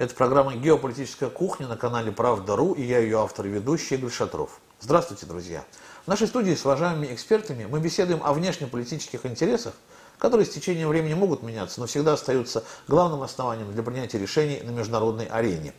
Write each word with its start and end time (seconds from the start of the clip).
Это 0.00 0.14
программа 0.14 0.54
«Геополитическая 0.54 1.28
кухня» 1.28 1.68
на 1.68 1.76
канале 1.76 2.10
«Правда.ру» 2.10 2.72
и 2.72 2.82
я 2.82 3.00
ее 3.00 3.20
автор 3.20 3.44
и 3.44 3.50
ведущий 3.50 3.96
Игорь 3.96 4.10
Шатров. 4.10 4.58
Здравствуйте, 4.80 5.26
друзья! 5.26 5.62
В 6.06 6.08
нашей 6.08 6.26
студии 6.26 6.54
с 6.54 6.64
уважаемыми 6.64 7.12
экспертами 7.12 7.66
мы 7.66 7.80
беседуем 7.80 8.22
о 8.24 8.32
внешнеполитических 8.32 9.26
интересах, 9.26 9.74
которые 10.16 10.46
с 10.46 10.48
течением 10.48 10.88
времени 10.88 11.12
могут 11.12 11.42
меняться, 11.42 11.80
но 11.80 11.86
всегда 11.86 12.14
остаются 12.14 12.64
главным 12.88 13.20
основанием 13.20 13.70
для 13.74 13.82
принятия 13.82 14.18
решений 14.18 14.62
на 14.64 14.70
международной 14.70 15.26
арене. 15.26 15.74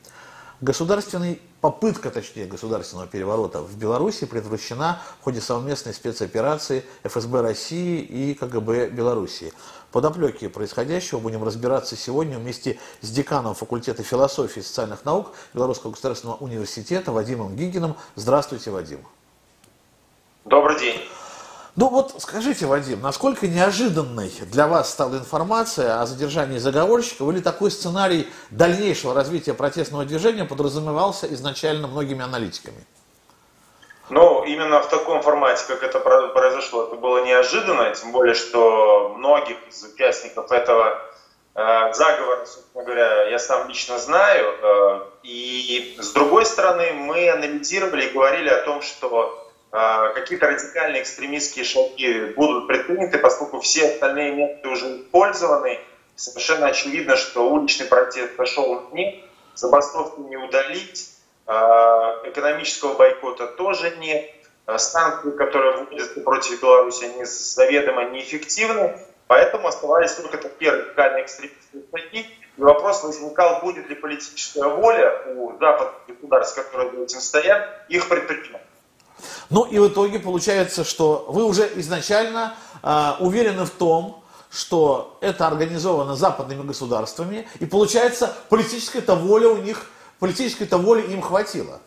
Государственный, 0.62 1.42
попытка, 1.62 2.10
точнее, 2.10 2.46
государственного 2.46 3.08
переворота 3.08 3.62
в 3.62 3.78
Беларуси 3.78 4.26
предотвращена 4.26 5.02
в 5.22 5.24
ходе 5.24 5.40
совместной 5.40 5.94
спецоперации 5.94 6.84
ФСБ 7.04 7.42
России 7.42 8.02
и 8.02 8.34
КГБ 8.34 8.90
Белоруссии. 8.90 9.54
Подоплеки 9.92 10.48
происходящего 10.48 11.20
будем 11.20 11.44
разбираться 11.44 11.96
сегодня 11.96 12.40
вместе 12.40 12.80
с 13.02 13.10
деканом 13.10 13.54
факультета 13.54 14.04
философии 14.04 14.62
и 14.62 14.64
социальных 14.64 15.06
наук 15.06 15.34
Белорусского 15.54 15.92
государственного 15.92 16.38
университета 16.38 17.12
Вадимом 17.12 17.56
Гигиным. 17.56 17.96
Здравствуйте, 18.16 18.72
Вадим. 18.72 19.00
Добрый 20.46 20.80
день. 20.80 21.00
Ну 21.78 21.88
вот 21.88 22.16
скажите, 22.20 22.66
Вадим, 22.66 23.02
насколько 23.02 23.48
неожиданной 23.48 24.30
для 24.42 24.68
вас 24.68 24.92
стала 24.92 25.16
информация 25.16 26.02
о 26.02 26.06
задержании 26.06 26.58
заговорщиков 26.58 27.30
или 27.30 27.40
такой 27.40 27.72
сценарий 27.72 28.28
дальнейшего 28.50 29.14
развития 29.14 29.54
протестного 29.54 30.04
движения 30.04 30.44
подразумевался 30.44 31.34
изначально 31.34 31.88
многими 31.88 32.24
аналитиками? 32.24 32.86
Ну, 34.10 34.44
именно 34.44 34.82
в 34.82 34.90
таком 34.90 35.22
формате, 35.22 35.64
как 35.70 35.84
это 35.84 36.02
произошло, 36.02 36.88
это 36.88 36.96
было 36.98 37.24
неожиданно, 37.24 37.96
тем 37.96 38.12
более, 38.12 38.36
что 38.36 39.14
многих 39.18 39.56
из 39.70 39.82
участников 39.86 40.52
этого 40.52 41.00
э, 41.56 41.94
заговора, 41.94 42.46
собственно 42.46 42.84
говоря, 42.84 43.30
я 43.30 43.40
сам 43.40 43.70
лично 43.70 43.98
знаю. 43.98 44.54
Э, 44.62 45.00
и 45.24 45.96
с 45.98 46.12
другой 46.12 46.46
стороны, 46.46 46.92
мы 46.92 47.30
анализировали 47.30 48.08
и 48.08 48.10
говорили 48.10 48.50
о 48.50 48.62
том, 48.66 48.82
что 48.82 49.41
какие-то 49.72 50.48
радикальные 50.48 51.02
экстремистские 51.02 51.64
шаги 51.64 52.34
будут 52.36 52.68
предприняты, 52.68 53.18
поскольку 53.18 53.62
все 53.62 53.88
остальные 53.88 54.34
методы 54.34 54.70
уже 54.70 54.98
использованы. 54.98 55.80
Совершенно 56.16 56.68
очевидно, 56.68 57.16
что 57.16 57.50
уличный 57.50 57.88
протест 57.88 58.36
пошел 58.36 58.90
них, 58.92 59.24
забастовку 59.56 60.24
не 60.24 60.38
удалить, 60.38 61.12
а, 61.48 62.22
экономического 62.26 62.94
бойкота 62.96 63.48
тоже 63.48 63.96
нет. 63.98 64.30
А, 64.66 64.78
санкции, 64.78 65.32
которые 65.32 65.86
вводятся 65.86 66.22
против 66.22 66.62
Беларуси, 66.62 67.06
они 67.06 67.26
заведомо 67.26 68.06
неэффективны. 68.10 68.98
Поэтому 69.28 69.68
оставались 69.68 70.14
только 70.14 70.38
такие 70.38 70.72
радикальные 70.72 71.24
экстремистские 71.24 71.84
шаги. 71.92 72.28
И 72.58 72.62
вопрос 72.62 73.04
возникал, 73.04 73.62
будет 73.62 73.90
ли 73.90 73.96
политическая 73.96 74.68
воля 74.68 75.24
у 75.36 75.58
западных 75.58 75.94
государств, 76.08 76.56
которые 76.56 76.92
за 76.92 77.04
этим 77.04 77.20
стоят, 77.20 77.86
их 77.88 78.08
предпринимать. 78.10 78.62
Ну 79.52 79.66
и 79.66 79.80
в 79.80 79.90
итоге 79.90 80.18
получается, 80.20 80.86
что 80.86 81.26
вы 81.28 81.44
уже 81.44 81.70
изначально 81.76 82.56
э, 82.82 83.12
уверены 83.20 83.66
в 83.66 83.70
том, 83.70 84.24
что 84.50 85.18
это 85.22 85.46
организовано 85.46 86.16
западными 86.16 86.64
государствами, 86.64 87.48
и 87.60 87.66
получается 87.66 88.34
политическая-то 88.50 89.16
воля 89.16 89.50
у 89.50 89.58
них 89.58 89.92
политической-то 90.20 90.78
воли 90.78 91.02
им 91.02 91.22
хватило. 91.22 91.82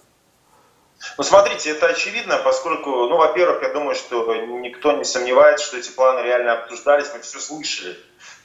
Ну, 1.17 1.25
смотрите, 1.25 1.71
это 1.71 1.89
очевидно, 1.89 2.39
поскольку, 2.45 2.91
ну, 2.91 3.17
во-первых, 3.17 3.63
я 3.63 3.71
думаю, 3.71 3.95
что 3.95 4.35
никто 4.35 4.93
не 4.93 5.05
сомневается, 5.05 5.67
что 5.67 5.79
эти 5.79 5.91
планы 5.91 6.21
реально 6.21 6.53
обсуждались, 6.53 7.11
мы 7.15 7.21
все 7.21 7.39
слышали. 7.39 7.97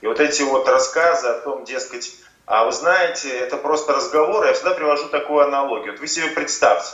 И 0.01 0.07
вот 0.07 0.19
эти 0.19 0.43
вот 0.43 0.67
рассказы 0.67 1.27
о 1.27 1.39
том, 1.39 1.65
дескать, 1.65 2.13
а 2.45 2.65
вы 2.65 2.71
знаете, 2.71 3.29
это 3.29 3.57
просто 3.57 3.93
разговоры, 3.93 4.47
я 4.47 4.53
всегда 4.53 4.71
привожу 4.71 5.09
такую 5.09 5.43
аналогию. 5.43 5.91
Вот 5.91 6.01
вы 6.01 6.07
себе 6.07 6.27
представьте, 6.27 6.91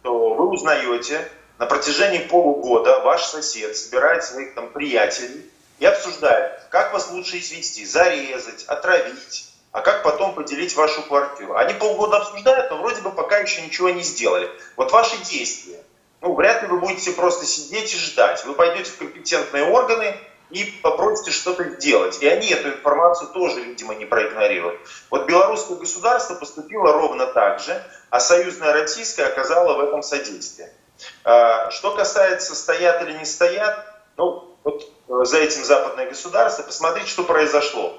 что 0.00 0.34
вы 0.34 0.48
узнаете, 0.48 1.28
на 1.58 1.66
протяжении 1.66 2.18
полугода 2.18 3.00
ваш 3.00 3.24
сосед 3.24 3.76
собирает 3.76 4.24
своих 4.24 4.54
там 4.54 4.70
приятелей 4.70 5.50
и 5.78 5.86
обсуждает, 5.86 6.60
как 6.70 6.92
вас 6.92 7.10
лучше 7.10 7.38
извести, 7.38 7.84
зарезать, 7.84 8.64
отравить, 8.64 9.52
а 9.72 9.80
как 9.80 10.02
потом 10.02 10.34
поделить 10.34 10.76
вашу 10.76 11.02
квартиру. 11.02 11.56
Они 11.56 11.74
полгода 11.74 12.18
обсуждают, 12.18 12.70
но 12.70 12.78
вроде 12.78 13.00
бы 13.00 13.10
пока 13.10 13.38
еще 13.38 13.62
ничего 13.62 13.90
не 13.90 14.02
сделали. 14.02 14.50
Вот 14.76 14.92
ваши 14.92 15.16
действия. 15.24 15.82
Ну, 16.20 16.34
вряд 16.34 16.62
ли 16.62 16.68
вы 16.68 16.78
будете 16.78 17.10
просто 17.12 17.46
сидеть 17.46 17.92
и 17.94 17.96
ждать. 17.96 18.44
Вы 18.44 18.54
пойдете 18.54 18.90
в 18.92 18.98
компетентные 18.98 19.64
органы 19.64 20.16
и 20.50 20.64
попросите 20.82 21.30
что-то 21.30 21.64
сделать. 21.70 22.22
И 22.22 22.28
они 22.28 22.48
эту 22.48 22.68
информацию 22.68 23.30
тоже, 23.30 23.62
видимо, 23.62 23.94
не 23.94 24.04
проигнорируют. 24.04 24.80
Вот 25.10 25.26
белорусское 25.26 25.78
государство 25.78 26.34
поступило 26.34 26.92
ровно 26.92 27.26
так 27.26 27.58
же, 27.58 27.82
а 28.10 28.20
союзное 28.20 28.72
российское 28.72 29.24
оказало 29.24 29.74
в 29.78 29.80
этом 29.80 30.02
содействие. 30.02 30.70
А, 31.24 31.70
что 31.70 31.94
касается 31.94 32.54
стоят 32.54 33.02
или 33.02 33.12
не 33.18 33.24
стоят, 33.24 33.86
ну, 34.16 34.56
вот 34.64 34.90
э, 35.08 35.24
за 35.24 35.38
этим 35.38 35.64
западное 35.64 36.08
государство, 36.08 36.62
посмотрите, 36.62 37.08
что 37.08 37.24
произошло 37.24 37.98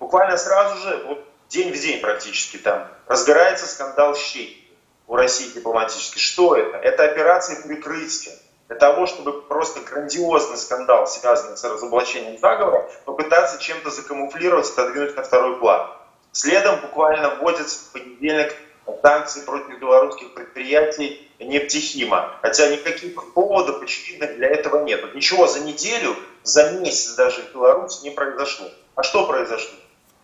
буквально 0.00 0.36
сразу 0.36 0.76
же, 0.78 1.04
вот 1.06 1.24
день 1.48 1.72
в 1.72 1.78
день 1.78 2.00
практически 2.00 2.56
там, 2.56 2.88
разгорается 3.06 3.66
скандал 3.66 4.16
щей 4.16 4.66
у 5.06 5.14
России 5.14 5.52
дипломатически. 5.52 6.18
Что 6.18 6.56
это? 6.56 6.78
Это 6.78 7.04
операция 7.04 7.62
прикрытия. 7.62 8.34
Для 8.66 8.76
того, 8.76 9.06
чтобы 9.06 9.42
просто 9.42 9.80
грандиозный 9.80 10.56
скандал, 10.56 11.06
связанный 11.06 11.56
с 11.56 11.64
разоблачением 11.64 12.38
заговора, 12.38 12.88
попытаться 13.04 13.60
чем-то 13.60 13.90
закамуфлировать, 13.90 14.70
отодвинуть 14.70 15.16
на 15.16 15.22
второй 15.22 15.58
план. 15.58 15.90
Следом 16.32 16.80
буквально 16.80 17.34
вводятся 17.36 17.80
в 17.80 17.92
понедельник 17.92 18.54
санкции 19.02 19.40
против 19.42 19.78
белорусских 19.80 20.34
предприятий 20.34 21.29
нефтехима. 21.40 22.36
Хотя 22.42 22.68
никаких 22.68 23.32
поводов 23.32 23.82
очевидных 23.82 24.36
для 24.36 24.48
этого 24.48 24.84
нет. 24.84 25.02
Вот 25.02 25.14
ничего 25.14 25.46
за 25.46 25.60
неделю, 25.60 26.16
за 26.42 26.72
месяц 26.72 27.14
даже 27.14 27.42
в 27.42 27.52
Беларуси 27.52 28.02
не 28.04 28.10
произошло. 28.10 28.68
А 28.94 29.02
что 29.02 29.26
произошло? 29.26 29.74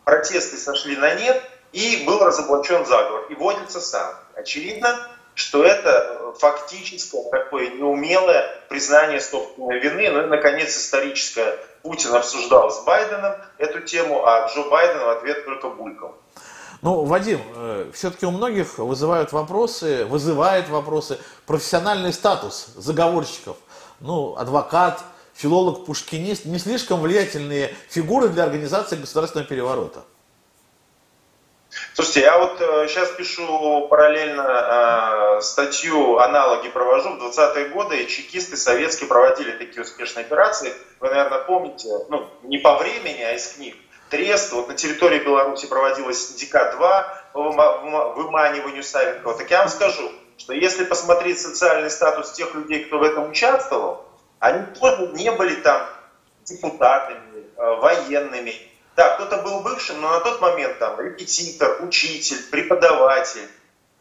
протесты 0.06 0.56
сошли 0.56 0.96
на 0.96 1.14
нет, 1.16 1.42
и 1.72 2.04
был 2.06 2.20
разоблачен 2.20 2.86
заговор, 2.86 3.26
и 3.28 3.34
вводится 3.34 3.80
сам. 3.80 4.14
Очевидно, 4.36 4.96
что 5.34 5.64
это 5.64 6.32
фактическое 6.38 7.24
такое 7.30 7.70
неумелое 7.70 8.48
признание 8.68 9.20
собственной 9.20 9.80
вины. 9.80 10.08
Ну 10.10 10.22
и, 10.22 10.26
наконец, 10.26 10.74
историческое. 10.76 11.58
Путин 11.82 12.14
обсуждал 12.14 12.70
с 12.70 12.84
Байденом 12.84 13.34
эту 13.58 13.80
тему, 13.80 14.24
а 14.24 14.48
Джо 14.48 14.62
Байден 14.70 15.00
в 15.00 15.08
ответ 15.10 15.44
только 15.44 15.68
булькал. 15.68 16.14
Ну, 16.82 17.04
Вадим, 17.04 17.40
э, 17.54 17.90
все-таки 17.94 18.26
у 18.26 18.30
многих 18.30 18.78
вызывают 18.78 19.32
вопросы, 19.32 20.04
вызывает 20.04 20.68
вопросы 20.68 21.18
профессиональный 21.46 22.12
статус 22.12 22.68
заговорщиков. 22.76 23.56
Ну, 24.00 24.36
адвокат, 24.36 25.02
филолог, 25.34 25.86
пушкинист, 25.86 26.44
не 26.44 26.58
слишком 26.58 27.00
влиятельные 27.00 27.74
фигуры 27.88 28.28
для 28.28 28.44
организации 28.44 28.96
государственного 28.96 29.48
переворота? 29.48 30.04
Слушайте, 31.94 32.20
я 32.20 32.38
вот 32.38 32.60
э, 32.60 32.88
сейчас 32.88 33.10
пишу 33.12 33.88
параллельно 33.88 35.38
э, 35.38 35.40
статью, 35.42 36.18
аналоги 36.18 36.68
провожу. 36.68 37.10
В 37.16 37.22
20-е 37.22 37.68
годы 37.68 38.06
чекисты 38.06 38.56
советские 38.56 39.08
проводили 39.08 39.52
такие 39.52 39.82
успешные 39.82 40.24
операции. 40.24 40.74
Вы, 41.00 41.08
наверное, 41.08 41.40
помните, 41.40 41.88
ну, 42.08 42.28
не 42.42 42.58
по 42.58 42.76
времени, 42.76 43.22
а 43.22 43.32
из 43.32 43.48
книг. 43.52 43.76
Трест, 44.10 44.52
вот 44.52 44.68
на 44.68 44.74
территории 44.74 45.18
Беларуси 45.18 45.66
проводилась 45.66 46.36
ДК-2 46.36 47.04
по 47.32 47.50
выманиванию 48.14 48.82
Савенкова. 48.82 49.36
Так 49.36 49.50
я 49.50 49.60
вам 49.60 49.68
скажу, 49.68 50.10
что 50.38 50.52
если 50.52 50.84
посмотреть 50.84 51.40
социальный 51.40 51.90
статус 51.90 52.32
тех 52.32 52.54
людей, 52.54 52.84
кто 52.84 52.98
в 52.98 53.02
этом 53.02 53.30
участвовал, 53.30 54.04
они 54.38 54.64
тоже 54.78 55.08
не 55.14 55.30
были 55.32 55.56
там 55.56 55.88
депутатами, 56.44 57.46
э, 57.56 57.74
военными. 57.80 58.54
Да, 58.94 59.14
кто-то 59.14 59.38
был 59.38 59.60
бывшим, 59.60 60.00
но 60.00 60.10
на 60.10 60.20
тот 60.20 60.40
момент 60.40 60.78
там 60.78 61.00
репетитор, 61.00 61.82
учитель, 61.82 62.42
преподаватель. 62.50 63.48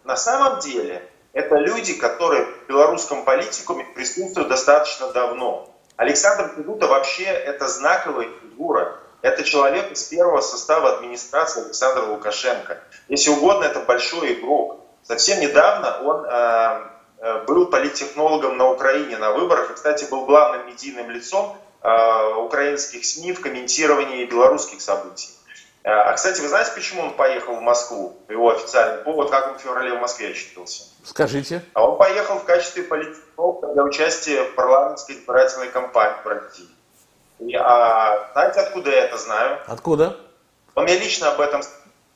На 0.04 0.16
самом 0.16 0.60
деле 0.60 1.10
это 1.34 1.56
люди, 1.56 1.94
которые 1.94 2.46
в 2.46 2.68
белорусском 2.68 3.26
политикуме 3.26 3.84
присутствуют 3.96 4.48
достаточно 4.48 5.12
давно. 5.12 5.70
Александр 5.98 6.54
Федута 6.56 6.88
вообще 6.88 7.26
это 7.26 7.68
знаковая 7.68 8.30
фигура. 8.42 9.00
Это 9.26 9.44
человек 9.44 9.92
из 9.92 10.04
первого 10.04 10.42
состава 10.42 10.98
администрации 10.98 11.66
Александра 11.66 12.04
Лукашенко. 12.04 12.80
Если 13.08 13.32
угодно, 13.32 13.66
это 13.66 13.80
большой 13.80 14.34
игрок. 14.34 14.82
Совсем 15.04 15.40
недавно 15.40 16.02
он 16.04 16.26
э, 16.26 16.96
Э, 17.26 17.44
был 17.46 17.68
политтехнологом 17.68 18.58
на 18.58 18.70
Украине 18.70 19.18
на 19.18 19.32
выборах 19.32 19.72
и, 19.72 19.74
кстати, 19.74 20.06
был 20.06 20.26
главным 20.26 20.68
медийным 20.68 21.10
лицом 21.10 21.58
э, 21.82 22.34
украинских 22.36 23.04
СМИ 23.04 23.34
в 23.34 23.42
комментировании 23.42 24.26
белорусских 24.26 24.80
событий. 24.80 25.30
Э, 25.84 25.90
а, 25.90 26.14
кстати, 26.14 26.42
вы 26.42 26.50
знаете, 26.50 26.72
почему 26.76 27.02
он 27.02 27.14
поехал 27.16 27.56
в 27.56 27.62
Москву? 27.62 28.18
Его 28.30 28.52
официальный 28.52 29.04
повод, 29.04 29.32
как 29.32 29.48
он 29.48 29.58
в 29.58 29.62
феврале 29.62 29.96
в 29.96 30.02
Москве 30.02 30.30
отчитывался? 30.30 30.84
Скажите. 31.04 31.64
А 31.74 31.88
он 31.88 31.98
поехал 31.98 32.38
в 32.38 32.44
качестве 32.44 32.84
политтехнолога 32.84 33.74
для 33.74 33.84
участия 33.84 34.44
в 34.44 34.54
парламентской 34.54 35.14
избирательной 35.14 35.70
кампании 35.70 36.22
в 36.24 36.28
России. 36.28 36.68
И, 37.40 37.56
а 37.56 38.30
знаете, 38.34 38.62
откуда 38.62 38.92
я 38.92 39.06
это 39.06 39.18
знаю? 39.18 39.60
Откуда? 39.68 40.18
Он 40.76 40.84
мне 40.84 40.98
лично 40.98 41.32
об 41.32 41.42
этом 41.42 41.62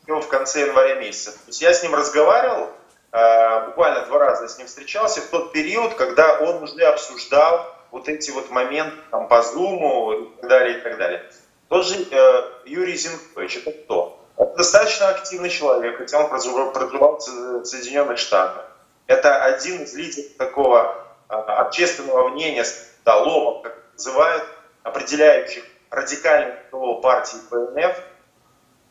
в 0.08 0.28
конце 0.28 0.62
января 0.62 0.96
месяца. 0.96 1.32
То 1.32 1.48
есть 1.48 1.62
я 1.62 1.74
с 1.74 1.84
ним 1.84 1.94
разговаривал, 1.94 2.70
э, 3.12 3.66
буквально 3.68 4.06
два 4.06 4.20
раза 4.20 4.48
с 4.48 4.58
ним 4.58 4.68
встречался 4.68 5.22
в 5.22 5.28
тот 5.28 5.52
период, 5.52 5.94
когда 5.96 6.40
он 6.40 6.64
уже 6.64 6.82
обсуждал 6.84 7.76
вот 7.92 8.08
эти 8.08 8.32
вот 8.32 8.50
моменты 8.50 8.96
там, 9.12 9.28
по 9.28 9.42
Зуму 9.42 10.14
и 10.14 10.26
так 10.42 10.50
далее, 10.50 10.78
и 10.78 10.82
так 10.82 10.98
далее. 10.98 11.24
Тот 11.68 11.86
же 11.86 11.96
э, 12.10 12.44
Юрий 12.66 12.96
Зинкович, 12.96 13.58
это 13.58 13.72
кто? 13.72 14.20
Это 14.38 14.56
достаточно 14.56 15.10
активный 15.10 15.50
человек, 15.50 15.98
хотя 15.98 16.20
он 16.20 16.30
проживал 16.30 17.18
в 17.18 17.66
Соединенных 17.66 18.18
Штатах. 18.18 18.66
Это 19.06 19.44
один 19.44 19.84
из 19.84 19.94
лидеров 19.94 20.38
такого 20.38 20.96
э, 21.30 21.34
общественного 21.34 22.30
мнения, 22.30 22.64
столовок, 22.64 23.64
как 23.64 23.78
называют, 23.94 24.44
определяющих 24.90 25.64
радикальных 25.90 26.56
партии 27.02 27.38
ПНФ. 27.50 27.96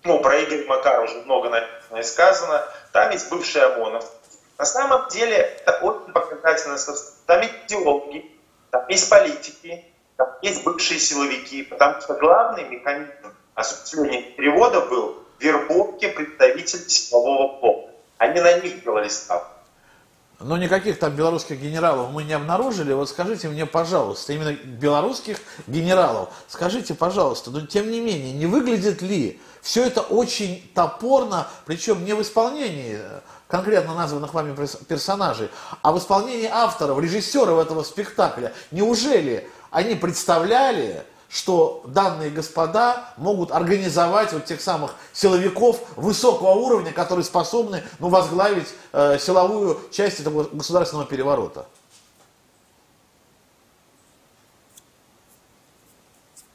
Ну, 0.04 0.20
про 0.20 0.42
Игоря 0.42 0.64
Макара 0.66 1.02
уже 1.02 1.14
много 1.22 1.64
и 1.96 2.02
сказано. 2.02 2.64
Там 2.92 3.10
есть 3.10 3.28
бывший 3.30 3.62
ОМОНов. 3.62 4.04
На 4.56 4.64
самом 4.64 5.08
деле 5.08 5.36
это 5.36 5.78
очень 5.82 6.12
показательно. 6.12 6.76
Там 7.26 7.40
есть 7.42 7.54
идеологи, 7.66 8.30
там 8.70 8.88
есть 8.88 9.10
политики, 9.10 9.84
там 10.16 10.28
есть 10.42 10.64
бывшие 10.64 10.98
силовики, 10.98 11.62
потому 11.62 12.00
что 12.00 12.14
главный 12.14 12.64
механизм 12.64 13.12
осуществления 13.54 14.22
перевода 14.32 14.80
был 14.80 15.24
вербовки 15.38 16.08
представителей 16.08 16.88
силового 16.88 17.60
пола. 17.60 17.90
Они 18.18 18.40
на 18.40 18.58
них 18.58 18.82
делали 18.82 19.08
ставку. 19.08 19.57
Но 20.40 20.56
никаких 20.56 21.00
там 21.00 21.16
белорусских 21.16 21.60
генералов 21.60 22.12
мы 22.12 22.22
не 22.22 22.32
обнаружили. 22.32 22.92
Вот 22.92 23.08
скажите 23.08 23.48
мне, 23.48 23.66
пожалуйста, 23.66 24.32
именно 24.32 24.52
белорусских 24.52 25.38
генералов, 25.66 26.28
скажите, 26.46 26.94
пожалуйста, 26.94 27.50
но 27.50 27.66
тем 27.66 27.90
не 27.90 28.00
менее, 28.00 28.32
не 28.32 28.46
выглядит 28.46 29.02
ли 29.02 29.40
все 29.62 29.84
это 29.84 30.00
очень 30.00 30.70
топорно, 30.74 31.48
причем 31.66 32.04
не 32.04 32.14
в 32.14 32.22
исполнении 32.22 33.00
конкретно 33.48 33.94
названных 33.94 34.32
вами 34.32 34.54
персонажей, 34.86 35.50
а 35.82 35.90
в 35.90 35.98
исполнении 35.98 36.48
авторов, 36.48 37.00
режиссеров 37.00 37.58
этого 37.58 37.82
спектакля. 37.82 38.52
Неужели 38.70 39.50
они 39.72 39.96
представляли, 39.96 41.04
что 41.28 41.82
данные 41.86 42.30
господа 42.30 43.12
могут 43.16 43.52
организовать 43.52 44.32
вот 44.32 44.46
тех 44.46 44.60
самых 44.60 44.94
силовиков 45.12 45.78
высокого 45.96 46.52
уровня, 46.52 46.92
которые 46.92 47.24
способны 47.24 47.84
ну, 47.98 48.08
возглавить 48.08 48.68
э, 48.92 49.18
силовую 49.18 49.78
часть 49.92 50.20
этого 50.20 50.44
государственного 50.44 51.06
переворота? 51.06 51.66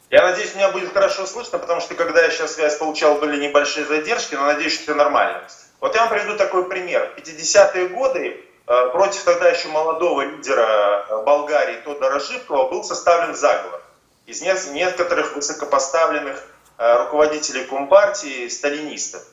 Я 0.10 0.24
надеюсь, 0.24 0.54
меня 0.56 0.72
будет 0.72 0.94
хорошо 0.94 1.26
слышно, 1.26 1.58
потому 1.58 1.82
что 1.82 1.96
когда 1.96 2.24
я 2.24 2.30
сейчас 2.30 2.54
связь 2.54 2.78
получал, 2.78 3.16
были 3.16 3.48
небольшие 3.48 3.86
задержки, 3.86 4.36
но 4.36 4.46
надеюсь, 4.46 4.74
что 4.74 4.84
все 4.84 4.96
нормально. 4.96 5.44
Вот 5.80 5.96
я 5.96 6.02
вам 6.02 6.10
приведу 6.10 6.38
такой 6.38 6.68
пример. 6.70 7.14
В 7.16 7.20
50-е 7.20 7.90
годы 7.90 8.44
э, 8.68 8.90
против 8.92 9.24
тогда 9.24 9.50
еще 9.50 9.70
молодого 9.70 10.22
лидера 10.22 11.06
э, 11.10 11.24
Болгарии 11.24 11.82
Тодора 11.82 12.20
Живкова 12.20 12.70
был 12.70 12.84
составлен 12.84 13.36
заговор 13.36 13.83
из 14.26 14.42
некоторых 14.42 15.36
высокопоставленных 15.36 16.44
э, 16.78 17.04
руководителей 17.04 17.66
Компартии, 17.66 18.48
сталинистов. 18.48 19.24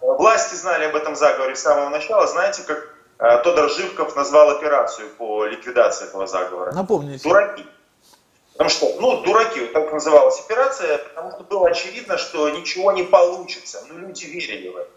Власти 0.00 0.54
знали 0.54 0.84
об 0.84 0.96
этом 0.96 1.16
заговоре 1.16 1.56
с 1.56 1.62
самого 1.62 1.88
начала. 1.88 2.26
Знаете, 2.26 2.62
как 2.62 3.42
Тодор 3.42 3.68
Живков 3.68 4.14
назвал 4.14 4.50
операцию 4.50 5.10
по 5.18 5.44
ликвидации 5.44 6.06
этого 6.06 6.28
заговора? 6.28 6.72
Напомните. 6.72 7.28
Дураки. 7.28 7.66
Потому 8.52 8.70
что, 8.70 8.96
ну, 9.00 9.22
дураки, 9.22 9.60
вот 9.60 9.72
так 9.72 9.92
называлась 9.92 10.40
операция, 10.40 10.98
потому 10.98 11.30
что 11.30 11.44
было 11.44 11.68
очевидно, 11.68 12.18
что 12.18 12.48
ничего 12.50 12.90
не 12.90 13.04
получится. 13.04 13.84
Ну, 13.88 13.98
люди 13.98 14.24
верили 14.24 14.68
в 14.68 14.76
это. 14.76 14.90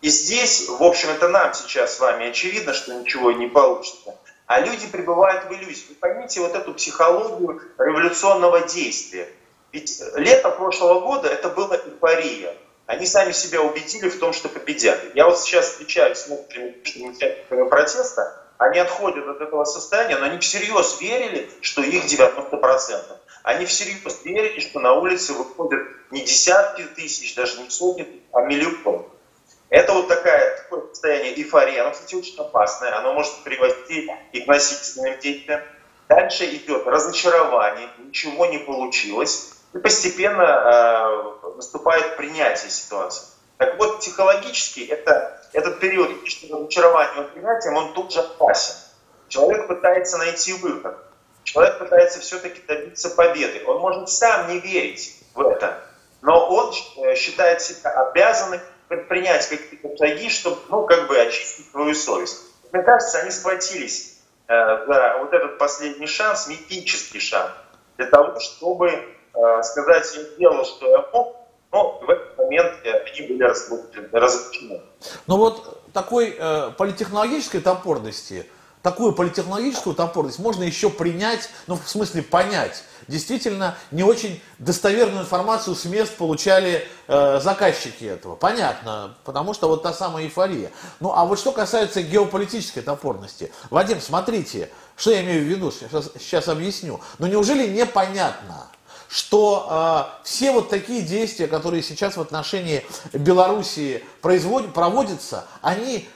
И 0.00 0.08
здесь, 0.08 0.68
в 0.68 0.82
общем, 0.82 1.10
это 1.10 1.28
нам 1.28 1.54
сейчас 1.54 1.96
с 1.96 2.00
вами 2.00 2.28
очевидно, 2.28 2.74
что 2.74 2.94
ничего 2.94 3.30
не 3.30 3.46
получится. 3.46 4.16
А 4.48 4.60
люди 4.60 4.86
пребывают 4.86 5.44
в 5.44 5.52
иллюзии. 5.52 5.84
Вы 5.90 5.94
поймите 5.96 6.40
вот 6.40 6.54
эту 6.54 6.72
психологию 6.72 7.60
революционного 7.76 8.62
действия. 8.62 9.28
Ведь 9.72 10.02
лето 10.16 10.50
прошлого 10.50 11.00
года 11.00 11.28
это 11.28 11.50
была 11.50 11.76
эйфория. 11.76 12.56
Они 12.86 13.04
сами 13.04 13.32
себя 13.32 13.60
убедили 13.60 14.08
в 14.08 14.18
том, 14.18 14.32
что 14.32 14.48
победят. 14.48 14.98
Я 15.14 15.26
вот 15.26 15.38
сейчас 15.38 15.66
встречаюсь 15.66 16.16
с 16.16 16.28
некоторыми 16.28 17.68
протеста, 17.68 18.42
они 18.56 18.78
отходят 18.78 19.28
от 19.28 19.42
этого 19.42 19.64
состояния, 19.64 20.16
но 20.16 20.24
они 20.24 20.38
всерьез 20.38 20.98
верили, 20.98 21.50
что 21.60 21.82
их 21.82 22.06
90%. 22.06 23.16
Они 23.42 23.66
всерьез 23.66 24.24
верили, 24.24 24.60
что 24.60 24.80
на 24.80 24.94
улице 24.94 25.34
выходят 25.34 25.86
не 26.10 26.22
десятки 26.22 26.84
тысяч, 26.96 27.34
даже 27.34 27.60
не 27.60 27.68
сотни, 27.68 28.22
а 28.32 28.40
миллионы. 28.40 29.04
Это 29.70 29.92
вот 29.92 30.08
такая, 30.08 30.56
такое 30.56 30.88
состояние 30.88 31.38
эйфории, 31.38 31.76
оно, 31.76 31.90
кстати, 31.90 32.14
очень 32.14 32.38
опасное, 32.38 32.96
оно 32.96 33.12
может 33.12 33.42
привести 33.44 34.10
и 34.32 34.40
к 34.40 34.46
насильственным 34.46 35.18
действиям. 35.18 35.60
Дальше 36.08 36.46
идет 36.46 36.86
разочарование, 36.86 37.88
ничего 37.98 38.46
не 38.46 38.58
получилось, 38.58 39.52
и 39.74 39.78
постепенно 39.78 40.42
э, 40.42 41.54
наступает 41.56 42.16
принятие 42.16 42.70
ситуации. 42.70 43.26
Так 43.58 43.76
вот, 43.76 43.98
психологически 43.98 44.80
это, 44.80 45.38
этот 45.52 45.80
период 45.80 46.10
разочарования 46.50 47.24
и 47.24 47.30
принятия, 47.32 47.70
он 47.70 47.92
тут 47.92 48.10
же 48.12 48.20
опасен. 48.20 48.74
Человек 49.28 49.68
пытается 49.68 50.16
найти 50.16 50.54
выход. 50.54 50.96
Человек 51.44 51.78
пытается 51.78 52.20
все-таки 52.20 52.62
добиться 52.66 53.10
победы. 53.10 53.62
Он 53.66 53.80
может 53.80 54.08
сам 54.08 54.48
не 54.48 54.60
верить 54.60 55.18
в 55.34 55.42
это, 55.42 55.82
но 56.22 56.48
он 56.48 56.72
э, 57.04 57.14
считает 57.16 57.60
себя 57.60 57.90
обязанным 57.90 58.60
предпринять 58.88 59.48
какие-то 59.48 59.96
шаги, 59.96 60.28
чтобы, 60.28 60.58
ну, 60.68 60.86
как 60.86 61.08
бы 61.08 61.18
очистить 61.18 61.70
свою 61.70 61.94
совесть. 61.94 62.42
Мне 62.72 62.82
кажется, 62.82 63.18
они 63.18 63.30
схватились 63.30 64.18
э, 64.48 64.54
за 64.86 65.16
вот 65.20 65.32
этот 65.32 65.58
последний 65.58 66.06
шанс, 66.06 66.48
мифический 66.48 67.20
шанс, 67.20 67.50
для 67.96 68.06
того, 68.06 68.38
чтобы 68.40 68.88
э, 68.88 69.62
сказать 69.62 70.16
им 70.16 70.22
дело, 70.38 70.64
что 70.64 70.88
я 70.88 71.04
мог, 71.12 71.36
но 71.70 71.98
в 72.00 72.10
этот 72.10 72.38
момент 72.38 72.72
э, 72.84 72.90
они 72.90 73.28
были 73.28 73.42
разоблачены. 73.42 74.82
Ну 75.26 75.36
вот 75.36 75.82
такой 75.92 76.36
э, 76.38 76.70
политехнологической 76.76 77.60
топорности– 77.60 78.46
такую 78.82 79.12
политехнологическую 79.12 79.94
топорность 79.94 80.38
можно 80.38 80.62
еще 80.62 80.90
принять, 80.90 81.48
ну, 81.66 81.76
в 81.76 81.88
смысле 81.88 82.22
понять. 82.22 82.82
Действительно, 83.06 83.76
не 83.90 84.02
очень 84.02 84.42
достоверную 84.58 85.22
информацию 85.22 85.74
с 85.74 85.84
мест 85.86 86.14
получали 86.16 86.86
э, 87.06 87.40
заказчики 87.40 88.04
этого. 88.04 88.36
Понятно, 88.36 89.16
потому 89.24 89.54
что 89.54 89.68
вот 89.68 89.82
та 89.82 89.92
самая 89.92 90.24
эйфория. 90.24 90.70
Ну, 91.00 91.12
а 91.14 91.24
вот 91.24 91.38
что 91.38 91.52
касается 91.52 92.02
геополитической 92.02 92.82
топорности. 92.82 93.50
Вадим, 93.70 94.00
смотрите, 94.00 94.70
что 94.96 95.10
я 95.10 95.22
имею 95.22 95.42
в 95.42 95.46
виду, 95.46 95.70
сейчас, 95.72 96.10
сейчас 96.18 96.48
объясню. 96.48 97.00
Но 97.18 97.26
неужели 97.26 97.66
непонятно, 97.66 98.68
что 99.08 99.66
э, 100.20 100.24
все 100.24 100.52
вот 100.52 100.68
такие 100.68 101.00
действия, 101.00 101.46
которые 101.46 101.82
сейчас 101.82 102.16
в 102.16 102.20
отношении 102.20 102.84
Белоруссии 103.14 104.04
производят, 104.20 104.74
проводятся, 104.74 105.46
они 105.62 106.06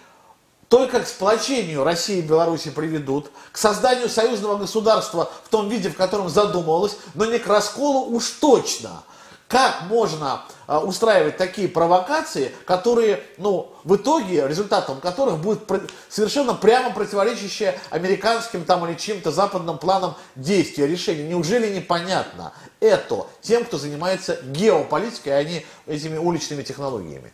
только 0.72 1.00
к 1.00 1.06
сплочению 1.06 1.84
России 1.84 2.20
и 2.20 2.22
Беларуси 2.22 2.70
приведут, 2.70 3.30
к 3.52 3.58
созданию 3.58 4.08
союзного 4.08 4.56
государства 4.56 5.30
в 5.44 5.50
том 5.50 5.68
виде, 5.68 5.90
в 5.90 5.96
котором 5.98 6.30
задумывалось, 6.30 6.96
но 7.12 7.26
не 7.26 7.38
к 7.38 7.46
расколу 7.46 8.06
уж 8.06 8.30
точно. 8.40 9.02
Как 9.48 9.82
можно 9.82 10.44
а, 10.66 10.80
устраивать 10.80 11.36
такие 11.36 11.68
провокации, 11.68 12.54
которые, 12.64 13.22
ну, 13.36 13.70
в 13.84 13.96
итоге, 13.96 14.48
результатом 14.48 14.98
которых 14.98 15.40
будет 15.40 15.60
совершенно 16.08 16.54
прямо 16.54 16.88
противоречащее 16.88 17.78
американским 17.90 18.64
там 18.64 18.86
или 18.86 18.96
чем-то 18.96 19.30
западным 19.30 19.76
планам 19.76 20.14
действия, 20.36 20.86
решения. 20.86 21.28
Неужели 21.28 21.68
непонятно 21.68 22.54
это 22.80 23.26
тем, 23.42 23.66
кто 23.66 23.76
занимается 23.76 24.40
геополитикой, 24.42 25.38
а 25.38 25.44
не 25.44 25.66
этими 25.86 26.16
уличными 26.16 26.62
технологиями? 26.62 27.30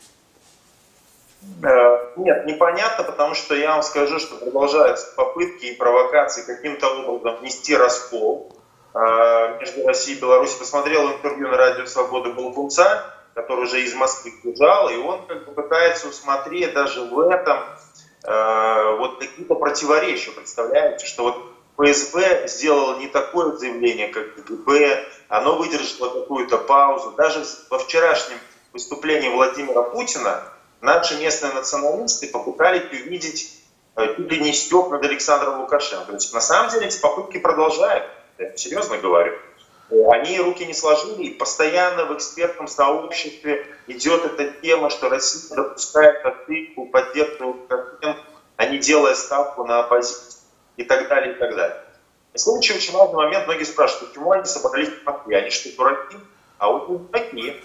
Э, 1.62 2.12
нет, 2.16 2.47
непонятно, 2.47 3.04
потому 3.04 3.35
что 3.35 3.54
я 3.54 3.73
вам 3.73 3.83
скажу, 3.83 4.18
что 4.18 4.37
продолжаются 4.37 5.14
попытки 5.14 5.66
и 5.66 5.76
провокации 5.76 6.42
каким-то 6.42 6.88
образом 6.88 7.40
внести 7.40 7.76
раскол 7.76 8.52
э, 8.95 9.59
между 9.61 9.87
Россией 9.87 10.18
и 10.18 10.21
Беларусью. 10.21 10.59
Посмотрел 10.59 11.09
интервью 11.09 11.49
на 11.49 11.57
радио 11.57 11.87
«Свобода» 11.87 12.30
Балкунца, 12.30 13.14
который 13.35 13.64
уже 13.64 13.83
из 13.83 13.95
Москвы 13.95 14.33
бежал, 14.42 14.88
и 14.88 14.97
он 14.97 15.26
как 15.26 15.45
бы 15.47 15.52
пытается 15.52 16.09
усмотреть 16.09 16.75
даже 16.75 17.02
в 17.02 17.21
этом 17.21 17.59
э, 18.25 18.97
вот 18.99 19.21
какие-то 19.21 19.54
противоречия. 19.54 20.33
Представляете, 20.33 21.07
что 21.07 21.23
вот 21.25 21.37
ФСБ 21.76 22.49
сделало 22.49 22.99
не 22.99 23.07
такое 23.07 23.57
заявление, 23.57 24.09
как 24.09 24.35
КГБ, 24.35 25.04
оно 25.28 25.57
выдержало 25.57 26.21
какую-то 26.21 26.59
паузу. 26.59 27.12
Даже 27.12 27.45
во 27.71 27.78
вчерашнем 27.78 28.38
выступлении 28.73 29.28
Владимира 29.28 29.83
Путина 29.83 30.42
наши 30.80 31.16
местные 31.18 31.52
националисты 31.52 32.28
попытались 32.28 32.90
увидеть 32.92 33.61
э, 33.97 34.14
чуть 34.16 34.30
ли 34.30 34.40
не 34.40 34.52
стек 34.52 34.88
над 34.90 35.04
Александром 35.04 35.61
Лукашенко. 35.61 36.06
То 36.06 36.14
есть, 36.14 36.32
на 36.32 36.40
самом 36.40 36.70
деле 36.70 36.87
эти 36.87 37.00
попытки 37.00 37.38
продолжают. 37.38 38.04
Я 38.38 38.56
серьезно 38.56 38.99
говорю. 38.99 39.37
они 40.12 40.38
руки 40.38 40.64
не 40.64 40.75
сложили, 40.75 41.25
и 41.25 41.35
постоянно 41.35 42.04
в 42.04 42.14
экспертном 42.14 42.68
сообществе 42.68 43.66
идет 43.87 44.25
эта 44.25 44.52
тема, 44.61 44.90
что 44.90 45.08
Россия 45.08 45.56
допускает 45.56 46.25
отсылку, 46.25 46.87
поддерживает 46.87 47.66
контент, 47.68 48.18
а 48.56 48.66
не 48.66 48.78
делая 48.78 49.14
ставку 49.14 49.64
на 49.64 49.80
оппозицию 49.80 50.42
и 50.76 50.85
так 50.85 51.08
далее, 51.08 51.35
и 51.35 51.38
так 51.38 51.56
далее. 51.56 51.85
И 52.35 52.38
следующий 52.38 52.75
очень 52.75 52.92
важный 52.92 53.16
момент, 53.16 53.47
многие 53.47 53.64
спрашивают, 53.64 54.11
почему 54.11 54.32
они 54.32 54.44
собрались 54.44 54.90
в 54.90 55.04
Москве, 55.04 55.38
они 55.38 55.50
что, 55.50 55.75
дураки? 55.75 56.16
А 56.58 56.70
вот 56.70 56.88
не 56.88 56.99
дураки. 56.99 57.56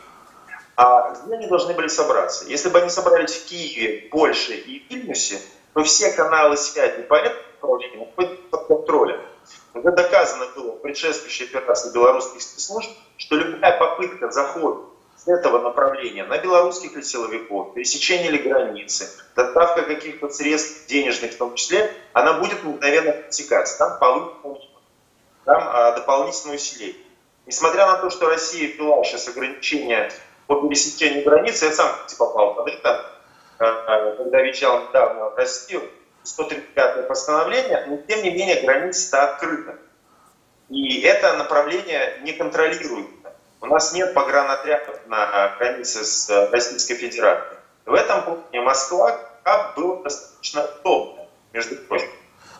А 0.75 1.12
где 1.12 1.36
они 1.36 1.48
должны 1.48 1.74
были 1.74 1.88
собраться? 1.88 2.46
Если 2.48 2.70
бы 2.70 2.80
они 2.80 2.89
собрались 2.89 3.34
в 3.34 3.46
Киеве, 3.46 4.10
Польше 4.10 4.53
и 4.53 4.86
Вильнюсе, 4.89 5.39
то 5.74 5.84
все 5.84 6.12
каналы 6.12 6.58
связи 6.58 7.03
по 7.03 7.15
этому 7.15 7.42
направлению 7.62 8.00
находятся 8.00 8.44
под 8.50 8.68
контролем. 8.68 9.22
Уже 9.74 9.92
доказано 9.92 10.48
было 10.56 10.72
в 10.74 10.82
предшествующей 10.82 11.46
операции 11.46 11.94
белорусских 11.94 12.42
спецслужб, 12.42 12.89
что 13.18 13.36
любая 13.36 13.77
попытка 13.77 14.32
захода 14.32 14.86
с 15.15 15.27
этого 15.27 15.60
направления 15.60 16.25
на 16.25 16.38
белорусских 16.38 16.96
ли 16.96 17.03
силовиков, 17.03 17.74
пересечение 17.74 18.32
ли 18.32 18.39
границы, 18.39 19.10
доставка 19.36 19.84
каких-то 19.84 20.30
средств 20.30 20.88
денежных 20.88 21.34
в 21.34 21.38
том 21.38 21.56
числе, 21.56 21.94
она 22.13 22.34
будет 22.34 22.63
мгновенно 22.63 23.12
пресекаться. 23.12 23.77
Там 23.77 24.00
полы, 24.00 24.32
там 25.46 25.63
а, 25.68 25.92
дополнительное 25.94 26.56
усиление. 26.56 26.96
Несмотря 27.46 27.88
на 27.88 27.98
то, 27.98 28.10
что 28.10 28.27
Россия 28.27 28.68
ввела 28.68 29.03
сейчас 29.03 29.27
ограничения 29.27 30.12
по 30.48 30.62
пересечению 30.62 31.24
границы, 31.24 31.66
я 31.66 31.72
сам, 31.72 31.92
кстати, 31.92 32.18
попал 32.18 32.56
под 32.56 32.68
это, 32.68 33.06
а, 33.60 34.16
когда 34.16 34.40
въезжал 34.40 34.88
недавно 34.88 35.30
в 35.30 35.36
Россию, 35.36 35.90
135 36.24 37.08
постановление, 37.08 37.86
но 37.88 37.98
тем 37.98 38.24
не 38.24 38.32
менее 38.32 38.62
граница 38.62 39.24
открыта. 39.24 39.78
И 40.70 41.02
это 41.02 41.34
направление 41.38 42.20
не 42.22 42.34
контролируется. 42.34 43.34
У 43.62 43.66
нас 43.66 43.94
нет 43.94 44.14
погранотрядов 44.14 45.00
на 45.08 45.56
границе 45.58 46.04
с 46.04 46.50
Российской 46.52 46.96
Федерацией. 46.96 47.60
В 47.86 47.94
этом 47.94 48.24
плане 48.24 48.62
Москва 48.62 49.20
как 49.44 49.76
было 49.76 50.02
достаточно 50.04 50.66
удобно, 50.82 51.28
между 51.52 51.76
прочим. 51.76 52.10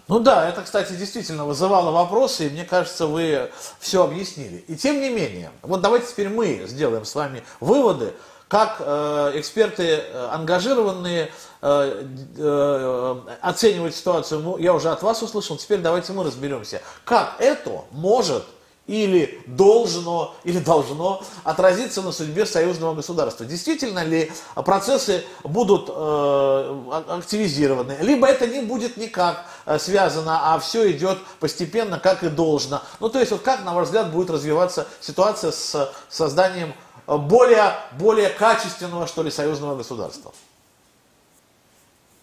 Ну 0.08 0.20
да, 0.20 0.50
это, 0.50 0.62
кстати, 0.64 0.94
действительно 0.94 1.46
вызывало 1.46 1.92
вопросы, 1.92 2.48
и 2.48 2.50
мне 2.50 2.66
кажется, 2.66 3.08
вы 3.08 3.50
все 3.80 4.04
объяснили. 4.04 4.58
И 4.68 4.76
тем 4.76 5.00
не 5.00 5.10
менее, 5.10 5.52
вот 5.62 5.82
давайте 5.82 6.08
теперь 6.08 6.30
мы 6.30 6.64
сделаем 6.68 7.06
с 7.06 7.16
вами 7.16 7.44
выводы, 7.62 8.14
как 8.50 8.78
э, 8.80 9.32
эксперты 9.36 9.84
э, 9.84 10.30
ангажированные 10.32 11.32
э, 11.62 12.06
э, 12.38 13.16
оценивают 13.42 13.96
ситуацию. 13.96 14.42
Ну, 14.42 14.58
я 14.58 14.74
уже 14.74 14.90
от 14.90 15.02
вас 15.02 15.24
услышал, 15.24 15.58
теперь 15.58 15.80
давайте 15.80 16.12
мы 16.14 16.24
разберемся, 16.24 16.82
как 17.06 17.36
это 17.40 17.86
может 17.92 18.44
или 18.88 19.42
должно, 19.48 20.36
или 20.44 20.60
должно 20.60 21.24
отразиться 21.44 22.02
на 22.02 22.12
судьбе 22.12 22.46
союзного 22.46 22.96
государства. 22.96 23.46
Действительно 23.46 24.04
ли 24.04 24.32
процессы 24.56 25.24
будут 25.44 25.90
э, 25.90 27.02
активизированы, 27.08 27.98
либо 28.02 28.28
это 28.28 28.46
не 28.46 28.62
будет 28.62 28.98
никак 28.98 29.46
э, 29.66 29.80
связано, 29.80 30.54
а 30.54 30.60
все 30.60 30.92
идет 30.92 31.18
постепенно, 31.40 31.98
как 31.98 32.24
и 32.24 32.30
должно. 32.30 32.82
Ну, 33.00 33.10
то 33.10 33.20
есть, 33.20 33.32
вот 33.32 33.42
как, 33.42 33.64
на 33.64 33.74
ваш 33.74 33.86
взгляд, 33.86 34.12
будет 34.12 34.30
развиваться 34.30 34.88
ситуация 35.00 35.52
с 35.52 35.94
созданием 36.10 36.74
более, 37.08 37.74
более 37.94 38.30
качественного, 38.30 39.08
что 39.08 39.24
ли, 39.24 39.32
союзного 39.32 39.76
государства? 39.76 40.34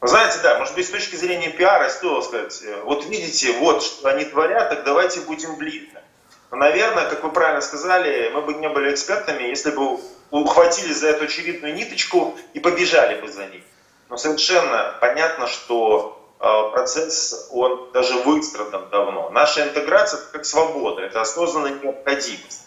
Знаете, 0.03 0.39
да, 0.43 0.59
может 0.59 0.75
быть, 0.75 0.87
с 0.87 0.91
точки 0.91 1.17
зрения 1.17 1.51
пиара 1.51 1.89
стоило 1.91 2.23
сказать, 2.23 2.59
э, 2.63 2.83
вот 2.85 3.07
видите, 3.07 3.53
вот 3.59 3.83
что 3.83 4.09
они 4.09 4.25
творят, 4.25 4.71
так 4.71 4.85
давайте 4.85 5.21
будем 5.21 5.57
ближе. 5.57 6.00
Наверное, 6.51 7.09
как 7.09 7.23
вы 7.23 7.31
правильно 7.31 7.61
сказали, 7.61 8.31
мы 8.35 8.43
бы 8.43 8.55
не 8.55 8.69
были 8.69 8.93
экспертами, 8.93 9.45
если 9.45 9.71
бы 9.71 10.01
ухватили 10.31 10.93
за 10.93 11.09
эту 11.09 11.25
очевидную 11.25 11.75
ниточку 11.75 12.37
и 12.55 12.61
побежали 12.61 13.21
бы 13.21 13.29
за 13.29 13.47
ней. 13.47 13.65
Но 14.09 14.17
совершенно 14.17 14.97
понятно, 15.01 15.47
что 15.47 16.21
э, 16.41 16.73
процесс, 16.73 17.49
он 17.53 17.93
даже 17.93 18.15
выстрадан 18.23 18.89
давно. 18.91 19.31
Наша 19.31 19.63
интеграция– 19.63 20.21
это 20.21 20.33
как 20.33 20.45
свобода, 20.45 21.03
это 21.03 21.21
осознанная 21.21 21.75
необходимость. 21.81 22.67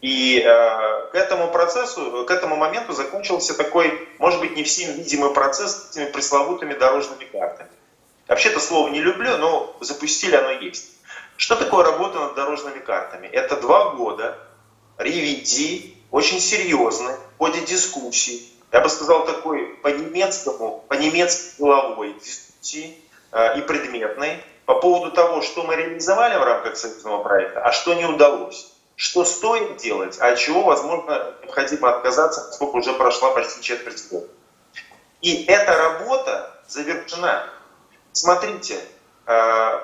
И 0.00 0.42
э, 0.44 1.06
к 1.12 1.14
этому 1.14 1.48
процессу, 1.52 2.24
к 2.26 2.30
этому 2.32 2.56
моменту 2.56 2.92
закончился 2.92 3.56
такой, 3.56 4.08
может 4.18 4.40
быть, 4.40 4.56
не 4.56 4.64
всем 4.64 4.94
видимый 4.94 5.32
процесс 5.32 5.76
с 5.76 5.90
этими 5.92 6.10
пресловутыми 6.10 6.74
дорожными 6.74 7.24
картами. 7.24 7.70
Вообще 8.26 8.48
это 8.48 8.58
слово 8.58 8.88
не 8.88 9.00
люблю, 9.00 9.36
но 9.36 9.76
запустили 9.80 10.34
оно 10.34 10.50
есть. 10.50 10.91
Что 11.42 11.56
такое 11.56 11.84
работа 11.84 12.20
над 12.20 12.36
дорожными 12.36 12.78
картами? 12.78 13.26
Это 13.26 13.56
два 13.56 13.94
года 13.96 14.38
ревизии, 14.96 15.98
очень 16.12 16.38
серьезной, 16.38 17.14
в 17.14 17.38
ходе 17.38 17.62
дискуссий, 17.62 18.48
я 18.70 18.80
бы 18.80 18.88
сказал, 18.88 19.26
такой 19.26 19.74
по-немецкому, 19.82 20.84
по-немецки 20.86 21.60
головой 21.60 22.14
дискуссии 22.22 22.96
э, 23.32 23.58
и 23.58 23.62
предметной 23.62 24.44
по 24.66 24.76
поводу 24.76 25.10
того, 25.10 25.42
что 25.42 25.64
мы 25.64 25.74
реализовали 25.74 26.38
в 26.38 26.44
рамках 26.44 26.76
союзного 26.76 27.24
проекта, 27.24 27.60
а 27.64 27.72
что 27.72 27.94
не 27.94 28.04
удалось. 28.04 28.72
Что 28.94 29.24
стоит 29.24 29.78
делать, 29.78 30.20
а 30.20 30.28
от 30.28 30.38
чего, 30.38 30.62
возможно, 30.62 31.34
необходимо 31.42 31.90
отказаться, 31.90 32.42
поскольку 32.42 32.78
уже 32.78 32.92
прошла 32.92 33.32
почти 33.32 33.60
четверть 33.62 34.08
года. 34.10 34.28
И 35.22 35.44
эта 35.46 35.76
работа 35.76 36.54
завершена. 36.68 37.50
Смотрите, 38.12 38.78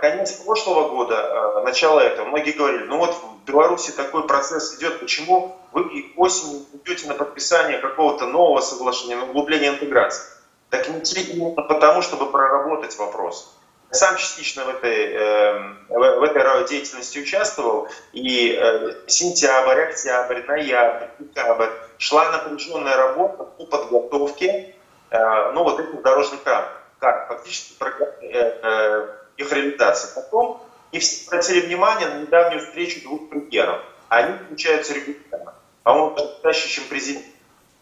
конец 0.01 0.33
прошлого 0.33 0.89
года, 0.89 1.15
э, 1.15 1.63
начало 1.65 2.01
этого, 2.01 2.27
многие 2.27 2.53
говорили, 2.53 2.85
ну 2.85 2.99
вот 2.99 3.15
в 3.15 3.45
Беларуси 3.47 3.93
такой 3.93 4.27
процесс 4.27 4.77
идет, 4.79 4.99
почему 4.99 5.57
вы 5.73 6.13
осенью 6.17 6.65
идете 6.73 7.07
на 7.07 7.15
подписание 7.15 7.79
какого-то 7.79 8.27
нового 8.27 8.61
соглашения, 8.61 9.17
на 9.17 9.25
углубление 9.25 9.71
интеграции? 9.71 10.25
Так 10.71 10.89
не 10.89 11.23
именно 11.23 11.63
потому, 11.63 12.03
чтобы 12.03 12.31
проработать 12.31 12.99
вопрос. 12.99 13.55
Я 13.91 13.97
сам 13.97 14.17
частично 14.17 14.65
в 14.65 14.69
этой, 14.71 15.15
эм, 15.15 15.79
в 15.89 16.23
этой 16.23 16.69
деятельности 16.69 17.21
участвовал, 17.21 17.89
и 18.13 18.53
э, 18.53 18.93
сентябрь, 19.07 19.83
октябрь, 19.83 20.43
ноябрь, 20.47 21.07
декабрь 21.21 21.71
шла 21.97 22.31
напряженная 22.33 22.97
работа 22.97 23.45
по 23.45 23.65
подготовке 23.65 24.75
ну, 25.11 25.65
вот 25.65 25.81
этих 25.81 26.03
дорожных 26.03 26.43
карт. 26.43 26.69
Фактически 27.01 27.73
их 29.39 29.53
реализации. 29.53 30.15
Потом 30.15 30.63
не 30.93 30.99
все 30.99 31.27
обратили 31.29 31.61
внимание 31.61 32.09
на 32.09 32.21
недавнюю 32.21 32.61
встречу 32.65 33.03
двух 33.03 33.29
премьеров. 33.31 33.81
Они 34.09 34.37
включаются 34.37 34.95
регулярно. 34.95 35.55
По-моему, 35.83 36.17
чаще, 36.43 36.69
чем 36.69 36.85
президент. 36.89 37.25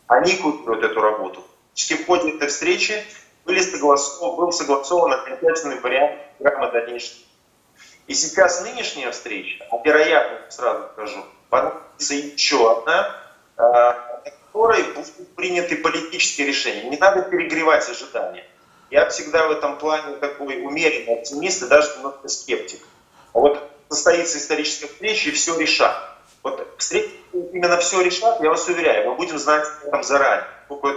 Они 0.07 0.37
курируют 0.37 0.85
эту 0.85 1.01
работу. 1.01 1.45
В 1.75 2.07
ходе 2.07 2.31
этой 2.31 2.49
встречи 2.49 3.05
были 3.45 3.61
согласован, 3.61 4.37
был 4.37 4.53
согласован 4.53 5.13
окончательный 5.13 5.81
вариант 5.81 6.21
программы 6.39 6.73
дальнейшего. 6.73 7.21
И 8.07 8.15
сейчас 8.15 8.63
нынешняя 8.63 9.11
встреча, 9.11 9.65
а 9.71 9.79
вероятно, 9.85 10.39
сразу 10.51 10.89
скажу, 10.93 11.25
понадобится 11.51 12.15
еще 12.15 12.79
одна, 12.79 13.17
на 13.57 14.21
которой 14.23 14.83
будут 14.95 15.35
приняты 15.35 15.77
политические 15.77 16.47
решения. 16.47 16.89
Не 16.89 16.97
надо 16.97 17.23
перегревать 17.23 17.89
ожидания. 17.89 18.45
Я 18.91 19.09
всегда 19.09 19.49
в 19.49 19.51
этом 19.51 19.79
плане 19.79 20.17
такой 20.17 20.63
умеренный 20.63 21.19
оптимист 21.19 21.63
и 21.63 21.69
даже 21.69 21.97
немного 21.97 22.29
скептик. 22.29 22.81
А 23.33 23.41
вот 23.41 23.63
состоится 23.89 24.39
историческая 24.39 24.87
встреча 24.87 25.31
и 25.31 25.33
все 25.33 25.59
решат. 25.59 25.97
Вот 26.43 26.67
встреча 26.79 27.11
именно 27.33 27.79
все 27.79 28.03
решат, 28.03 28.41
я 28.41 28.51
вас 28.51 28.69
уверяю, 28.69 29.11
мы 29.11 29.17
будем 29.17 29.39
знать 29.39 29.67
об 29.91 30.03
заранее, 30.03 30.47
сколько 30.67 30.95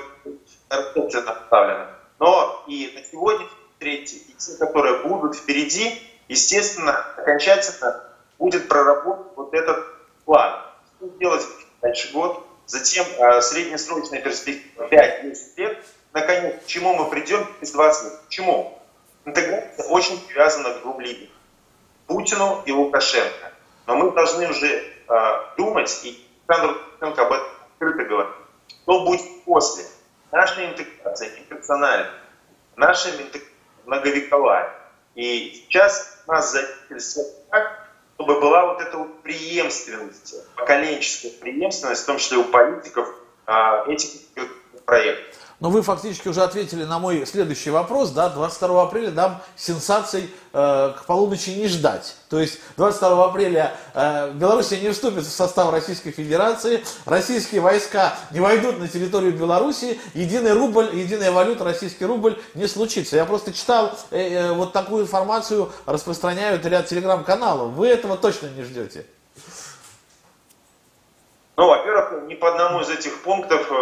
это 0.69 1.22
направлено. 1.22 1.88
Но 2.19 2.63
и 2.67 2.91
на 2.96 3.03
сегодня 3.03 3.48
встречи, 3.74 4.15
и 4.15 4.34
те, 4.38 4.58
которые 4.58 5.00
будут 5.00 5.36
впереди, 5.36 6.01
естественно, 6.27 7.05
окончательно 7.17 8.03
будет 8.38 8.67
проработан 8.67 9.25
вот 9.36 9.53
этот 9.53 9.86
план. 10.25 10.62
Что 10.98 11.10
делать 11.17 11.46
дальше 11.81 12.12
год, 12.13 12.46
затем 12.65 13.05
э, 13.17 13.41
среднесрочная 13.41 14.22
перспектива 14.22 14.88
5-10 14.88 15.34
лет, 15.58 15.86
наконец, 16.13 16.63
к 16.63 16.68
чему 16.68 16.96
мы 16.96 17.10
придем 17.10 17.46
через 17.60 17.72
20 17.72 18.04
лет. 18.04 18.20
К 18.25 18.30
чему? 18.30 18.80
Интеграция 19.25 19.86
очень 19.88 20.20
привязана 20.28 20.74
к 20.74 21.00
лидерам. 21.00 21.34
Путину 22.08 22.63
и 22.66 22.72
Лукашенко. 22.72 23.54
Но 23.86 23.96
мы 23.96 24.12
должны 24.12 24.50
уже 24.50 24.68
э, 24.68 25.42
думать, 25.58 26.00
и 26.04 26.25
Александр 26.48 26.80
Лукашенко 27.00 27.22
об 27.22 27.34
этом 27.34 27.48
открыто 27.74 28.04
говорит, 28.06 28.34
что 28.84 29.06
будет 29.06 29.44
после. 29.46 29.86
Наша 30.32 30.66
интеграция 30.66 31.30
неперсональная, 31.38 32.12
наша 32.75 33.10
интеграция 33.12 33.50
многовековая. 33.86 34.74
И 35.16 35.66
сейчас 35.66 36.24
нас 36.28 36.51
задействовали 36.51 37.30
так, 37.50 37.89
чтобы 38.16 38.39
была 38.39 38.68
вот 38.68 38.82
эта 38.82 38.98
вот 38.98 39.22
преемственность, 39.24 40.36
поколенческая 40.56 41.32
преемственность, 41.32 42.04
в 42.04 42.06
том 42.06 42.18
числе 42.18 42.38
у 42.38 42.46
политиков, 42.46 43.13
э, 43.48 43.84
этих 43.88 44.22
проектов. 44.86 45.28
Но 45.60 45.70
вы 45.70 45.82
фактически 45.82 46.30
уже 46.30 46.42
ответили 46.42 46.86
на 46.86 47.00
мой 47.00 47.25
следующий 47.25 47.70
вопрос, 47.70 48.12
да, 48.12 48.30
22 48.30 48.84
апреля 48.84 49.12
нам 49.12 49.42
сенсаций 49.58 50.34
э, 50.54 50.94
к 50.98 51.06
полуночи 51.06 51.50
не 51.50 51.68
ждать. 51.68 52.16
То 52.30 52.39
есть 52.39 52.60
22 52.78 53.25
апреля 53.25 53.75
э, 53.94 54.32
Белоруссия 54.32 54.80
не 54.80 54.92
вступит 54.92 55.24
в 55.24 55.32
состав 55.32 55.70
Российской 55.72 56.12
Федерации, 56.12 56.84
российские 57.06 57.60
войска 57.60 58.13
не 58.32 58.39
войдут 58.39 58.80
на 58.80 58.88
территорию 58.88 59.34
Белоруссии, 59.34 60.00
единый 60.13 60.54
рубль, 60.54 60.96
единая 60.96 61.32
валюта, 61.32 61.66
российский 61.66 62.06
рубль 62.06 62.39
не 62.54 62.68
случится. 62.68 63.18
Я 63.18 63.25
просто 63.25 63.51
читал, 63.51 63.92
э, 64.12 64.30
э, 64.30 64.54
вот 64.54 64.72
такую 64.72 65.04
информацию 65.04 65.70
распространяют 65.86 66.66
ряд 66.66 66.88
телеграм-каналов. 66.88 67.74
Вы 67.74 67.88
этого 67.88 68.16
точно 68.16 68.48
не 68.48 68.63
ждете? 68.63 69.06
Ну, 71.58 71.68
во-первых, 71.68 72.09
ни 72.29 72.36
по 72.36 72.50
одному 72.50 72.81
из 72.81 72.89
этих 72.89 73.21
пунктов 73.24 73.71
э, 73.71 73.75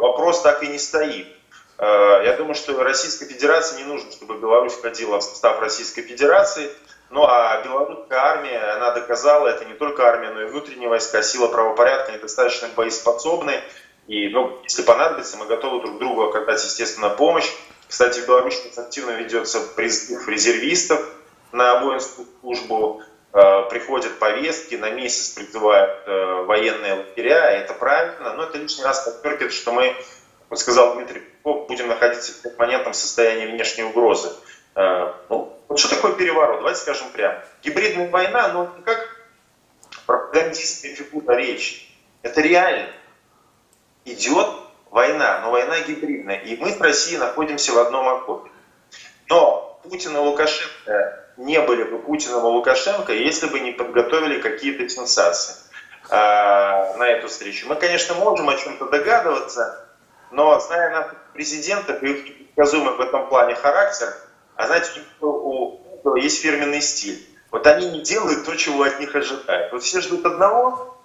вопрос 0.00 0.40
так 0.40 0.62
и 0.62 0.68
не 0.68 0.78
стоит. 0.78 1.28
Э, 1.78 2.22
я 2.24 2.34
думаю, 2.36 2.54
что 2.54 2.82
Российской 2.82 3.26
Федерации 3.26 3.76
не 3.76 3.84
нужно, 3.84 4.10
чтобы 4.10 4.38
Беларусь 4.38 4.72
входила 4.72 5.18
в 5.18 5.22
состав 5.22 5.60
Российской 5.60 6.02
Федерации. 6.02 6.70
Ну 7.10 7.24
а 7.24 7.60
белорусская 7.62 8.18
армия, 8.18 8.58
она 8.76 8.92
доказала, 8.92 9.48
это 9.48 9.66
не 9.66 9.74
только 9.74 10.08
армия, 10.08 10.30
но 10.30 10.42
и 10.42 10.46
внутренние 10.46 10.88
войска, 10.88 11.22
сила 11.22 11.48
правопорядка, 11.48 12.12
они 12.12 12.20
достаточно 12.20 12.68
боеспособны. 12.74 13.60
И, 14.06 14.28
ну, 14.28 14.58
если 14.64 14.82
понадобится, 14.82 15.36
мы 15.36 15.46
готовы 15.46 15.82
друг 15.82 15.98
другу 15.98 16.22
оказать, 16.22 16.64
естественно, 16.64 17.10
помощь. 17.10 17.50
Кстати, 17.86 18.20
в 18.20 18.26
Беларуси 18.26 18.72
активно 18.76 19.10
ведется 19.10 19.60
призыв 19.76 20.26
резервистов 20.26 21.00
на 21.52 21.80
воинскую 21.80 22.26
службу. 22.40 23.02
Э, 23.32 23.68
приходят 23.70 24.18
повестки, 24.18 24.74
на 24.74 24.90
месяц 24.90 25.28
призывают 25.30 26.02
э, 26.06 26.42
военные 26.46 26.94
лагеря, 26.94 27.50
это 27.50 27.74
правильно, 27.74 28.34
но 28.34 28.42
это 28.42 28.58
лишний 28.58 28.82
раз 28.82 29.04
подчеркивает, 29.04 29.52
что 29.52 29.70
мы, 29.72 29.94
как 30.48 30.58
сказал 30.58 30.94
Дмитрий 30.94 31.20
Песков, 31.20 31.68
будем 31.68 31.86
находиться 31.86 32.32
в 32.32 32.42
перманентном 32.42 32.92
состоянии 32.92 33.46
внешней 33.46 33.84
угрозы. 33.84 34.32
Э, 34.74 35.12
ну, 35.28 35.56
вот 35.68 35.78
что 35.78 35.94
такое 35.94 36.14
переворот? 36.14 36.58
Давайте 36.58 36.80
скажем 36.80 37.08
прямо. 37.10 37.40
Гибридная 37.62 38.10
война, 38.10 38.48
но 38.48 38.74
не 38.76 38.82
как 38.82 39.08
пропагандистская 40.06 40.96
фигура 40.96 41.34
речи. 41.34 41.88
Это 42.22 42.40
реально. 42.40 42.88
Идет 44.06 44.48
война, 44.90 45.38
но 45.42 45.52
война 45.52 45.78
гибридная. 45.82 46.40
И 46.40 46.56
мы 46.56 46.72
в 46.72 46.80
России 46.80 47.16
находимся 47.16 47.72
в 47.74 47.78
одном 47.78 48.08
окопе. 48.08 48.50
Но 49.28 49.78
Путин 49.84 50.16
и 50.16 50.18
Лукашенко 50.18 51.29
не 51.40 51.58
были 51.60 51.84
бы 51.84 51.98
Путиным 51.98 52.40
и 52.40 52.50
Лукашенко, 52.50 53.12
если 53.12 53.46
бы 53.46 53.60
не 53.60 53.72
подготовили 53.72 54.40
какие-то 54.40 54.86
сенсации 54.88 55.54
э, 56.10 56.14
на 56.96 57.08
эту 57.08 57.28
встречу. 57.28 57.66
Мы, 57.66 57.76
конечно, 57.76 58.14
можем 58.14 58.48
о 58.50 58.56
чем-то 58.56 58.86
догадываться, 58.86 59.88
но 60.30 60.60
зная 60.60 60.90
наших 60.90 61.16
президентов 61.32 62.02
и 62.02 62.10
их 62.10 62.24
непредсказуемый 62.24 62.94
в 62.94 63.00
этом 63.00 63.28
плане 63.28 63.54
характер, 63.54 64.14
а 64.56 64.66
знаете, 64.66 65.00
у 65.22 65.80
этого 65.98 66.16
есть 66.16 66.42
фирменный 66.42 66.82
стиль. 66.82 67.26
Вот 67.50 67.66
они 67.66 67.90
не 67.90 68.02
делают 68.02 68.44
то, 68.44 68.54
чего 68.54 68.82
от 68.82 69.00
них 69.00 69.14
ожидают. 69.16 69.72
Вот 69.72 69.82
все 69.82 70.02
ждут 70.02 70.26
одного, 70.26 70.98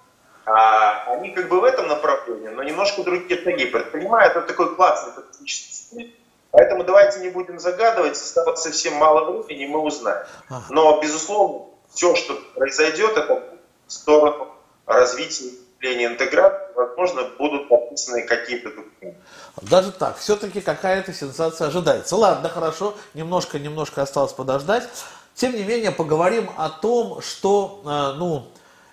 а 0.44 1.14
они 1.14 1.30
как 1.30 1.48
бы 1.48 1.60
в 1.60 1.64
этом 1.64 1.88
направлении, 1.88 2.48
но 2.48 2.62
немножко 2.62 3.02
другие 3.02 3.42
шаги 3.42 3.64
предпринимают. 3.64 4.36
Это 4.36 4.46
такой 4.46 4.76
классный 4.76 5.14
тактический 5.14 5.72
стиль. 5.72 6.25
Поэтому 6.50 6.84
давайте 6.84 7.20
не 7.20 7.28
будем 7.28 7.58
загадывать, 7.58 8.12
осталось 8.12 8.60
совсем 8.60 8.94
мало 8.94 9.42
времени, 9.42 9.66
мы 9.66 9.80
узнаем. 9.80 10.24
Но, 10.70 11.00
безусловно, 11.00 11.66
все, 11.92 12.14
что 12.14 12.34
произойдет, 12.54 13.16
это 13.16 13.42
в 13.86 13.92
сторону 13.92 14.48
развития 14.86 15.50
и 15.80 16.04
интеграции, 16.04 16.72
возможно, 16.74 17.22
будут 17.38 17.68
подписаны 17.68 18.22
какие-то 18.22 18.70
документы. 18.70 19.20
Даже 19.62 19.92
так, 19.92 20.16
все-таки 20.18 20.60
какая-то 20.60 21.12
сенсация 21.12 21.68
ожидается. 21.68 22.16
Ладно, 22.16 22.48
хорошо, 22.48 22.94
немножко-немножко 23.14 24.02
осталось 24.02 24.32
подождать. 24.32 24.88
Тем 25.34 25.54
не 25.54 25.64
менее, 25.64 25.90
поговорим 25.90 26.50
о 26.56 26.70
том, 26.70 27.20
что, 27.20 27.82
э, 27.84 28.18
ну, 28.18 28.46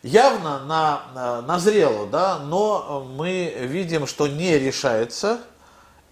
явно 0.03 0.59
на, 0.65 1.03
э, 1.15 1.41
назрело, 1.47 2.05
да, 2.05 2.39
но 2.39 3.05
мы 3.15 3.53
видим, 3.57 4.05
что 4.05 4.27
не 4.27 4.59
решается 4.59 5.39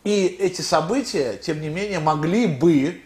и 0.03 0.25
эти 0.39 0.61
события, 0.61 1.37
тем 1.37 1.61
не 1.61 1.69
менее, 1.69 1.99
могли 1.99 2.47
бы 2.47 3.01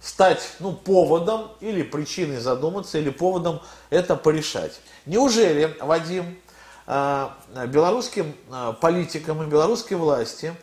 стать 0.00 0.42
ну, 0.60 0.72
поводом 0.72 1.50
или 1.60 1.82
причиной 1.82 2.38
задуматься, 2.38 2.98
или 2.98 3.10
поводом 3.10 3.60
это 3.88 4.16
порешать. 4.16 4.80
Неужели, 5.06 5.74
Вадим, 5.80 6.38
э, 6.86 7.28
белорусским 7.68 8.34
э, 8.50 8.74
политикам 8.80 9.42
и 9.42 9.46
белорусской 9.46 9.96
власти 9.96 10.54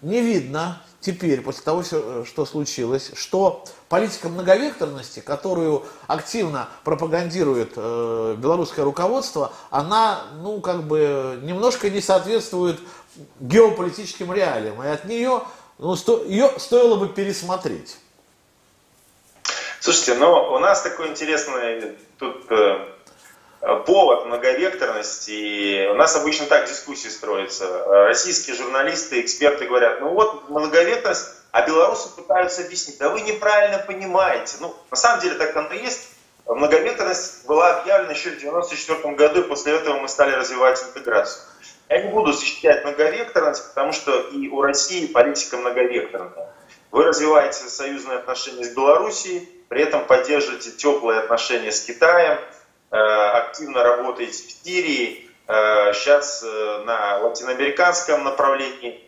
не 0.00 0.20
видно 0.20 0.80
теперь, 1.00 1.40
после 1.40 1.62
того, 1.62 1.82
что 1.82 2.46
случилось, 2.46 3.10
что 3.14 3.64
политика 3.88 4.28
многовекторности, 4.28 5.20
которую 5.20 5.84
активно 6.06 6.68
пропагандирует 6.82 7.72
э, 7.76 8.36
белорусское 8.38 8.84
руководство, 8.84 9.52
она, 9.70 10.22
ну, 10.40 10.60
как 10.60 10.84
бы, 10.84 11.38
немножко 11.42 11.90
не 11.90 12.00
соответствует 12.00 12.80
геополитическим 13.40 14.32
реалиям, 14.32 14.82
и 14.82 14.88
от 14.88 15.04
нее 15.04 15.42
ну, 15.78 15.96
сто, 15.96 16.22
ее 16.24 16.50
стоило 16.58 16.96
бы 16.96 17.08
пересмотреть. 17.08 17.96
Слушайте, 19.80 20.14
ну 20.14 20.32
у 20.32 20.58
нас 20.58 20.82
такой 20.82 21.08
интересный 21.08 21.96
тут 22.18 22.50
э, 22.50 22.86
повод 23.86 24.26
многовекторности, 24.26 25.30
и 25.30 25.86
у 25.88 25.94
нас 25.94 26.16
обычно 26.16 26.46
так 26.46 26.68
дискуссии 26.68 27.08
строятся. 27.08 27.84
Российские 28.06 28.56
журналисты, 28.56 29.20
эксперты 29.20 29.66
говорят, 29.66 30.00
ну 30.00 30.10
вот 30.10 30.48
многовекторность, 30.48 31.26
а 31.50 31.66
белорусы 31.66 32.08
пытаются 32.16 32.62
объяснить, 32.62 32.98
да 32.98 33.10
вы 33.10 33.20
неправильно 33.20 33.78
понимаете. 33.78 34.56
Ну, 34.60 34.74
на 34.90 34.96
самом 34.96 35.20
деле 35.20 35.34
так 35.36 35.54
оно 35.56 35.72
и 35.72 35.82
есть. 35.82 36.08
Многовекторность 36.46 37.46
была 37.46 37.78
объявлена 37.78 38.12
еще 38.12 38.30
в 38.30 38.36
1994 38.36 39.14
году, 39.14 39.40
и 39.40 39.48
после 39.48 39.74
этого 39.74 39.98
мы 39.98 40.08
стали 40.08 40.32
развивать 40.32 40.82
интеграцию. 40.82 41.42
Я 41.88 42.02
не 42.02 42.10
буду 42.10 42.32
защищать 42.32 42.84
многовекторность, 42.84 43.68
потому 43.68 43.92
что 43.92 44.18
и 44.30 44.48
у 44.48 44.62
России 44.62 45.06
политика 45.06 45.56
многовекторная. 45.56 46.48
Вы 46.90 47.04
развиваете 47.04 47.68
союзные 47.68 48.18
отношения 48.18 48.64
с 48.64 48.74
Белоруссией, 48.74 49.48
при 49.68 49.82
этом 49.82 50.04
поддерживаете 50.06 50.70
теплые 50.70 51.20
отношения 51.20 51.72
с 51.72 51.84
Китаем, 51.84 52.38
э, 52.90 52.96
активно 52.96 53.82
работаете 53.82 54.32
в 54.32 54.64
Сирии, 54.64 55.28
сейчас 55.46 56.42
э, 56.42 56.46
э, 56.46 56.84
на 56.84 57.18
латиноамериканском 57.18 58.24
направлении 58.24 59.00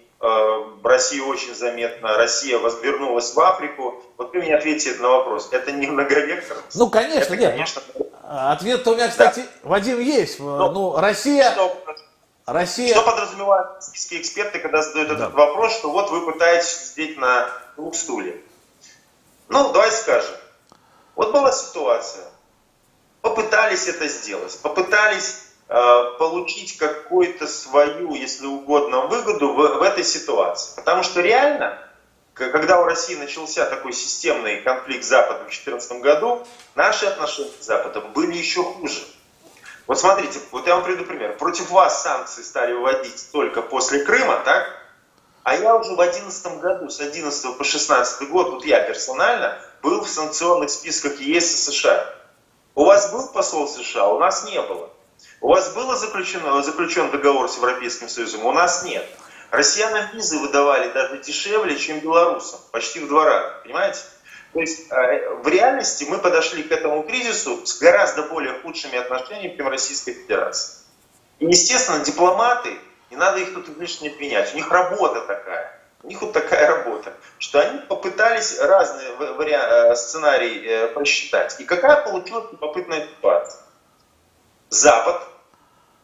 Россия 0.82 1.22
очень 1.22 1.54
заметна, 1.54 2.16
Россия 2.16 2.58
возвернулась 2.58 3.34
в 3.34 3.40
Африку. 3.40 4.02
Вот 4.16 4.32
вы 4.32 4.40
мне 4.40 4.56
ответите 4.56 4.98
на 4.98 5.10
вопрос, 5.10 5.50
это 5.52 5.72
не 5.72 5.86
многовекторность? 5.86 6.74
Ну, 6.74 6.88
конечно, 6.88 7.34
это, 7.34 7.36
нет. 7.36 7.52
Конечно... 7.52 7.82
Ответ 8.28 8.86
у 8.88 8.94
меня, 8.94 9.08
кстати, 9.08 9.40
да. 9.40 9.68
Вадим, 9.68 10.00
есть. 10.00 10.40
Но, 10.40 10.72
ну, 10.72 10.96
Россия... 10.98 11.52
Что, 11.52 11.76
Россия... 12.46 12.94
Что 12.94 13.02
подразумевают 13.02 13.76
российские 13.76 14.20
эксперты, 14.20 14.60
когда 14.60 14.80
задают 14.80 15.08
да. 15.08 15.14
этот 15.16 15.34
вопрос, 15.34 15.72
что 15.72 15.90
вот 15.90 16.10
вы 16.10 16.30
пытаетесь 16.30 16.92
сидеть 16.92 17.18
на 17.18 17.50
двух 17.76 17.96
стульях? 17.96 18.36
Ну, 19.48 19.72
давайте 19.72 19.96
скажем. 19.96 20.34
Вот 21.16 21.32
была 21.32 21.50
ситуация. 21.50 22.24
Попытались 23.20 23.88
это 23.88 24.06
сделать. 24.06 24.56
Попытались 24.62 25.46
э, 25.68 26.04
получить 26.20 26.76
какую-то 26.76 27.48
свою, 27.48 28.14
если 28.14 28.46
угодно, 28.46 29.08
выгоду 29.08 29.52
в, 29.52 29.78
в 29.78 29.82
этой 29.82 30.04
ситуации. 30.04 30.76
Потому 30.76 31.02
что 31.02 31.20
реально, 31.20 31.76
когда 32.34 32.80
у 32.80 32.84
России 32.84 33.16
начался 33.16 33.66
такой 33.66 33.92
системный 33.92 34.60
конфликт 34.60 35.04
с 35.04 35.08
Западом 35.08 35.46
в 35.46 35.50
2014 35.50 36.00
году, 36.00 36.46
наши 36.76 37.06
отношения 37.06 37.50
с 37.60 37.66
Западом 37.66 38.12
были 38.12 38.36
еще 38.36 38.62
хуже. 38.62 39.02
Вот 39.86 40.00
смотрите, 40.00 40.40
вот 40.50 40.66
я 40.66 40.74
вам 40.74 40.84
приведу 40.84 41.04
пример. 41.04 41.36
Против 41.36 41.70
вас 41.70 42.02
санкции 42.02 42.42
стали 42.42 42.72
вводить 42.72 43.28
только 43.32 43.62
после 43.62 44.00
Крыма, 44.00 44.40
так? 44.44 44.66
А 45.44 45.54
я 45.54 45.76
уже 45.76 45.92
в 45.92 45.96
2011 45.96 46.60
году, 46.60 46.90
с 46.90 47.00
11 47.00 47.56
по 47.56 47.62
16 47.62 48.28
год, 48.30 48.50
вот 48.50 48.64
я 48.64 48.80
персонально, 48.82 49.60
был 49.82 50.00
в 50.00 50.08
санкционных 50.08 50.70
списках 50.70 51.20
ЕС 51.20 51.54
и 51.54 51.70
США. 51.70 52.12
У 52.74 52.84
вас 52.84 53.12
был 53.12 53.28
посол 53.28 53.68
США? 53.68 54.08
У 54.08 54.18
нас 54.18 54.44
не 54.44 54.60
было. 54.60 54.90
У 55.40 55.48
вас 55.48 55.72
было 55.72 55.94
заключено, 55.94 56.60
заключен 56.62 57.10
договор 57.12 57.48
с 57.48 57.56
Европейским 57.56 58.08
Союзом? 58.08 58.44
У 58.44 58.52
нас 58.52 58.82
нет. 58.82 59.06
Россиянам 59.52 60.10
визы 60.12 60.38
выдавали 60.38 60.90
даже 60.90 61.18
дешевле, 61.18 61.78
чем 61.78 62.00
белорусам. 62.00 62.58
Почти 62.72 62.98
в 62.98 63.08
два 63.08 63.24
раза. 63.24 63.54
Понимаете? 63.62 64.00
То 64.56 64.62
есть 64.62 64.90
э, 64.90 65.34
в 65.42 65.48
реальности 65.48 66.06
мы 66.08 66.16
подошли 66.16 66.62
к 66.62 66.72
этому 66.72 67.02
кризису 67.02 67.66
с 67.66 67.78
гораздо 67.78 68.22
более 68.22 68.54
худшими 68.60 68.96
отношениями, 68.96 69.54
чем 69.54 69.68
Российская 69.68 70.14
Федерация. 70.14 70.78
И, 71.40 71.44
естественно, 71.44 72.02
дипломаты, 72.02 72.70
не 73.10 73.18
надо 73.18 73.40
их 73.40 73.52
тут 73.52 73.68
лишнее 73.76 74.14
обвинять, 74.14 74.54
у 74.54 74.56
них 74.56 74.70
работа 74.72 75.20
такая. 75.26 75.78
У 76.02 76.08
них 76.08 76.22
вот 76.22 76.32
такая 76.32 76.68
работа, 76.68 77.12
что 77.38 77.60
они 77.60 77.80
попытались 77.80 78.58
разные 78.58 79.12
варианты, 79.16 79.92
э, 79.92 79.94
сценарии 79.94 80.64
э, 80.64 80.86
просчитать. 80.88 81.60
И 81.60 81.64
какая 81.64 82.02
получилась 82.02 82.50
любопытная 82.50 83.06
ситуация? 83.06 83.60
Запад 84.70 85.20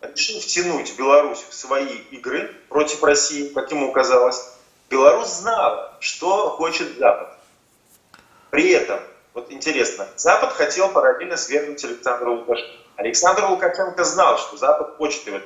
решил 0.03 0.39
втянуть 0.41 0.95
Беларусь 0.99 1.43
в 1.49 1.55
свои 1.55 1.97
игры 2.11 2.55
против 2.69 3.03
России, 3.03 3.49
как 3.49 3.71
ему 3.71 3.93
казалось, 3.93 4.59
Беларусь 4.91 5.29
знала, 5.29 5.97
что 6.01 6.51
хочет 6.51 6.99
Запад. 6.99 7.39
При 8.53 8.71
этом, 8.73 9.01
вот 9.33 9.51
интересно, 9.51 10.07
Запад 10.17 10.53
хотел 10.53 10.91
параллельно 10.91 11.39
свергнуть 11.39 11.83
Александра 11.85 12.29
Лукашенко. 12.29 12.71
Александр 12.97 13.47
Лукашенко 13.47 14.05
знал, 14.05 14.37
что 14.37 14.59
Запад 14.59 14.99
хочет 14.99 15.27
его. 15.27 15.39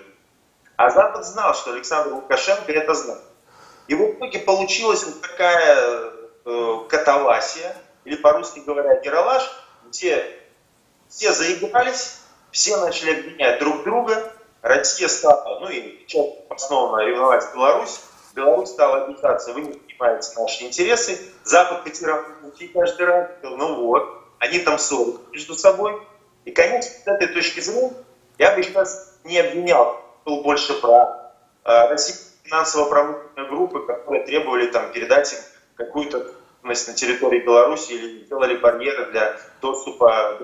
А 0.75 0.91
Запад 0.91 1.25
знал, 1.25 1.55
что 1.55 1.71
Александр 1.71 2.15
Лукашенко 2.15 2.73
это 2.73 2.95
знал. 2.95 3.19
И 3.87 3.95
в 3.95 4.03
итоге 4.11 4.41
получилась 4.41 5.05
вот 5.05 5.21
такая 5.21 6.11
э, 6.45 6.77
катавасия, 6.89 7.77
или 8.05 8.17
по-русски 8.17 8.59
говоря, 8.67 9.01
гералаш, 9.01 9.49
где 9.87 10.27
все 11.09 11.31
заигрались, 11.31 12.19
все 12.51 12.77
начали 12.79 13.21
обвинять 13.21 13.61
друг 13.61 13.85
друга, 13.85 14.33
Россия 14.63 15.07
стала, 15.07 15.61
ну 15.61 15.69
и 15.69 16.05
часто 16.09 16.43
основно 16.51 17.05
ревновать 17.05 17.55
Беларусь, 17.55 18.01
Беларусь 18.35 18.71
стала 18.71 19.05
обижаться, 19.05 19.53
вы 19.53 19.61
не 19.61 19.75
понимаете 19.75 20.33
наши 20.37 20.65
интересы, 20.65 21.19
Запад 21.45 21.85
потирал 21.85 22.21
руки 22.57 22.69
каждый 22.69 23.07
раз, 23.07 23.29
ну 23.43 23.87
вот, 23.87 24.25
они 24.39 24.59
там 24.61 24.79
ссорят 24.79 25.33
между 25.33 25.55
собой. 25.55 26.01
И, 26.45 26.51
конечно, 26.51 26.91
с 26.91 27.07
этой 27.07 27.29
точки 27.29 27.61
зрения 27.61 27.93
я 28.39 28.55
бы 28.55 28.63
сейчас 28.63 29.19
не 29.25 29.39
обвинял, 29.39 30.01
был 30.25 30.43
больше 30.43 30.81
про 30.81 31.33
э, 31.65 31.89
российские 31.89 32.27
финансово-промышленные 32.45 33.49
группы, 33.49 33.81
которые 33.87 34.25
требовали 34.25 34.69
там 34.69 34.93
передать 34.93 35.33
им 35.33 35.39
какую-то 35.77 36.33
на 36.63 36.75
территории 36.75 37.41
Беларуси 37.41 37.93
или 37.93 38.25
делали 38.25 38.57
барьеры 38.57 39.13
для 39.13 39.37
доступа 39.61 40.41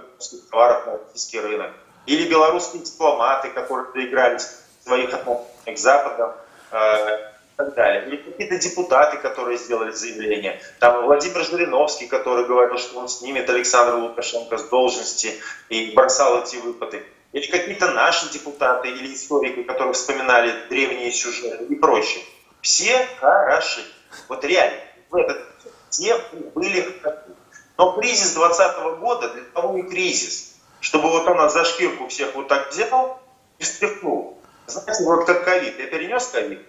товаров 0.51 0.87
на 0.87 0.99
российский 0.99 1.41
рынок. 1.41 1.73
Или 2.07 2.29
белорусские 2.29 2.83
дипломаты, 2.83 3.51
которые 3.51 3.93
доигрались 3.93 4.49
в 4.81 4.85
своих 4.85 5.13
отношениях 5.13 5.79
с 5.79 5.81
Западом 5.81 6.33
и 6.73 7.32
так 7.65 7.75
далее. 7.75 8.07
Или 8.07 8.17
какие-то 8.17 8.59
депутаты, 8.59 9.19
которые 9.19 9.59
сделали 9.59 9.93
заявление. 9.93 10.61
Там 10.79 11.05
Владимир 11.05 11.45
Жириновский, 11.45 12.07
который 12.07 12.47
говорил, 12.47 12.79
что 12.79 12.99
он 12.99 13.09
снимет 13.09 13.49
Александра 13.51 13.97
Лукашенко 13.97 14.59
с 14.59 14.69
должности 14.69 15.41
и 15.69 15.93
бросал 15.95 16.43
эти 16.43 16.57
выпады. 16.57 17.03
Или 17.33 17.47
какие-то 17.47 17.91
наши 17.93 18.31
депутаты 18.31 18.89
или 18.89 19.15
историки, 19.15 19.63
которые 19.63 19.95
вспоминали 19.95 20.53
древние 20.69 21.11
сюжеты 21.13 21.65
и 21.65 21.75
прочее. 21.75 22.23
Все 22.61 23.07
хороши. 23.21 23.83
Вот 24.29 24.45
реально, 24.45 24.79
в 25.11 25.17
этот 25.17 25.43
все 25.89 26.19
были 26.55 26.87
Но 27.79 27.93
кризис 27.93 28.35
2020 28.35 29.01
года 29.01 29.29
для 29.31 29.43
того 29.45 29.79
и 29.79 29.83
кризис– 29.83 30.51
чтобы 30.83 31.11
вот 31.11 31.27
он 31.29 31.49
за 31.49 31.65
шкирку 31.65 32.09
всех 32.09 32.35
вот 32.35 32.49
так 32.49 32.71
взял 32.71 33.21
и 33.59 33.65
стряхнул. 33.65 34.39
Знаете, 34.67 35.05
вот 35.05 35.25
как 35.25 35.45
ковид. 35.45 35.79
Я 35.79 35.87
перенес 35.87 36.27
ковид, 36.27 36.61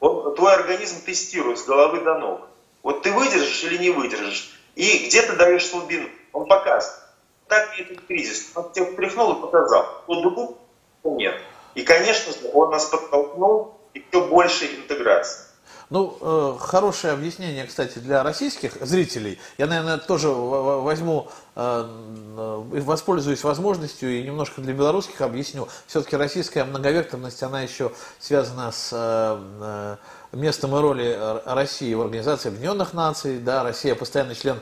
он, 0.00 0.34
твой 0.34 0.54
организм 0.54 1.04
тестирует 1.04 1.58
с 1.58 1.64
головы 1.64 2.00
до 2.00 2.18
ног. 2.18 2.40
Вот 2.82 3.02
ты 3.02 3.12
выдержишь 3.12 3.64
или 3.64 3.78
не 3.78 3.90
выдержишь. 3.90 4.58
И 4.74 5.06
где 5.06 5.22
ты 5.22 5.34
даешь 5.34 5.66
слабину, 5.66 6.08
он 6.32 6.46
показывает. 6.46 7.02
Так 7.48 7.78
и 7.78 7.82
этот 7.82 8.06
кризис. 8.06 8.52
Он 8.54 8.70
тебя 8.72 8.86
встряхнул 8.86 9.32
и 9.32 9.40
показал. 9.40 10.04
Вот 10.06 10.22
дубу 10.22 10.58
нет. 11.04 11.34
И, 11.74 11.82
конечно 11.82 12.32
же, 12.32 12.50
он 12.52 12.70
нас 12.70 12.86
подтолкнул 12.86 13.78
и 13.94 13.98
еще 14.00 14.24
больше 14.26 14.66
интеграции. 14.66 15.47
Ну, 15.90 16.18
э, 16.20 16.56
хорошее 16.60 17.14
объяснение, 17.14 17.64
кстати, 17.64 17.98
для 17.98 18.22
российских 18.22 18.74
зрителей. 18.84 19.38
Я, 19.56 19.66
наверное, 19.66 19.96
тоже 19.96 20.28
возьму, 20.28 21.28
э, 21.56 22.62
воспользуюсь 22.82 23.42
возможностью 23.42 24.10
и 24.10 24.22
немножко 24.22 24.60
для 24.60 24.74
белорусских 24.74 25.22
объясню. 25.22 25.66
Все-таки 25.86 26.16
российская 26.16 26.64
многовекторность, 26.64 27.42
она 27.42 27.62
еще 27.62 27.92
связана 28.20 28.70
с 28.70 28.90
э, 28.92 29.96
местом 30.32 30.76
и 30.76 30.80
роли 30.80 31.18
России 31.46 31.94
в 31.94 32.02
Организации 32.02 32.48
Объединенных 32.50 32.92
Наций. 32.92 33.38
Да, 33.38 33.62
Россия 33.62 33.94
постоянный 33.94 34.34
член 34.34 34.60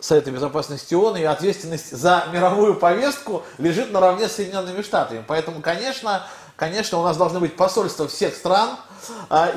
Совета 0.00 0.30
Безопасности 0.30 0.94
ООН, 0.94 1.18
и 1.18 1.24
ответственность 1.24 1.94
за 1.94 2.24
мировую 2.32 2.76
повестку 2.76 3.42
лежит 3.58 3.92
наравне 3.92 4.26
с 4.26 4.32
Соединенными 4.32 4.80
Штатами. 4.80 5.22
Поэтому, 5.28 5.60
конечно, 5.60 6.26
конечно, 6.56 6.98
у 6.98 7.04
нас 7.04 7.16
должны 7.18 7.40
быть 7.40 7.56
посольства 7.56 8.08
всех 8.08 8.34
стран, 8.34 8.78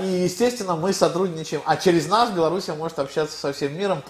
и, 0.01 0.05
естественно, 0.23 0.75
мы 0.75 0.93
сотрудничаем. 0.93 1.61
А 1.65 1.77
через 1.77 2.07
нас 2.07 2.31
Беларусь 2.31 2.67
может 2.69 2.99
общаться 2.99 3.37
со 3.37 3.53
всем 3.53 3.77
миром. 3.77 4.03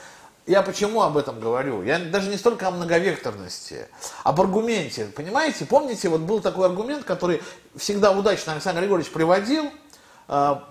Я 0.48 0.62
почему 0.62 1.02
об 1.02 1.18
этом 1.18 1.40
говорю? 1.40 1.82
Я 1.82 1.98
даже 1.98 2.30
не 2.30 2.38
столько 2.38 2.68
о 2.68 2.72
многовекторности, 2.72 3.88
об 4.24 4.40
аргументе. 4.40 5.06
Понимаете, 5.06 5.66
помните, 5.66 6.08
вот 6.08 6.22
был 6.22 6.40
такой 6.40 6.68
аргумент, 6.68 7.04
который 7.04 7.42
всегда 7.76 8.12
удачно 8.12 8.54
Александр 8.54 8.82
Григорьевич 8.82 9.12
приводил, 9.12 9.72
а, 10.28 10.68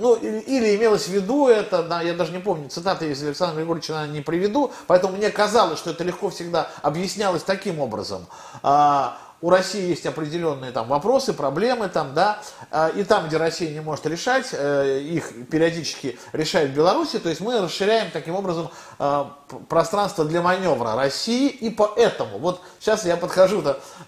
ну, 0.00 0.16
или, 0.16 0.74
имелось 0.76 1.06
в 1.06 1.12
виду 1.12 1.46
это, 1.46 1.84
да, 1.84 2.02
я 2.02 2.14
даже 2.14 2.32
не 2.32 2.40
помню, 2.40 2.68
цитаты 2.68 3.10
из 3.10 3.22
Александра 3.22 3.56
Григорьевича 3.56 3.92
наверное, 3.92 4.14
не 4.16 4.20
приведу, 4.20 4.72
поэтому 4.88 5.16
мне 5.16 5.30
казалось, 5.30 5.78
что 5.78 5.90
это 5.90 6.02
легко 6.02 6.28
всегда 6.30 6.68
объяснялось 6.82 7.44
таким 7.44 7.78
образом. 7.78 8.26
А, 8.64 9.16
у 9.40 9.50
России 9.50 9.88
есть 9.88 10.06
определенные 10.06 10.72
там 10.72 10.88
вопросы, 10.88 11.32
проблемы 11.32 11.88
там, 11.88 12.14
да, 12.14 12.40
а, 12.70 12.88
и 12.88 13.04
там, 13.04 13.28
где 13.28 13.36
Россия 13.36 13.70
не 13.70 13.80
может 13.80 14.06
решать, 14.06 14.48
э, 14.52 15.00
их 15.00 15.48
периодически 15.48 16.18
решает 16.32 16.72
Беларусь, 16.72 17.10
то 17.10 17.28
есть 17.28 17.40
мы 17.40 17.60
расширяем 17.60 18.10
таким 18.10 18.34
образом 18.34 18.70
а, 18.98 19.36
пространство 19.68 20.24
для 20.24 20.42
маневра 20.42 20.94
России, 20.94 21.48
и 21.48 21.70
поэтому, 21.70 22.38
вот 22.38 22.62
сейчас 22.80 23.04
я 23.04 23.16
подхожу 23.16 23.62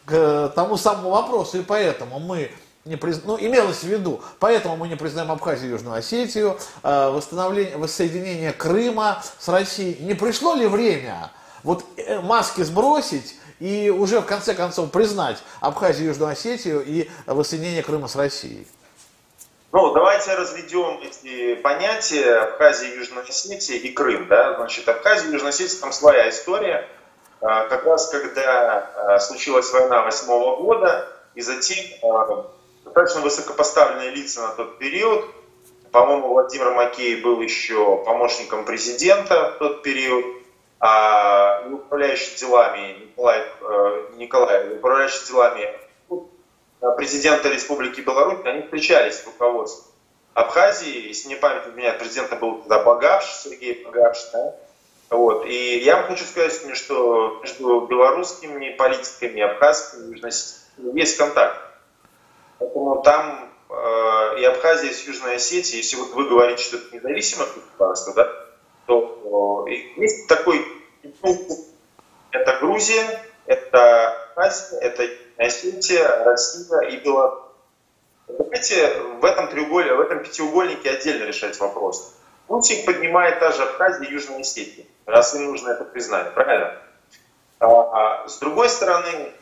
к 0.04 0.52
тому 0.54 0.76
самому 0.76 1.10
вопросу, 1.10 1.58
и 1.58 1.62
поэтому 1.62 2.18
мы 2.18 2.50
не 2.88 2.96
приз... 2.96 3.20
ну, 3.24 3.38
имелось 3.38 3.80
в 3.80 3.84
виду, 3.84 4.20
поэтому 4.38 4.76
мы 4.76 4.88
не 4.88 4.96
признаем 4.96 5.30
Абхазию 5.30 5.72
Южную 5.72 5.96
Осетию, 5.96 6.58
э, 6.82 7.10
восстановление, 7.10 7.76
воссоединение 7.76 8.52
Крыма 8.52 9.22
с 9.38 9.48
Россией. 9.48 10.02
Не 10.04 10.14
пришло 10.14 10.54
ли 10.54 10.66
время 10.66 11.30
вот 11.62 11.84
э, 11.96 12.20
маски 12.20 12.62
сбросить 12.62 13.36
и 13.61 13.90
уже 13.90 14.21
в 14.21 14.27
конце 14.27 14.55
концов 14.55 14.90
признать 14.90 15.38
Абхазию 15.61 16.09
Южную 16.09 16.33
Осетию 16.33 16.85
и 16.85 17.09
воссоединение 17.27 17.83
Крыма 17.83 18.09
с 18.09 18.16
Россией? 18.16 18.66
Ну, 19.71 19.92
давайте 19.92 20.35
разведем 20.35 21.01
эти 21.03 21.55
понятия 21.57 22.37
Абхазия, 22.37 22.94
Южная 22.94 23.23
Осетия 23.23 23.77
и 23.77 23.92
Крым. 23.92 24.27
Да? 24.27 24.55
Значит, 24.57 24.88
Абхазия 24.88 25.31
Южная 25.31 25.51
Осетия, 25.51 25.81
там 25.81 25.92
своя 25.92 26.29
история. 26.31 26.88
А, 27.40 27.68
как 27.68 27.85
раз 27.85 28.09
когда 28.09 28.90
а, 28.97 29.18
случилась 29.21 29.71
война 29.73 30.03
восьмого 30.03 30.57
года, 30.62 31.09
и 31.35 31.42
затем 31.42 31.85
а, 32.03 32.47
достаточно 32.85 33.21
высокопоставленные 33.21 34.11
лица 34.11 34.40
на 34.49 34.55
тот 34.55 34.79
период, 34.79 35.27
по-моему, 35.92 36.29
Владимир 36.29 36.73
Макей 36.73 37.21
был 37.21 37.40
еще 37.40 38.03
помощником 38.05 38.64
президента 38.64 39.53
в 39.53 39.59
тот 39.59 39.83
период, 39.83 40.25
а 40.80 41.64
управляющий 41.70 42.36
делами 42.36 43.08
Николай, 43.10 43.40
э, 43.40 44.06
Николай 44.16 44.76
управляющий 44.76 45.26
делами 45.26 45.72
э, 46.10 46.96
президента 46.96 47.48
Республики 47.48 48.00
Беларусь, 48.00 48.38
они 48.44 48.62
встречались 48.62 49.20
с 49.20 49.26
руководством 49.26 49.92
Абхазии, 50.34 51.08
если 51.08 51.26
мне 51.26 51.36
память 51.36 51.66
изменяет, 51.66 51.98
президентом 51.98 52.38
был 52.38 52.58
тогда 52.58 52.84
Багаш, 52.84 53.24
Сергей 53.24 53.84
Багаш, 53.84 54.18
да? 54.32 54.54
Вот. 55.10 55.46
И 55.46 55.78
я 55.78 55.96
вам 55.96 56.06
хочу 56.06 56.24
сказать, 56.24 56.52
что 56.76 57.40
между 57.42 57.80
белорусскими 57.86 58.70
политиками 58.76 59.38
и 59.38 59.40
абхазскими 59.40 60.20
есть 60.96 61.16
контакт. 61.16 61.58
Поэтому 62.58 63.02
там 63.02 63.50
э, 63.70 64.40
и 64.40 64.44
Абхазия, 64.44 64.90
и 64.90 65.06
Южная 65.06 65.36
Осетия, 65.36 65.78
если 65.78 65.96
вот 65.96 66.10
вы 66.12 66.28
говорите, 66.28 66.62
что 66.62 66.76
это 66.76 66.94
независимое 66.94 67.48
государство, 67.48 68.14
да, 68.14 68.32
то 68.86 69.17
есть 69.96 70.26
такой, 70.26 70.64
это 72.30 72.58
Грузия, 72.60 73.04
это 73.46 74.28
Абхазия, 74.30 74.78
это 74.80 75.08
Осетия, 75.36 76.24
Россия 76.24 76.80
и 76.82 76.96
Беларусь. 76.98 77.44
Давайте 78.28 79.00
в 79.20 79.24
этом 79.24 79.48
треугольнике, 79.48 79.94
в 79.94 80.00
этом 80.00 80.22
пятиугольнике 80.22 80.90
отдельно 80.90 81.24
решать 81.24 81.58
вопрос. 81.60 82.14
Путин 82.46 82.84
поднимает 82.84 83.40
та 83.40 83.52
же 83.52 83.62
Абхазия 83.62 84.08
и 84.08 84.12
Южная 84.12 84.40
Осетия, 84.40 84.86
раз 85.06 85.34
им 85.34 85.46
нужно 85.46 85.70
это 85.70 85.84
признать, 85.84 86.34
правильно? 86.34 86.78
А, 87.58 87.66
а 87.66 88.28
с 88.28 88.38
другой 88.38 88.68
стороны, 88.68 89.32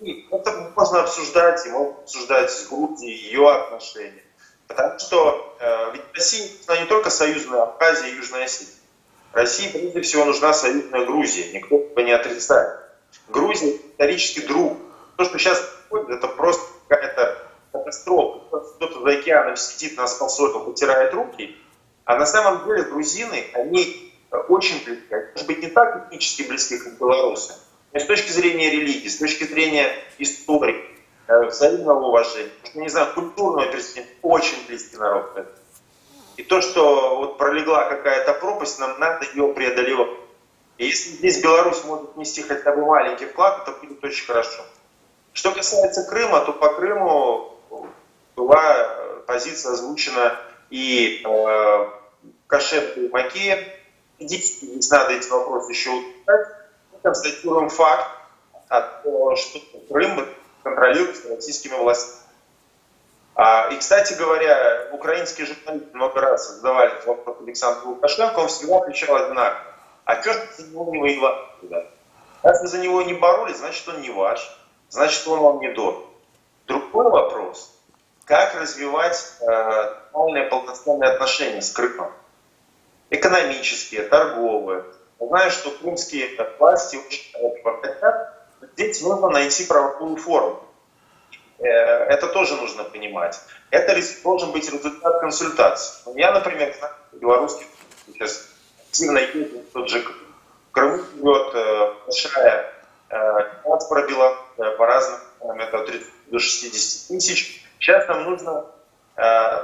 это 0.00 0.72
можно 0.74 1.02
обсуждать, 1.02 1.64
и 1.66 1.70
можно 1.70 1.94
обсуждать 2.00 2.50
с 2.50 2.68
Грузией 2.68 3.14
ее 3.14 3.50
отношения. 3.50 4.22
Потому 4.66 4.98
что 4.98 5.56
э, 5.60 5.92
ведь 5.92 6.04
нужна 6.14 6.80
не 6.80 6.86
только 6.86 7.10
союзная 7.10 7.62
Абхазия 7.62 8.08
и 8.08 8.16
Южная 8.16 8.44
Осетия. 8.44 8.81
России 9.32 9.68
прежде 9.68 10.00
всего 10.02 10.24
нужна 10.24 10.52
союзная 10.52 11.06
Грузия, 11.06 11.52
никто 11.52 11.76
этого 11.76 12.00
не 12.04 12.12
отрицает. 12.12 12.80
Грузия 13.28 13.76
исторический 13.76 14.42
друг. 14.42 14.78
То, 15.16 15.24
что 15.24 15.38
сейчас 15.38 15.60
происходит, 15.88 16.18
это 16.18 16.28
просто 16.28 16.64
какая-то 16.88 17.38
катастрофа. 17.72 18.60
Кто-то 18.76 19.00
за 19.00 19.18
океаном 19.18 19.56
сидит 19.56 19.96
на 19.96 20.06
спонсорах, 20.06 20.64
потирает 20.64 21.14
руки. 21.14 21.56
А 22.04 22.18
на 22.18 22.26
самом 22.26 22.64
деле 22.66 22.82
грузины, 22.82 23.44
они 23.54 24.12
э, 24.30 24.36
очень 24.48 24.84
близки. 24.84 25.04
Может 25.34 25.46
быть, 25.46 25.62
не 25.62 25.68
так 25.68 26.08
этнически 26.08 26.42
близки, 26.42 26.78
как 26.78 26.98
белорусы, 26.98 27.54
с 27.94 28.04
точки 28.04 28.30
зрения 28.30 28.70
религии, 28.70 29.08
с 29.08 29.18
точки 29.18 29.44
зрения 29.44 29.88
истории, 30.18 30.84
э, 31.28 31.46
взаимного 31.46 32.08
уважения, 32.08 32.50
не 32.74 32.88
знаю, 32.88 33.14
культурного 33.14 33.70
перспективы, 33.70 34.16
очень 34.22 34.66
близкий 34.66 34.96
народ. 34.96 35.46
И 36.42 36.44
то, 36.44 36.60
что 36.60 37.18
вот 37.18 37.38
пролегла 37.38 37.84
какая-то 37.84 38.34
пропасть, 38.34 38.80
нам 38.80 38.98
надо 38.98 39.24
ее 39.32 39.54
преодолевать. 39.54 40.18
И 40.76 40.86
если 40.86 41.10
здесь 41.10 41.40
Беларусь 41.40 41.84
может 41.84 42.16
нести 42.16 42.42
хотя 42.42 42.74
бы 42.74 42.84
маленький 42.84 43.26
вклад, 43.26 43.62
это 43.62 43.78
будет 43.78 44.02
очень 44.02 44.26
хорошо. 44.26 44.64
Что 45.34 45.52
касается 45.52 46.02
Крыма, 46.02 46.40
то 46.40 46.52
по 46.52 46.74
Крыму 46.74 47.56
была 48.34 48.88
позиция 49.28 49.74
озвучена 49.74 50.36
и 50.70 51.22
э, 51.24 51.88
Кашет 52.48 52.98
и 52.98 53.08
Макеев. 53.08 53.60
Здесь 54.18 54.90
надо 54.90 55.12
эти 55.12 55.28
вопросы 55.28 55.70
еще 55.70 55.90
уточнять. 55.90 56.48
Мы 56.90 56.98
констатируем 57.04 57.68
факт, 57.68 58.10
что 59.36 59.60
Крым 59.88 60.26
контролируется 60.64 61.36
российскими 61.36 61.76
властями. 61.76 62.21
А, 63.34 63.68
и, 63.68 63.76
кстати 63.76 64.14
говоря, 64.14 64.88
украинские 64.92 65.46
журналисты 65.46 65.96
много 65.96 66.20
раз 66.20 66.56
задавали 66.56 66.92
вопрос 67.06 67.38
Александру 67.40 67.90
Лукашенко, 67.90 68.40
он 68.40 68.48
всегда 68.48 68.78
отвечал 68.78 69.16
одинаково. 69.16 69.72
А 70.04 70.22
же 70.22 70.48
за 70.56 70.66
него 70.68 70.90
не 70.92 70.98
воевали? 70.98 71.88
Если 72.44 72.66
за 72.66 72.78
него 72.78 73.02
не 73.02 73.14
боролись, 73.14 73.58
значит 73.58 73.88
он 73.88 74.00
не 74.00 74.10
ваш, 74.10 74.58
значит 74.88 75.26
он 75.28 75.40
вам 75.40 75.60
не 75.60 75.72
дорог. 75.72 76.04
Другой 76.66 77.10
вопрос, 77.10 77.72
как 78.24 78.54
развивать 78.54 79.34
э, 79.40 79.94
нормальные 80.12 80.44
полноценные 80.44 81.10
отношения 81.10 81.62
с 81.62 81.70
Крымом? 81.70 82.12
Экономические, 83.10 84.02
торговые. 84.02 84.84
Знаю, 85.20 85.50
что 85.50 85.70
крымские 85.70 86.30
власти 86.58 86.96
очень 86.96 87.32
хотят. 87.62 88.48
Здесь 88.72 89.02
нужно 89.02 89.28
найти 89.28 89.64
правовую 89.64 90.16
форму. 90.16 90.62
Э, 91.62 92.06
это 92.08 92.26
тоже 92.26 92.56
нужно 92.56 92.82
понимать. 92.84 93.40
Это 93.70 93.96
должен 94.24 94.50
быть 94.50 94.70
результат 94.70 95.20
консультации. 95.20 96.18
Я, 96.18 96.32
например, 96.32 96.74
знаю, 96.76 96.94
белорусский 97.12 97.66
сейчас 98.06 98.48
активно 98.88 99.18
ездит 99.18 99.72
тот 99.72 99.88
же 99.88 100.04
Крыму 100.72 101.04
живет 101.14 101.54
э, 101.54 101.94
большая 102.06 102.72
э, 103.10 103.16
диаспора 103.64 104.08
белорусская 104.08 104.70
по 104.76 104.86
разным, 104.86 105.20
это 105.60 105.78
от 105.78 105.86
30 105.86 106.08
до 106.26 106.38
60 106.38 107.08
тысяч. 107.08 107.64
Сейчас 107.78 108.08
нам 108.08 108.24
нужно 108.24 108.66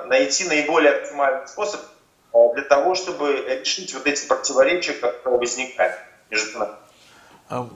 найти 0.04 0.44
наиболее 0.44 0.92
оптимальный 0.92 1.48
способ 1.48 1.80
для 2.54 2.62
того, 2.64 2.94
чтобы 2.94 3.32
решить 3.60 3.94
вот 3.94 4.06
эти 4.06 4.26
противоречия, 4.26 4.92
которые 4.92 5.38
возникают 5.38 5.98
между 6.28 6.58
нами. 6.58 6.72
А, 7.50 7.68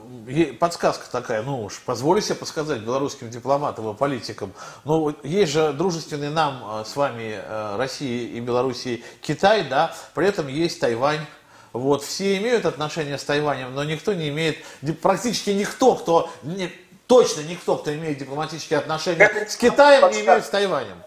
подсказка 0.59 1.05
такая, 1.11 1.41
ну 1.41 1.63
уж, 1.63 1.79
позволю 1.81 2.21
себе 2.21 2.35
подсказать 2.35 2.81
белорусским 2.81 3.29
дипломатам 3.29 3.89
и 3.89 3.95
политикам. 3.95 4.53
Ну, 4.85 5.15
есть 5.23 5.51
же 5.51 5.73
дружественный 5.73 6.29
нам 6.29 6.61
а, 6.63 6.85
с 6.85 6.95
вами 6.95 7.33
а, 7.35 7.75
России 7.77 8.27
и 8.29 8.39
Белоруссии 8.39 9.03
Китай, 9.21 9.63
да, 9.63 9.95
при 10.13 10.27
этом 10.27 10.47
есть 10.47 10.79
Тайвань. 10.79 11.25
Вот, 11.71 12.03
все 12.03 12.37
имеют 12.37 12.67
отношения 12.67 13.17
с 13.17 13.23
Тайванем, 13.23 13.73
но 13.73 13.83
никто 13.83 14.13
не 14.13 14.29
имеет, 14.29 14.57
практически 15.01 15.49
никто, 15.49 15.95
кто, 15.95 16.29
не, 16.43 16.71
точно 17.07 17.41
никто, 17.41 17.77
кто 17.77 17.91
имеет 17.95 18.19
дипломатические 18.19 18.77
отношения 18.77 19.47
с 19.49 19.57
Китаем, 19.57 20.07
не 20.11 20.21
имеет 20.21 20.45
с 20.45 20.49
Тайванем. 20.49 20.97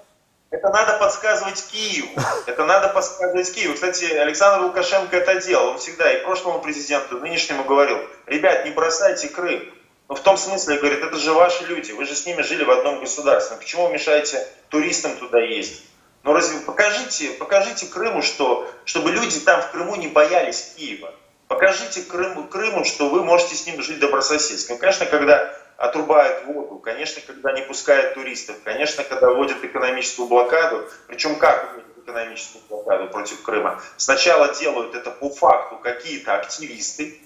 Это 0.51 0.69
надо 0.69 0.99
подсказывать 0.99 1.67
Киеву. 1.73 2.09
Это 2.47 2.65
надо 2.65 2.89
подсказывать 2.89 3.53
Киеву. 3.53 3.75
Кстати, 3.75 4.05
Александр 4.05 4.65
Лукашенко 4.65 5.17
это 5.17 5.41
делал. 5.41 5.71
Он 5.71 5.79
всегда 5.79 6.13
и 6.13 6.23
прошлому 6.23 6.61
президенту, 6.61 7.19
и 7.19 7.21
нынешнему 7.21 7.65
говорил, 7.65 7.99
ребят, 8.27 8.65
не 8.65 8.71
бросайте 8.71 9.29
Крым. 9.29 9.63
Ну, 10.09 10.15
в 10.15 10.21
том 10.21 10.37
смысле, 10.37 10.79
говорит, 10.79 11.03
это 11.03 11.17
же 11.17 11.33
ваши 11.33 11.65
люди, 11.65 11.91
вы 11.91 12.05
же 12.05 12.15
с 12.15 12.27
ними 12.27 12.43
жили 12.43 12.63
в 12.63 12.71
одном 12.71 13.01
государстве. 13.01 13.57
Почему 13.57 13.89
вы 13.89 13.95
мешаете 13.95 14.47
туристам 14.69 15.17
туда 15.17 15.41
ездить? 15.41 15.83
Ну, 16.23 16.33
разве 16.33 16.61
покажите, 16.61 17.31
покажите 17.31 17.87
Крыму, 17.87 18.23
что, 18.23 18.71
чтобы 18.85 19.11
люди 19.11 19.41
там 19.41 19.61
в 19.63 19.71
Крыму 19.73 19.97
не 19.97 20.07
боялись 20.07 20.75
Киева. 20.77 21.13
Покажите 21.49 22.03
Крыму, 22.03 22.45
Крыму, 22.45 22.85
что 22.85 23.09
вы 23.09 23.25
можете 23.25 23.57
с 23.57 23.67
ним 23.67 23.83
жить 23.83 23.99
добрососедски. 23.99 24.73
Ну, 24.73 24.79
конечно, 24.79 25.07
когда 25.07 25.57
отрубают 25.77 26.47
воду, 26.47 26.79
конечно, 26.79 27.23
когда 27.27 27.53
не 27.53 27.63
пускают 27.63 28.15
туристов, 28.15 28.57
конечно, 28.65 29.05
когда 29.05 29.31
вводят 29.31 29.63
экономическую 29.63 30.29
блокаду, 30.29 30.89
причем 31.07 31.37
как 31.37 31.73
вводят 31.73 31.99
экономическую 31.99 32.63
блокаду 32.69 33.09
против 33.09 33.43
Крыма. 33.43 33.81
Сначала 33.97 34.55
делают 34.55 34.95
это 34.95 35.11
по 35.11 35.29
факту 35.29 35.77
какие-то 35.77 36.35
активисты, 36.35 37.21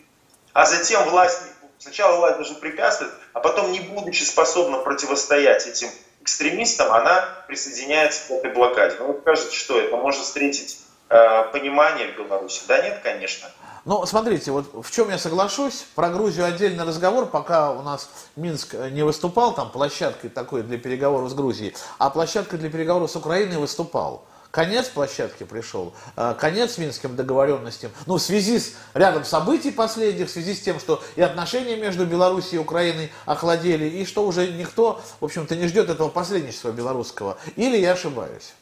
а 0.53 0.67
затем 0.67 1.05
власть, 1.05 1.43
сначала 1.79 2.17
власть 2.17 2.39
даже 2.39 2.55
препятствует, 2.55 3.13
а 3.33 3.41
потом, 3.41 3.71
не 3.73 3.81
будучи 3.81 4.23
способна 4.23 4.79
противостоять 4.79 5.67
этим 5.67 5.89
экстремистам, 6.23 6.93
она 6.93 7.45
присоединяется 7.47 8.29
к 8.29 8.31
этой 8.33 8.53
блокаде. 8.53 8.97
Ну, 8.99 9.13
вы 9.13 9.21
скажете, 9.21 9.57
что 9.57 9.81
это 9.81 9.97
может 9.97 10.23
встретить 10.23 10.81
э, 11.09 11.45
понимание 11.53 12.13
в 12.13 12.17
Беларуси? 12.17 12.63
Да 12.67 12.83
нет, 12.83 13.01
конечно. 13.03 13.51
Ну, 13.87 14.05
смотрите, 14.05 14.51
вот 14.51 14.85
в 14.85 14.91
чем 14.91 15.09
я 15.09 15.19
соглашусь, 15.19 15.87
про 15.95 16.11
Грузию 16.11 16.45
отдельный 16.45 16.85
разговор, 16.85 17.27
пока 17.27 17.73
у 17.73 17.83
нас 17.83 18.11
Минск 18.37 18.75
не 18.91 19.03
выступал 19.03 19.55
там 19.55 19.71
площадкой 19.71 20.29
такой 20.29 20.63
для 20.63 20.77
переговоров 20.77 21.31
с 21.31 21.35
Грузией, 21.35 21.75
а 21.99 22.11
площадкой 22.11 22.59
для 22.59 22.69
переговоров 22.69 23.11
с 23.11 23.17
Украиной 23.17 23.57
выступал. 23.57 24.27
Конец 24.51 24.89
площадки 24.89 25.45
пришел, 25.45 25.95
э, 26.17 26.35
конец 26.39 26.77
минским 26.77 27.15
договоренностям. 27.15 27.93
Ну, 28.07 28.17
в 28.17 28.23
связи 28.23 28.59
с 28.59 28.73
рядом 28.95 29.25
событий 29.25 29.71
последних, 29.71 30.29
в 30.29 30.33
связи 30.33 30.55
с 30.55 30.61
тем, 30.61 30.81
что 30.81 31.01
и 31.15 31.23
отношения 31.23 31.77
между 31.77 32.05
Белоруссией 32.05 32.57
и 32.57 32.59
Украиной 32.59 33.13
охладели, 33.27 33.85
и 33.85 34.05
что 34.05 34.27
уже 34.27 34.49
никто, 34.49 35.01
в 35.21 35.25
общем-то, 35.25 35.55
не 35.55 35.69
ждет 35.69 35.89
этого 35.89 36.09
посредничества 36.09 36.73
белорусского. 36.73 37.39
Или 37.55 37.79
я 37.79 37.93
ошибаюсь? 37.93 38.53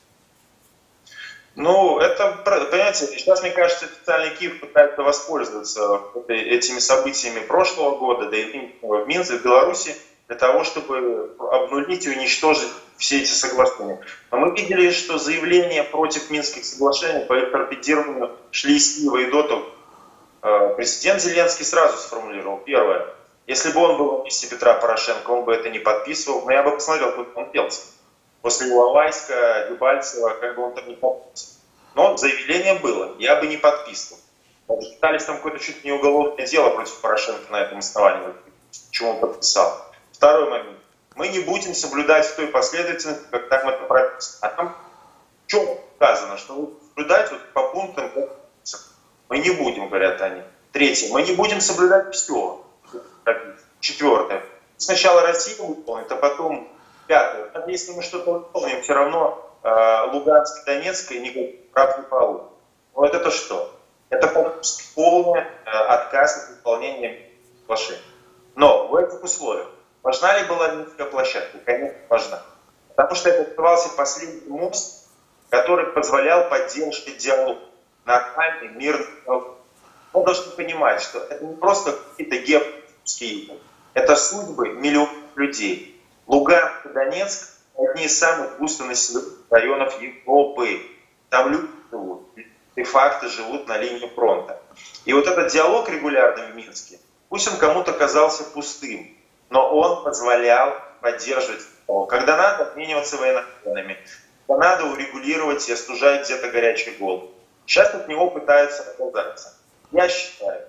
Ну, 1.61 1.99
это, 1.99 2.40
понимаете, 2.44 3.09
сейчас, 3.09 3.42
мне 3.42 3.51
кажется, 3.51 3.87
официальный 3.87 4.37
Киев 4.37 4.61
пытается 4.61 5.03
воспользоваться 5.03 6.03
этими 6.29 6.79
событиями 6.79 7.40
прошлого 7.40 7.97
года, 7.97 8.31
да 8.31 8.37
и 8.37 8.77
в 8.81 9.07
Минске, 9.09 9.38
в 9.38 9.42
Беларуси, 9.42 9.97
для 10.29 10.37
того, 10.37 10.62
чтобы 10.62 11.35
обнулить 11.40 12.07
и 12.07 12.11
уничтожить 12.11 12.68
все 12.97 13.23
эти 13.23 13.33
соглашения. 13.33 14.01
Но 14.31 14.38
мы 14.38 14.55
видели, 14.55 14.92
что 14.92 15.18
заявления 15.18 15.83
против 15.83 16.31
Минских 16.31 16.64
соглашений 16.64 17.25
по 17.25 17.37
их 17.37 17.51
торпедированию 17.51 18.37
шли 18.53 18.77
из 18.77 18.94
Киева 18.94 19.16
и 19.16 19.29
до 19.29 19.42
того. 19.42 19.66
Э, 20.42 20.75
президент 20.77 21.21
Зеленский 21.21 21.64
сразу 21.64 21.97
сформулировал. 21.97 22.59
Первое. 22.59 23.05
Если 23.49 23.73
бы 23.73 23.81
он 23.81 23.99
был 23.99 24.18
на 24.18 24.49
Петра 24.49 24.75
Порошенко, 24.75 25.29
он 25.33 25.44
бы 25.44 25.55
это 25.55 25.71
не 25.71 25.81
подписывал, 25.81 26.44
но 26.44 26.53
я 26.53 26.62
бы 26.62 26.71
посмотрел, 26.71 27.11
как 27.16 27.37
он 27.37 27.51
пелся 27.51 27.83
после 28.48 28.70
Иловайска, 28.70 29.66
Дебальцева, 29.68 30.30
как 30.40 30.56
бы 30.56 30.64
он 30.64 30.74
там 30.74 30.88
не 30.88 30.94
подписывал. 30.94 31.54
Но 31.94 32.16
заявление 32.16 32.78
было, 32.78 33.14
я 33.18 33.37
бы 33.37 33.46
не 33.46 33.58
подписывал. 33.58 34.22
Пытались 34.66 35.24
там 35.24 35.37
какое-то 35.37 35.58
чуть 35.58 35.84
не 35.84 35.92
уголовное 35.92 36.46
дело 36.46 36.70
против 36.70 36.98
Порошенко 37.02 37.52
на 37.52 37.61
этом 37.61 37.78
основании, 37.78 38.32
почему 38.88 39.11
он 39.11 39.20
подписал. 39.20 39.84
Второй 40.12 40.48
момент. 40.48 40.78
Мы 41.14 41.28
не 41.28 41.40
будем 41.40 41.74
соблюдать 41.74 42.24
в 42.24 42.37
той 42.37 42.46
последовательности, 42.46 43.26
как 43.30 43.50
там 43.50 43.68
это 43.68 43.84
прописано. 43.84 44.38
А 44.40 44.48
там 44.48 44.76
что 45.46 45.84
сказано, 45.96 46.38
что 46.38 46.72
соблюдать 46.88 47.30
вот 47.30 47.52
по 47.52 47.68
пунктам, 47.68 48.11
мы 49.28 49.38
не 49.40 49.50
будем, 49.50 49.88
говорят 49.90 50.22
они. 50.22 50.42
Третье. 50.72 51.12
Мы 51.12 51.22
не 51.22 51.32
будем 51.32 51.61
соблюдать 51.61 52.14
все. 52.14 52.64
Четвертое. 53.80 54.42
Сначала 54.78 55.20
Россия 55.20 55.62
выполнит, 55.62 56.11
а 56.11 56.16
потом 56.16 56.66
Пятое. 57.09 57.51
Если 57.66 57.92
мы 57.92 58.03
что-то 58.03 58.33
выполним, 58.33 58.83
все 58.83 58.92
равно 58.92 59.59
э, 59.62 60.11
Луганск 60.12 60.62
и 60.62 60.66
Донецк 60.66 61.11
никаких 61.11 61.71
прав 61.71 61.99
не 61.99 62.05
получат. 62.05 62.49
Вот 62.92 63.14
это 63.14 63.31
что? 63.31 63.75
Это 64.11 64.29
полный 64.94 65.40
э, 65.40 65.71
отказ 65.71 66.44
от 66.44 66.57
выполнения 66.57 67.31
соглашения. 67.61 68.03
Но 68.55 68.88
в 68.88 68.94
этих 68.97 69.25
условиях 69.25 69.68
важна 70.03 70.38
ли 70.38 70.47
была 70.47 70.68
Минская 70.75 71.07
площадка? 71.07 71.59
Конечно, 71.64 71.99
важна. 72.11 72.42
Потому 72.94 73.14
что 73.14 73.31
это 73.31 73.42
открывался 73.42 73.88
последний 73.97 74.47
мост, 74.51 75.09
который 75.49 75.87
позволял 75.87 76.51
поддерживать 76.51 77.16
диалог. 77.16 77.59
Нормальный, 78.05 78.68
мирный 78.68 79.07
диалог. 79.25 79.57
Мы 80.12 80.25
должны 80.25 80.53
понимать, 80.53 81.01
что 81.01 81.21
это 81.21 81.42
не 81.42 81.57
просто 81.57 81.92
какие-то 81.92 82.37
геополитические 82.38 83.59
это 83.94 84.14
судьбы 84.14 84.71
миллионов 84.71 85.11
людей. 85.37 85.97
Луганск 86.29 86.87
и 86.87 86.88
Донецк– 86.91 87.55
одни 87.77 88.05
из 88.05 88.19
самых 88.19 88.59
густонаселенных 88.59 89.38
районов 89.51 90.01
Европы. 90.01 90.81
Там 91.31 91.53
люди 91.53 91.69
живут, 91.91 92.29
де-факто 92.77 93.29
живут 93.29 93.67
на 93.67 93.79
линии 93.79 94.09
фронта. 94.14 94.61
И 95.05 95.12
вот 95.12 95.27
этот 95.27 95.51
диалог 95.51 95.88
регулярный 95.88 96.53
в 96.53 96.55
Минске, 96.55 96.99
пусть 97.29 97.49
он 97.49 97.57
кому-то 97.57 97.93
казался 97.93 98.45
пустым, 98.45 99.17
но 99.51 99.69
он 99.75 100.05
позволял 100.05 100.75
поддерживать 101.01 101.62
когда 102.09 102.37
надо 102.37 102.64
обмениваться 102.64 103.17
военнопленными, 103.17 103.97
когда 104.47 104.71
надо 104.71 104.85
урегулировать 104.85 105.67
и 105.69 105.73
остужать 105.73 106.27
где-то 106.27 106.51
горячий 106.51 106.91
гол. 106.99 107.33
Сейчас 107.64 107.95
от 107.95 108.09
него 108.09 108.31
пытаются 108.31 108.83
отказаться. 108.83 109.55
Я 109.91 110.09
считаю, 110.09 110.67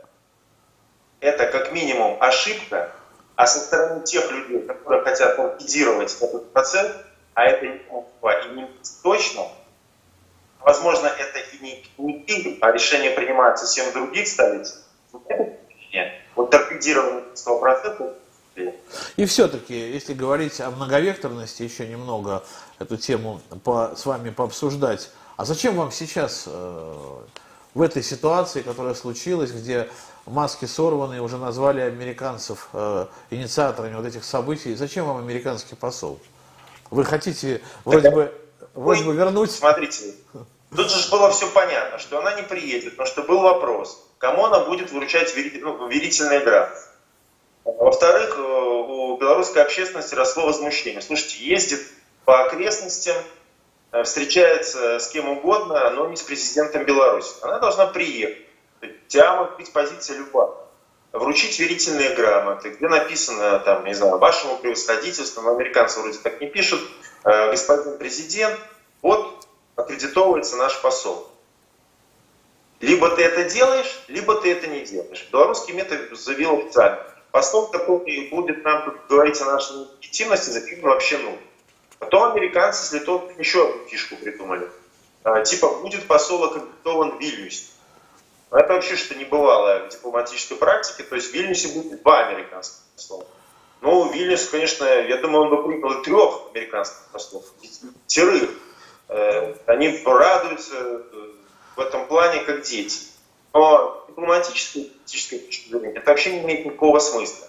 это 1.20 1.48
как 1.48 1.74
минимум 1.74 2.18
ошибка, 2.22 2.92
а 3.40 3.48
со 3.48 3.60
стороны 3.60 4.04
тех 4.04 4.30
людей, 4.34 4.68
которые 4.68 5.02
хотят 5.02 5.40
ликвидировать 5.40 6.14
этот 6.20 6.52
процесс, 6.52 6.92
а 7.36 7.46
это 7.46 7.68
не 7.68 7.72
и 7.72 8.54
не 8.54 8.70
точно, 9.02 9.48
Возможно, 10.60 11.08
это 11.08 11.40
и 11.40 11.64
не, 11.64 11.86
не 11.98 12.20
Киев, 12.20 12.58
а 12.60 12.74
решение 12.74 13.12
принимается 13.12 13.66
совсем 13.66 13.92
в 13.92 13.94
других 13.94 14.28
столицах. 14.28 14.82
Вот 16.36 16.52
торпедирование 16.52 17.24
100% 17.34 18.14
и 19.16 19.26
все-таки, 19.26 19.74
если 19.74 20.14
говорить 20.14 20.60
о 20.60 20.70
многовекторности, 20.70 21.64
еще 21.64 21.88
немного 21.88 22.44
эту 22.78 22.98
тему 22.98 23.40
по, 23.64 23.96
с 23.96 24.06
вами 24.06 24.32
пообсуждать. 24.32 25.12
А 25.38 25.46
зачем 25.46 25.78
вам 25.78 25.94
сейчас 25.94 26.44
э, 26.46 26.96
в 27.74 27.82
этой 27.82 28.04
ситуации, 28.04 28.62
которая 28.62 28.96
случилась, 28.96 29.52
где 29.52 29.88
маски 30.30 30.66
сорваны, 30.66 31.22
уже 31.22 31.38
назвали 31.38 31.82
американцев 31.82 32.70
э, 32.74 33.08
инициаторами 33.32 33.96
вот 33.96 34.06
этих 34.06 34.24
событий, 34.24 34.76
зачем 34.76 35.06
вам 35.06 35.18
американский 35.18 35.76
посол? 35.76 36.20
Вы 36.92 37.04
хотите 37.04 37.62
вроде 37.86 38.12
бы, 38.12 38.34
вроде 38.74 39.04
бы 39.04 39.14
вернуть... 39.14 39.52
Смотрите, 39.52 40.14
тут 40.76 40.90
же 40.90 41.12
было 41.12 41.30
все 41.32 41.48
понятно, 41.48 42.00
что 42.00 42.20
она 42.20 42.34
не 42.36 42.44
приедет, 42.44 42.92
потому 42.92 43.08
что 43.08 43.24
был 43.24 43.42
вопрос, 43.42 44.02
кому 44.18 44.46
она 44.46 44.62
будет 44.62 44.92
вручать 44.92 45.34
ну, 45.62 45.88
верительные 45.88 46.40
грамоты. 46.40 46.80
Во-вторых, 47.66 48.36
э, 48.38 48.42
у 48.42 49.18
белорусской 49.18 49.62
общественности 49.62 50.16
росло 50.16 50.46
возмущение. 50.46 51.02
Слушайте, 51.02 51.44
ездит 51.44 51.82
по 52.26 52.46
окрестностям, 52.46 53.18
э, 53.92 54.04
встречается 54.04 55.00
с 55.00 55.08
кем 55.10 55.30
угодно, 55.30 55.90
но 55.92 56.08
не 56.08 56.16
с 56.16 56.22
президентом 56.22 56.86
Беларуси. 56.86 57.36
Она 57.42 57.60
должна 57.60 57.88
приехать. 57.88 58.49
Тебя 59.08 59.36
может 59.36 59.58
быть 59.58 59.72
позиция 59.72 60.18
любая. 60.18 60.50
Вручить 61.12 61.60
верительные 61.60 62.16
грамоты, 62.16 62.70
где 62.70 62.88
написано, 62.88 63.60
там, 63.60 63.84
не 63.86 63.94
знаю, 63.94 64.20
вашему 64.20 64.58
превосходительству, 64.58 65.42
но 65.42 65.56
американцы 65.56 66.00
вроде 66.00 66.20
так 66.20 66.40
не 66.40 66.48
пишут, 66.48 66.82
э, 67.24 67.50
господин 67.52 67.98
президент, 67.98 68.60
вот 69.02 69.48
аккредитовывается 69.76 70.56
наш 70.58 70.80
посол. 70.82 71.28
Либо 72.80 73.10
ты 73.16 73.24
это 73.24 73.50
делаешь, 73.50 74.04
либо 74.08 74.40
ты 74.40 74.52
это 74.52 74.68
не 74.68 74.82
делаешь. 74.82 75.28
Белорусский 75.32 75.74
метод 75.74 76.18
заявил 76.18 76.60
официально. 76.60 77.04
Посол, 77.32 77.68
который 77.68 78.30
будет 78.30 78.64
нам 78.64 78.98
говорить 79.10 79.42
о 79.42 79.46
нашей 79.46 79.88
легитимности, 80.02 80.50
закрыт 80.50 80.82
вообще 80.82 81.18
ну. 81.18 81.38
Потом 82.00 82.32
американцы 82.32 82.84
с 82.84 82.94
Литвой 82.94 83.22
еще 83.38 83.68
одну 83.70 83.86
фишку 83.86 84.16
придумали. 84.16 84.70
А, 85.24 85.42
типа, 85.44 85.82
будет 85.82 86.08
посол 86.08 86.46
аккредитован 86.46 87.18
в 87.18 87.20
Вильнюсе. 87.20 87.66
Это 88.52 88.74
вообще 88.74 88.96
что 88.96 89.14
то 89.14 89.20
небывалое 89.20 89.86
в 89.86 89.90
дипломатической 89.90 90.58
практике. 90.58 91.04
То 91.04 91.16
есть 91.16 91.32
в 91.32 91.34
Вильнюсе 91.34 91.68
будет 91.70 92.02
два 92.02 92.28
американских 92.28 92.82
посла. 92.96 93.24
Ну, 93.82 94.12
Вильнюс, 94.12 94.48
конечно, 94.50 94.86
я 94.86 95.18
думаю, 95.18 95.44
он 95.44 95.50
бы 95.50 95.64
принял 95.64 96.02
трех 96.02 96.42
американских 96.54 97.08
послов, 97.12 97.46
пятерых. 97.62 98.50
Э, 99.08 99.56
они 99.68 100.02
радуются 100.04 100.76
э, 100.76 101.02
в 101.76 101.80
этом 101.80 102.08
плане 102.08 102.42
как 102.42 102.64
дети. 102.64 103.00
Но 103.54 104.04
дипломатической, 104.08 104.86
политической 104.86 105.40
точки 105.40 105.70
зрения 105.70 105.98
это 105.98 106.10
вообще 106.10 106.34
не 106.34 106.40
имеет 106.40 106.66
никакого 106.66 107.00
смысла. 107.00 107.48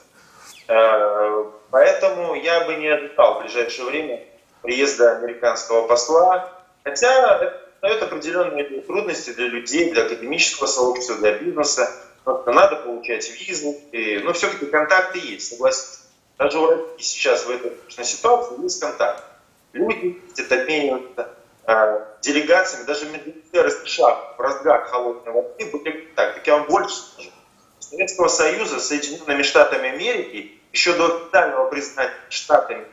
Э, 0.69 1.45
поэтому 1.71 2.35
я 2.35 2.65
бы 2.65 2.77
не 2.77 2.89
ожидал 2.89 3.39
в 3.39 3.43
ближайшее 3.43 3.87
время 3.87 4.25
приезда 4.63 5.17
американского 5.17 5.87
посла, 5.89 6.53
хотя 6.85 7.61
дает 7.83 8.03
определенные 8.03 8.65
трудности 8.83 9.31
для 9.31 9.47
людей, 9.47 9.91
для 9.93 10.05
академического 10.05 10.67
сообщества, 10.67 11.17
для 11.17 11.39
бизнеса. 11.39 11.91
Надо 12.25 12.77
получать 12.77 13.31
визы, 13.31 13.73
и, 13.93 14.19
но 14.19 14.33
все-таки 14.33 14.67
контакты 14.67 15.19
есть, 15.19 15.49
согласитесь. 15.49 16.01
Даже 16.39 16.59
у 16.59 16.67
России 16.67 16.95
сейчас 16.99 17.45
в 17.47 17.51
этой 17.51 18.05
ситуации 18.05 18.63
есть 18.63 18.81
контакт. 18.81 19.25
Люди 19.73 20.21
это 20.37 20.63
обмениваются 20.63 21.31
Э, 21.71 22.05
делегациями, 22.23 22.85
даже 22.85 23.07
медицинеры 23.07 23.71
США 23.71 24.35
в 24.37 24.41
разгар 24.41 24.87
холодной 24.87 25.33
войны 25.33 25.71
были 25.71 26.09
так, 26.17 26.35
так 26.35 26.47
я 26.47 26.57
вам 26.57 26.67
больше 26.67 26.97
скажу. 26.97 27.31
Советского 27.79 28.27
Союза 28.27 28.81
с 28.81 28.89
Соединенными 28.89 29.43
Штатами 29.43 29.91
Америки 29.91 30.59
еще 30.73 30.95
до 30.95 31.17
официального 31.17 31.71
признания 31.71 32.13
штатами 32.29 32.87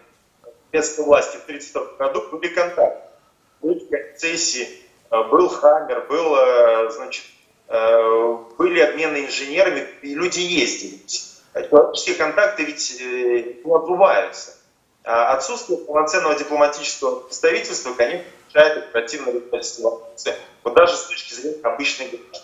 советской 0.71 1.06
власти 1.06 1.38
в 1.38 1.43
1932 1.45 2.08
году 2.08 2.38
были 2.38 2.54
контакты. 2.54 3.07
Концессии, 4.18 4.68
э, 5.12 5.24
был 5.30 5.48
Хаммер, 5.48 6.08
был, 6.10 6.36
э, 6.36 6.90
значит, 6.92 7.24
были 8.58 8.80
обмены 8.80 9.26
инженерами, 9.26 9.86
и 10.02 10.16
люди 10.16 10.40
ездили. 10.40 11.02
Человеческие 11.54 12.16
контакты 12.16 12.64
ведь 12.64 13.02
не 13.02 13.76
отбываются. 13.76 14.56
А 15.04 15.34
отсутствие 15.34 15.78
полноценного 15.80 16.36
дипломатического 16.36 17.20
представительства, 17.20 17.94
конечно, 17.94 18.26
мешает 18.48 18.78
оперативно 18.78 19.34
ситуацию. 19.62 20.36
Вот 20.64 20.76
даже 20.76 20.96
с 20.96 21.08
точки 21.08 21.34
зрения 21.34 21.62
обычной 21.64 22.08
граждан. 22.08 22.42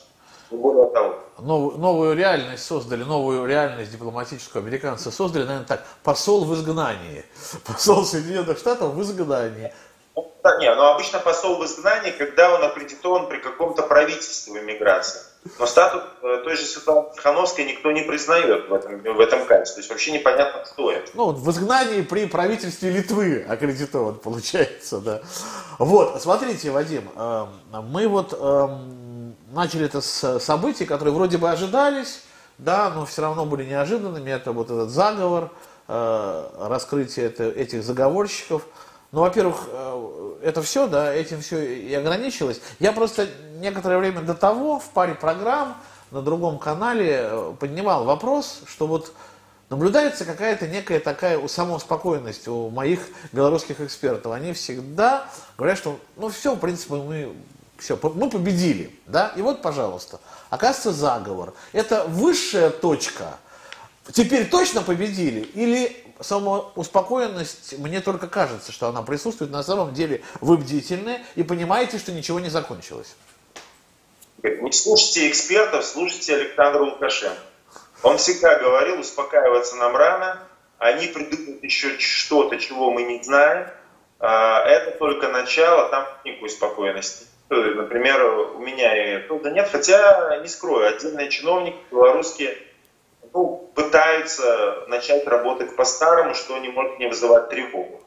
Более 0.52 0.90
того. 0.92 1.16
Новую, 1.40 1.78
новую 1.78 2.16
реальность 2.16 2.66
создали, 2.66 3.04
новую 3.04 3.46
реальность 3.46 3.92
дипломатическую 3.92 4.62
американцы 4.62 5.10
создали, 5.10 5.44
наверное, 5.44 5.68
так, 5.68 5.86
посол 6.04 6.44
в 6.46 6.54
изгнании. 6.54 7.26
Посол 7.66 8.04
Соединенных 8.06 8.58
Штатов 8.58 8.94
в 8.94 9.02
изгнании. 9.02 9.74
Да, 10.16 10.58
не, 10.58 10.74
но 10.76 10.92
обычно 10.94 11.20
посол 11.20 11.58
в 11.58 11.66
изгнании, 11.66 12.12
когда 12.12 12.54
он 12.54 12.64
аккредитован 12.64 13.28
при 13.28 13.38
каком-то 13.38 13.82
правительстве 13.82 14.62
иммиграции. 14.62 15.22
Но 15.58 15.66
статус 15.66 16.04
э, 16.22 16.42
той 16.44 16.56
же 16.56 16.64
Светланы 16.64 17.10
Тихановской 17.16 17.66
никто 17.66 17.92
не 17.92 18.02
признает 18.02 18.70
в 18.70 18.74
этом, 18.74 19.02
в 19.02 19.20
этом 19.20 19.46
качестве. 19.46 19.76
То 19.76 19.80
есть 19.80 19.90
вообще 19.90 20.12
непонятно, 20.12 20.64
кто 20.66 20.92
это. 20.92 21.12
Ну, 21.14 21.32
в 21.32 21.50
изгнании 21.50 22.02
при 22.02 22.26
правительстве 22.26 22.92
Литвы 22.92 23.46
аккредитован, 23.48 24.16
получается, 24.16 25.00
да. 25.00 25.22
Вот, 25.80 26.22
смотрите, 26.22 26.72
Вадим, 26.72 27.10
эм, 27.16 27.50
мы 27.90 28.08
вот 28.08 28.38
эм, 28.40 29.36
начали 29.52 29.86
это 29.86 30.02
с 30.02 30.40
событий, 30.40 30.86
которые 30.86 31.14
вроде 31.14 31.38
бы 31.38 31.50
ожидались, 31.50 32.22
да, 32.58 32.90
но 32.90 33.06
все 33.06 33.22
равно 33.22 33.46
были 33.46 33.64
неожиданными. 33.64 34.30
Это 34.30 34.52
вот 34.52 34.70
этот 34.70 34.90
заговор, 34.90 35.50
э, 35.88 36.50
раскрытие 36.60 37.30
этих 37.30 37.84
заговорщиков– 37.84 38.64
ну, 39.14 39.22
во-первых, 39.22 39.70
э, 39.72 40.34
это 40.42 40.64
все, 40.64 40.88
да, 40.88 41.14
этим 41.14 41.42
все 41.42 41.64
и 41.64 41.94
ограничилось. 41.94 42.60
Я 42.80 42.92
просто 42.92 43.30
некоторое 43.60 44.00
время 44.00 44.22
до 44.22 44.34
того 44.34 44.80
в 44.80 44.90
паре 44.90 45.14
программ 45.14 45.78
на 46.10 46.24
другом 46.24 46.58
канале 46.58 47.20
э, 47.22 47.54
поднимал 47.60 48.06
вопрос, 48.06 48.64
что 48.66 48.88
вот 48.88 49.14
наблюдается 49.70 50.26
какая-то 50.26 50.68
некая 50.68 51.00
такая 51.00 51.48
самоуспокоенность 51.48 52.48
у 52.48 52.72
моих 52.72 53.02
белорусских 53.32 53.82
экспертов. 53.82 54.32
Они 54.32 54.52
всегда 54.54 55.28
говорят, 55.60 55.78
что 55.78 56.00
ну 56.16 56.30
все, 56.30 56.56
в 56.56 56.60
принципе, 56.60 56.96
мы 56.96 57.36
все, 57.78 58.00
мы 58.16 58.32
победили, 58.32 59.00
да, 59.06 59.32
и 59.36 59.44
вот, 59.44 59.62
пожалуйста, 59.62 60.20
оказывается 60.50 60.92
заговор. 60.92 61.54
Это 61.72 62.06
высшая 62.06 62.72
точка. 62.72 63.38
Теперь 64.12 64.50
точно 64.50 64.82
победили 64.82 65.42
или 65.54 66.04
самоуспокоенность, 66.20 67.78
мне 67.78 68.02
только 68.02 68.28
кажется, 68.28 68.72
что 68.72 68.88
она 68.88 69.02
присутствует. 69.02 69.52
На 69.52 69.64
самом 69.64 69.94
деле 69.94 70.22
вы 70.42 70.58
бдительны 70.58 71.22
и 71.36 71.44
понимаете, 71.44 71.98
что 71.98 72.12
ничего 72.12 72.40
не 72.40 72.50
закончилось. 72.50 73.16
Не 74.44 74.72
слушайте 74.72 75.30
экспертов, 75.30 75.86
слушайте 75.86 76.36
Александра 76.36 76.82
Лукашенко. 76.82 77.40
Он 78.02 78.18
всегда 78.18 78.60
говорил, 78.60 79.00
успокаиваться 79.00 79.78
нам 79.78 79.96
рано, 79.96 80.40
они 80.78 81.08
придумают 81.08 81.64
еще 81.64 81.98
что-то, 82.00 82.58
чего 82.58 82.92
мы 82.92 83.04
не 83.04 83.24
знаем. 83.24 83.68
А, 84.20 84.62
это 84.66 84.98
только 84.98 85.30
начало, 85.30 85.90
там 85.90 86.06
никакой 86.26 86.50
спокойности. 86.50 87.26
Например, 87.50 88.26
у 88.56 88.60
меня 88.60 89.18
и 89.18 89.28
труда 89.28 89.52
нет, 89.52 89.70
хотя, 89.72 90.40
не 90.42 90.48
скрою, 90.48 90.88
отдельные 90.88 91.30
чиновники 91.30 91.78
белорусские 91.92 92.58
ну, 93.34 93.72
пытаются 93.74 94.86
начать 94.88 95.26
работать 95.28 95.76
по-старому, 95.76 96.36
что 96.36 96.58
не 96.60 96.70
может 96.70 97.00
не 97.00 97.08
вызывать 97.08 97.50
тревогу. 97.50 98.02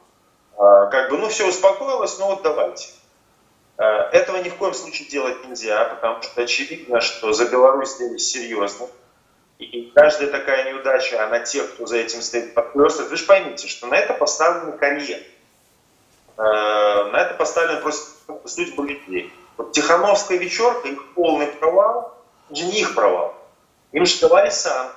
А, 0.57 0.87
как 0.87 1.09
бы, 1.09 1.17
ну, 1.17 1.27
все 1.27 1.47
успокоилось, 1.47 2.17
ну 2.17 2.27
вот 2.27 2.41
давайте. 2.41 2.89
А, 3.77 4.09
этого 4.11 4.37
ни 4.37 4.49
в 4.49 4.55
коем 4.55 4.73
случае 4.73 5.07
делать 5.09 5.45
нельзя, 5.45 5.83
потому 5.85 6.21
что 6.21 6.41
очевидно, 6.41 7.01
что 7.01 7.33
за 7.33 7.45
Беларусь 7.45 7.95
сделали 7.95 8.17
серьезно. 8.17 8.87
И 9.59 9.91
каждая 9.93 10.29
такая 10.29 10.71
неудача, 10.71 11.23
она 11.23 11.39
тех, 11.39 11.73
кто 11.73 11.87
за 11.87 11.97
этим 11.97 12.21
стоит, 12.21 12.53
подхлестывает. 12.53 13.09
Вы 13.09 13.17
же 13.17 13.25
поймите, 13.25 13.67
что 13.67 13.87
на 13.87 13.95
это 13.95 14.13
поставлен 14.13 14.77
карьер. 14.77 15.19
А, 16.37 17.05
на 17.11 17.17
это 17.17 17.33
поставлен 17.33 17.81
просто 17.81 18.11
судьбы 18.45 18.87
людей. 18.87 19.33
Вот 19.57 19.73
Тихановская 19.73 20.37
вечерка, 20.37 20.87
их 20.87 21.13
полный 21.15 21.47
провал, 21.47 22.15
не 22.49 22.79
их 22.79 22.95
провал. 22.95 23.35
Им 23.91 24.05
же 24.05 24.19
давали 24.19 24.49
санкции 24.51 24.96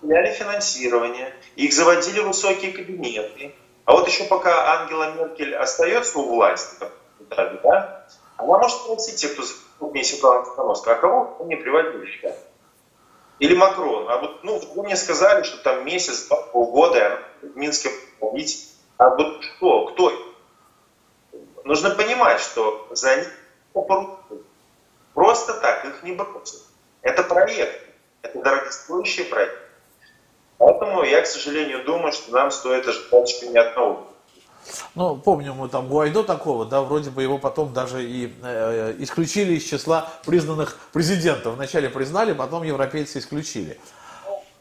выделяли 0.00 0.32
финансирование, 0.32 1.34
их 1.56 1.72
заводили 1.72 2.20
высокие 2.20 2.72
кабинеты. 2.72 3.54
А 3.84 3.92
вот 3.92 4.08
еще 4.08 4.24
пока 4.24 4.80
Ангела 4.80 5.14
Меркель 5.14 5.54
остается 5.54 6.18
у 6.18 6.28
власти, 6.28 6.76
да, 7.30 8.06
она 8.36 8.58
может 8.58 8.78
спросить 8.78 9.16
тех, 9.16 9.32
кто 9.32 9.42
крупнее 9.78 10.04
Светлана 10.04 10.44
Тихановская, 10.44 10.94
а 10.94 10.98
кого 10.98 11.36
они 11.40 11.56
приводили 11.56 12.10
сюда? 12.16 12.34
Или 13.38 13.54
Макрон. 13.54 14.08
А 14.08 14.18
вот, 14.18 14.44
ну, 14.44 14.60
вы 14.74 14.82
мне 14.82 14.96
сказали, 14.96 15.42
что 15.42 15.58
там 15.58 15.84
месяц, 15.84 16.28
полгода 16.52 17.22
в 17.42 17.56
Минске 17.56 17.90
победить. 18.18 18.72
А 18.96 19.10
вот 19.10 19.44
что, 19.44 19.86
кто? 19.86 20.12
Нужно 21.64 21.90
понимать, 21.90 22.40
что 22.40 22.88
за 22.90 23.16
ним 23.16 23.26
Просто 25.12 25.54
так 25.54 25.84
их 25.84 26.02
не 26.02 26.12
бросят. 26.12 26.62
Это 27.02 27.22
проект, 27.22 27.80
это 28.22 28.38
дорогостоящий 28.38 29.24
проект. 29.24 29.65
Поэтому 30.58 31.02
я, 31.04 31.22
к 31.22 31.26
сожалению, 31.26 31.84
думаю, 31.84 32.12
что 32.12 32.32
нам 32.32 32.50
стоит 32.50 32.86
ожидать 32.86 33.42
не 33.42 33.58
одного. 33.58 34.06
Ну, 34.94 35.16
помним 35.16 35.54
мы 35.54 35.68
там 35.68 35.88
Гуайдо 35.88 36.24
такого, 36.24 36.64
да, 36.64 36.82
вроде 36.82 37.10
бы 37.10 37.22
его 37.22 37.38
потом 37.38 37.72
даже 37.72 38.02
и 38.02 38.32
э, 38.42 38.94
исключили 38.98 39.54
из 39.54 39.64
числа 39.64 40.08
признанных 40.24 40.78
президентов. 40.92 41.54
Вначале 41.54 41.88
признали, 41.88 42.32
потом 42.32 42.64
европейцы 42.64 43.18
исключили. 43.18 43.78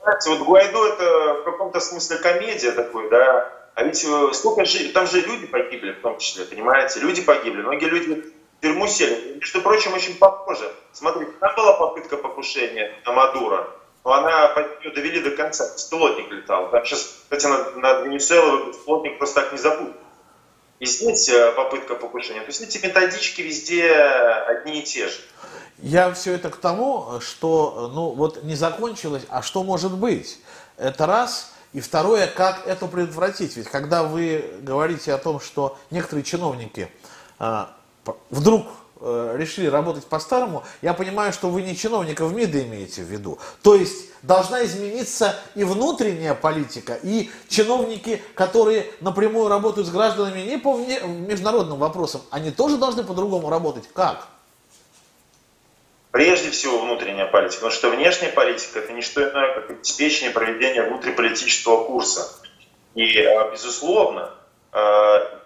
Знаете, 0.03 0.29
вот 0.29 0.39
Гуайдо 0.39 0.87
это 0.87 1.33
в 1.41 1.43
каком-то 1.45 1.79
смысле 1.79 2.17
комедия 2.17 2.71
такой, 2.71 3.09
да, 3.09 3.51
а 3.73 3.83
ведь 3.83 4.05
э, 4.05 4.33
сколько 4.33 4.63
же, 4.65 4.89
там 4.89 5.07
же 5.07 5.21
люди 5.21 5.47
погибли 5.47 5.91
в 5.91 6.01
том 6.01 6.17
числе, 6.19 6.45
понимаете, 6.45 6.99
люди 6.99 7.21
погибли, 7.21 7.61
многие 7.61 7.85
люди 7.85 8.31
в 8.59 8.61
тюрьму 8.61 8.87
сели. 8.87 9.37
Между 9.39 9.61
прочим, 9.61 9.93
очень 9.93 10.15
похоже. 10.15 10.71
Смотрите, 10.93 11.31
там 11.39 11.55
была 11.55 11.73
попытка 11.73 12.17
покушения 12.17 12.93
на 13.05 13.13
Мадура, 13.13 13.67
но 14.05 14.13
она 14.13 14.53
ее 14.83 14.91
довели 14.93 15.21
до 15.21 15.31
конца. 15.31 15.67
Беспилотник 15.73 16.31
летал. 16.31 16.69
Там 16.69 16.85
сейчас, 16.85 17.23
кстати, 17.23 17.47
над, 17.47 17.75
над 17.77 18.05
Венесуэлой 18.05 18.67
беспилотник 18.67 19.17
просто 19.17 19.41
так 19.41 19.51
не 19.51 19.57
забудет. 19.57 19.95
И 20.79 20.85
здесь 20.85 21.27
э, 21.29 21.51
попытка 21.53 21.95
покушения. 21.95 22.41
То 22.41 22.47
есть 22.47 22.61
эти 22.61 22.85
методички 22.85 23.41
везде 23.41 23.91
одни 23.91 24.81
и 24.81 24.83
те 24.83 25.07
же. 25.07 25.17
Я 25.79 26.13
все 26.13 26.33
это 26.33 26.51
к 26.51 26.57
тому, 26.57 27.19
что 27.19 27.91
ну 27.93 28.11
вот 28.11 28.43
не 28.43 28.55
закончилось, 28.55 29.23
а 29.29 29.41
что 29.41 29.63
может 29.63 29.93
быть? 29.93 30.39
Это 30.77 31.07
раз. 31.07 31.51
И 31.73 31.81
второе, 31.81 32.27
как 32.27 32.67
это 32.67 32.85
предотвратить? 32.87 33.57
Ведь 33.57 33.67
когда 33.67 34.03
вы 34.03 34.45
говорите 34.61 35.13
о 35.13 35.17
том, 35.17 35.41
что 35.41 35.77
некоторые 35.89 36.23
чиновники 36.23 36.89
а, 37.39 37.75
вдруг 38.29 38.67
Э, 39.07 39.35
решили 39.37 39.67
работать 39.67 40.03
по-старому, 40.07 40.63
я 40.81 40.95
понимаю, 40.95 41.31
что 41.31 41.49
вы 41.49 41.61
не 41.61 41.77
чиновников 41.77 42.33
МИДа 42.33 42.63
имеете 42.63 43.03
в 43.03 43.05
виду. 43.05 43.37
То 43.61 43.75
есть 43.75 44.09
должна 44.23 44.65
измениться 44.65 45.35
и 45.53 45.63
внутренняя 45.63 46.33
политика, 46.33 46.97
и 47.03 47.29
чиновники, 47.47 48.19
которые 48.33 48.87
напрямую 49.01 49.47
работают 49.47 49.87
с 49.87 49.91
гражданами 49.91 50.39
не 50.39 50.57
по 50.57 50.75
международным 50.75 51.77
вопросам, 51.77 52.21
они 52.31 52.49
тоже 52.49 52.77
должны 52.77 53.03
по-другому 53.03 53.51
работать. 53.51 53.87
Как? 53.93 54.27
Прежде 56.09 56.49
всего 56.49 56.79
внутренняя 56.79 57.27
политика, 57.27 57.57
потому 57.57 57.73
что 57.73 57.91
внешняя 57.91 58.29
политика 58.29 58.79
это 58.79 58.91
не 58.91 59.03
что 59.03 59.21
иное, 59.21 59.53
как 59.53 59.69
обеспечение 59.69 60.31
проведения 60.31 60.81
внутриполитического 60.81 61.83
курса. 61.83 62.27
И, 62.95 63.21
а, 63.21 63.51
безусловно, 63.51 64.31
а, 64.71 65.44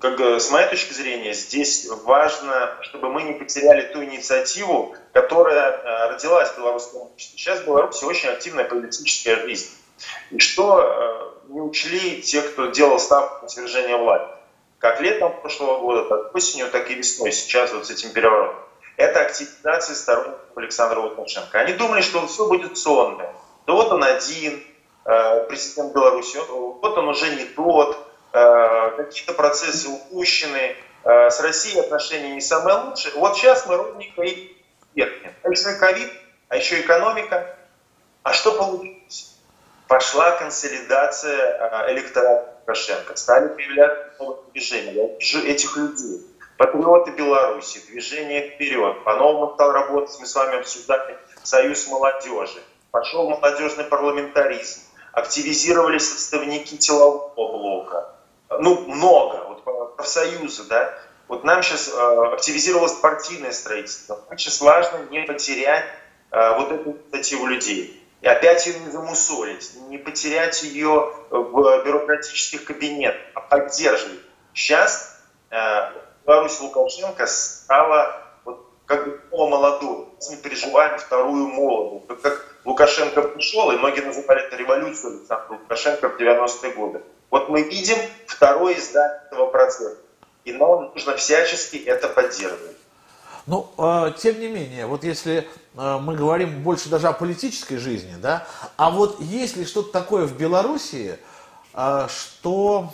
как, 0.00 0.20
с 0.20 0.50
моей 0.50 0.68
точки 0.68 0.92
зрения, 0.92 1.34
здесь 1.34 1.88
важно, 2.04 2.78
чтобы 2.82 3.10
мы 3.10 3.22
не 3.22 3.32
потеряли 3.32 3.92
ту 3.92 4.04
инициативу, 4.04 4.94
которая 5.12 5.72
э, 5.72 6.10
родилась 6.12 6.48
в 6.50 6.58
белорусском 6.58 7.02
обществе. 7.02 7.38
Сейчас 7.38 7.60
в 7.60 7.66
Беларуси 7.66 8.04
очень 8.04 8.28
активная 8.28 8.64
политическая 8.64 9.36
жизнь. 9.36 9.70
И 10.30 10.38
что 10.38 10.80
э, 10.80 11.52
не 11.52 11.60
учли 11.60 12.22
те, 12.22 12.40
кто 12.42 12.66
делал 12.66 12.98
ставку 12.98 13.42
на 13.42 13.48
свержение 13.48 13.96
власти. 13.96 14.28
Как 14.78 15.00
летом 15.00 15.38
прошлого 15.40 15.80
года, 15.80 16.08
так 16.08 16.34
осенью, 16.34 16.70
так 16.70 16.90
и 16.90 16.94
весной, 16.94 17.32
сейчас 17.32 17.72
вот 17.72 17.86
с 17.86 17.90
этим 17.90 18.12
переворотом. 18.12 18.56
Это 18.96 19.20
активизация 19.20 19.94
сторонников 19.94 20.56
Александра 20.56 21.00
Лукашенко. 21.00 21.58
Они 21.58 21.72
думали, 21.74 22.00
что 22.00 22.26
все 22.26 22.46
будет 22.46 22.78
сонное. 22.78 23.34
Да 23.66 23.72
вот 23.72 23.92
он 23.92 24.04
один, 24.04 24.62
э, 25.04 25.44
президент 25.48 25.92
Беларуси, 25.92 26.38
вот 26.48 26.96
он 26.96 27.08
уже 27.08 27.34
не 27.34 27.44
тот, 27.44 27.98
Э, 27.98 28.09
какие-то 28.32 29.34
процессы 29.34 29.88
упущены, 29.88 30.76
э, 31.04 31.30
с 31.30 31.40
Россией 31.40 31.80
отношения 31.80 32.34
не 32.34 32.40
самые 32.40 32.76
лучшие. 32.76 33.14
Вот 33.14 33.36
сейчас 33.36 33.66
мы 33.66 33.76
ровненько 33.76 34.22
и 34.22 34.56
верхнем. 34.94 35.34
А 35.42 35.48
еще 35.48 35.72
ковид, 35.74 36.10
а 36.48 36.56
еще 36.56 36.80
экономика. 36.80 37.56
А 38.22 38.32
что 38.32 38.52
получилось? 38.52 39.36
Пошла 39.88 40.32
консолидация 40.32 41.36
э, 41.36 41.92
электората 41.92 42.54
Лукашенко. 42.60 43.16
Стали 43.16 43.48
появляться 43.48 44.12
новые 44.18 44.50
движения. 44.52 44.92
Я 44.92 45.16
вижу 45.16 45.44
этих 45.44 45.76
людей. 45.76 46.26
Патриоты 46.56 47.12
Беларуси, 47.12 47.80
движение 47.88 48.50
вперед. 48.50 49.02
По-новому 49.04 49.54
стал 49.54 49.72
работать, 49.72 50.14
мы 50.20 50.26
с 50.26 50.34
вами 50.34 50.58
обсуждали 50.58 51.16
Союз 51.42 51.88
молодежи. 51.88 52.62
Пошел 52.90 53.30
молодежный 53.30 53.84
парламентаризм. 53.84 54.82
Активизировались 55.12 56.08
представники 56.10 56.78
силового 56.78 57.32
блока 57.34 58.19
ну, 58.58 58.86
много, 58.86 59.44
вот 59.48 59.96
профсоюзы, 59.96 60.64
да, 60.64 60.98
вот 61.28 61.44
нам 61.44 61.62
сейчас 61.62 61.88
э, 61.88 62.32
активизировалось 62.32 62.94
партийное 62.94 63.52
строительство. 63.52 64.18
Сейчас 64.36 64.60
важно 64.60 64.98
не 65.10 65.22
потерять 65.22 65.84
э, 66.32 66.56
вот 66.58 66.72
эту 66.72 66.90
инициативу 66.90 67.46
людей. 67.46 68.04
И 68.20 68.26
опять 68.26 68.66
ее 68.66 68.80
не 68.80 68.90
замусолить, 68.90 69.72
не 69.88 69.96
потерять 69.96 70.62
ее 70.64 71.14
в 71.30 71.84
бюрократических 71.84 72.64
кабинетах, 72.64 73.22
а 73.34 73.40
поддерживать. 73.42 74.18
Сейчас 74.52 75.22
э, 75.50 75.56
Беларусь 76.26 76.58
Лукашенко 76.60 77.26
стала 77.26 78.22
вот, 78.44 78.66
как 78.86 79.06
бы 79.06 79.20
молодой. 79.48 80.08
Мы 80.28 80.36
переживаем 80.36 80.98
вторую 80.98 81.46
молодую. 81.46 82.18
Как, 82.20 82.44
Лукашенко 82.64 83.22
пришел, 83.22 83.70
и 83.70 83.76
многие 83.76 84.00
называли 84.00 84.44
это 84.44 84.56
революцией 84.56 85.18
Александра 85.18 85.58
Лукашенко 85.60 86.08
в 86.08 86.20
90-е 86.20 86.72
годы. 86.72 87.02
Вот 87.30 87.48
мы 87.48 87.62
видим 87.62 87.96
второе 88.26 88.78
издание 88.78 89.20
этого 89.30 89.46
процесса. 89.46 89.96
И 90.44 90.52
нам 90.52 90.90
нужно 90.94 91.16
всячески 91.16 91.76
это 91.76 92.08
поддерживать. 92.08 92.76
Ну, 93.46 93.70
э, 93.78 94.12
тем 94.18 94.38
не 94.38 94.48
менее, 94.48 94.86
вот 94.86 95.02
если 95.02 95.48
э, 95.76 95.98
мы 95.98 96.14
говорим 96.14 96.62
больше 96.62 96.88
даже 96.88 97.08
о 97.08 97.12
политической 97.12 97.78
жизни, 97.78 98.14
да, 98.20 98.46
а 98.76 98.90
вот 98.90 99.20
есть 99.20 99.56
ли 99.56 99.64
что-то 99.64 99.90
такое 99.92 100.26
в 100.26 100.36
Белоруссии, 100.36 101.18
э, 101.74 102.06
что, 102.08 102.92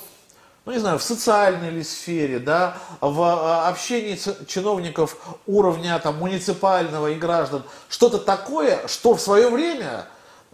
ну 0.64 0.72
не 0.72 0.78
знаю, 0.78 0.98
в 0.98 1.02
социальной 1.02 1.70
ли 1.70 1.82
сфере, 1.82 2.38
да, 2.38 2.76
в 3.00 3.68
общении 3.68 4.18
чиновников 4.46 5.16
уровня 5.46 5.98
там, 5.98 6.16
муниципального 6.16 7.08
и 7.08 7.16
граждан, 7.16 7.62
что-то 7.88 8.18
такое, 8.18 8.86
что 8.86 9.14
в 9.14 9.20
свое 9.20 9.50
время 9.50 10.06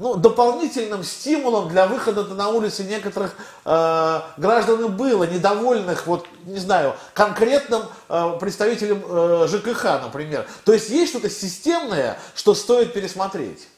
ну, 0.03 0.16
дополнительным 0.16 1.05
стимулом 1.05 1.68
для 1.68 1.86
выхода 1.86 2.24
на 2.24 2.48
улицы 2.48 2.82
некоторых 2.82 3.36
э, 3.64 4.20
граждан 4.36 4.96
было, 4.96 5.22
недовольных, 5.22 6.09
вот, 6.09 6.26
не 6.44 6.59
знаю, 6.59 6.94
конкретным 7.14 7.82
э, 8.09 8.36
представителем 8.40 9.05
э, 9.09 9.46
ЖКХ, 9.46 10.03
например. 10.03 10.44
То 10.64 10.72
есть 10.72 10.88
есть 10.88 11.12
что-то 11.12 11.30
системное, 11.30 12.18
что 12.34 12.55
стоит 12.55 12.92
пересмотреть? 12.92 13.68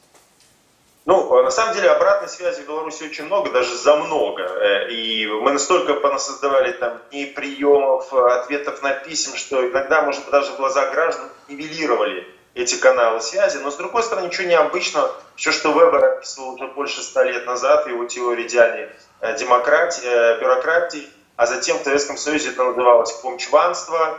Ну, 1.05 1.43
на 1.43 1.51
самом 1.51 1.75
деле, 1.75 1.91
обратной 1.91 2.27
связи 2.27 2.63
в 2.63 2.67
Беларуси 2.67 3.03
очень 3.03 3.25
много, 3.25 3.51
даже 3.51 3.77
за 3.77 3.95
много. 3.95 4.41
Э, 4.41 4.89
и 4.89 5.27
мы 5.27 5.51
настолько 5.51 5.93
понасоздавали 5.93 6.71
там 6.71 7.01
дней 7.11 7.27
приемов, 7.27 8.11
ответов 8.11 8.81
на 8.81 8.93
писем, 8.95 9.35
что 9.35 9.63
иногда, 9.69 10.01
может 10.01 10.21
быть, 10.21 10.31
даже 10.31 10.53
в 10.53 10.57
глазах 10.57 10.91
граждан 10.91 11.29
нивелировали 11.47 12.34
эти 12.55 12.75
каналы 12.75 13.21
связи. 13.21 13.57
Но, 13.57 13.69
с 13.69 13.75
другой 13.75 14.01
стороны, 14.01 14.27
ничего 14.27 14.47
необычного. 14.47 15.11
Все, 15.35 15.51
что 15.51 15.71
Вебер 15.73 16.03
описывал 16.03 16.53
уже 16.53 16.67
больше 16.67 17.03
ста 17.03 17.23
лет 17.23 17.45
назад, 17.45 17.87
его 17.87 18.05
теория 18.05 18.47
идеальной 18.47 18.89
э, 19.21 19.37
демократии, 19.37 20.05
э, 20.05 20.39
бюрократии, 20.39 21.07
а 21.35 21.45
затем 21.45 21.77
в 21.77 21.83
Советском 21.83 22.17
Союзе 22.17 22.49
это 22.51 22.63
называлось 22.63 23.11
помчванство, 23.11 24.17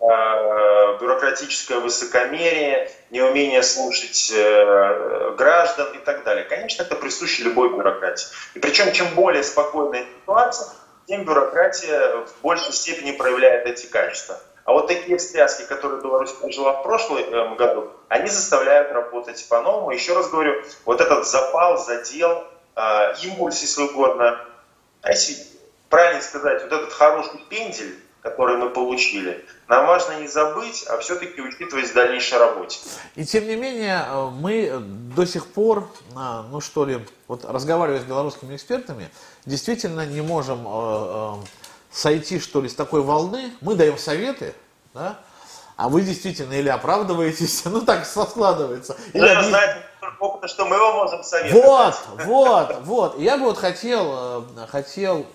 э, 0.00 0.04
бюрократическое 1.00 1.80
высокомерие, 1.80 2.88
неумение 3.10 3.62
слушать 3.64 4.32
граждан 5.36 5.92
и 5.94 5.98
так 5.98 6.22
далее. 6.22 6.44
Конечно, 6.44 6.82
это 6.82 6.94
присуще 6.94 7.42
любой 7.42 7.70
бюрократии. 7.70 8.28
И 8.54 8.60
причем, 8.60 8.92
чем 8.92 9.08
более 9.14 9.42
спокойная 9.42 10.06
ситуация, 10.20 10.68
тем 11.08 11.24
бюрократия 11.24 12.24
в 12.24 12.42
большей 12.42 12.72
степени 12.72 13.10
проявляет 13.10 13.66
эти 13.66 13.86
качества. 13.86 14.38
А 14.64 14.72
вот 14.72 14.86
такие 14.86 15.18
встряски, 15.18 15.62
которые 15.62 16.00
Беларусь 16.02 16.32
пережила 16.32 16.74
в 16.74 16.82
прошлом 16.82 17.18
эм, 17.18 17.56
году, 17.56 17.90
они 18.08 18.28
заставляют 18.28 18.92
работать 18.92 19.44
по-новому. 19.48 19.90
Еще 19.90 20.14
раз 20.14 20.30
говорю, 20.30 20.62
вот 20.84 21.00
этот 21.00 21.26
запал, 21.26 21.78
задел, 21.78 22.44
э, 22.76 23.14
импульс, 23.24 23.60
если 23.60 23.82
угодно, 23.82 24.38
а 25.02 25.10
если 25.10 25.36
правильно 25.88 26.22
сказать, 26.22 26.62
вот 26.62 26.72
этот 26.72 26.92
хороший 26.92 27.40
пендель, 27.48 27.98
который 28.22 28.56
мы 28.56 28.70
получили, 28.70 29.44
нам 29.66 29.86
важно 29.86 30.20
не 30.20 30.28
забыть, 30.28 30.84
а 30.88 30.98
все-таки 30.98 31.40
учитывать 31.40 31.90
в 31.90 31.94
дальнейшей 31.94 32.38
работе. 32.38 32.78
И 33.16 33.24
тем 33.24 33.48
не 33.48 33.56
менее, 33.56 34.04
э, 34.06 34.28
мы 34.30 34.78
до 34.80 35.26
сих 35.26 35.46
пор, 35.48 35.88
а, 36.14 36.44
ну 36.50 36.60
что 36.60 36.84
ли, 36.84 37.00
вот 37.26 37.44
разговаривая 37.44 38.00
с 38.00 38.04
белорусскими 38.04 38.54
экспертами, 38.54 39.10
действительно 39.44 40.06
не 40.06 40.20
можем 40.20 40.64
э, 40.66 41.34
сойти, 41.92 42.40
что 42.40 42.60
ли, 42.60 42.68
с 42.68 42.74
такой 42.74 43.02
волны, 43.02 43.52
мы 43.60 43.74
даем 43.74 43.98
советы, 43.98 44.54
да, 44.94 45.18
а 45.76 45.88
вы 45.88 46.02
действительно 46.02 46.54
или 46.54 46.68
оправдываетесь, 46.68 47.64
ну 47.66 47.82
так 47.82 48.06
складывается. 48.06 48.96
Или 49.12 49.28
объяс... 49.28 49.46
знает 49.46 49.76
опыта, 50.18 50.48
что 50.48 50.64
мы 50.64 50.76
его 50.76 50.92
можем 50.92 51.22
советовать. 51.22 51.64
Вот, 51.64 52.26
вот, 52.26 52.76
вот. 52.84 53.18
Я 53.18 53.36
бы 53.36 53.44
вот 53.44 53.58
хотел, 53.58 54.44
э, 54.56 54.66
хотел 54.68 55.26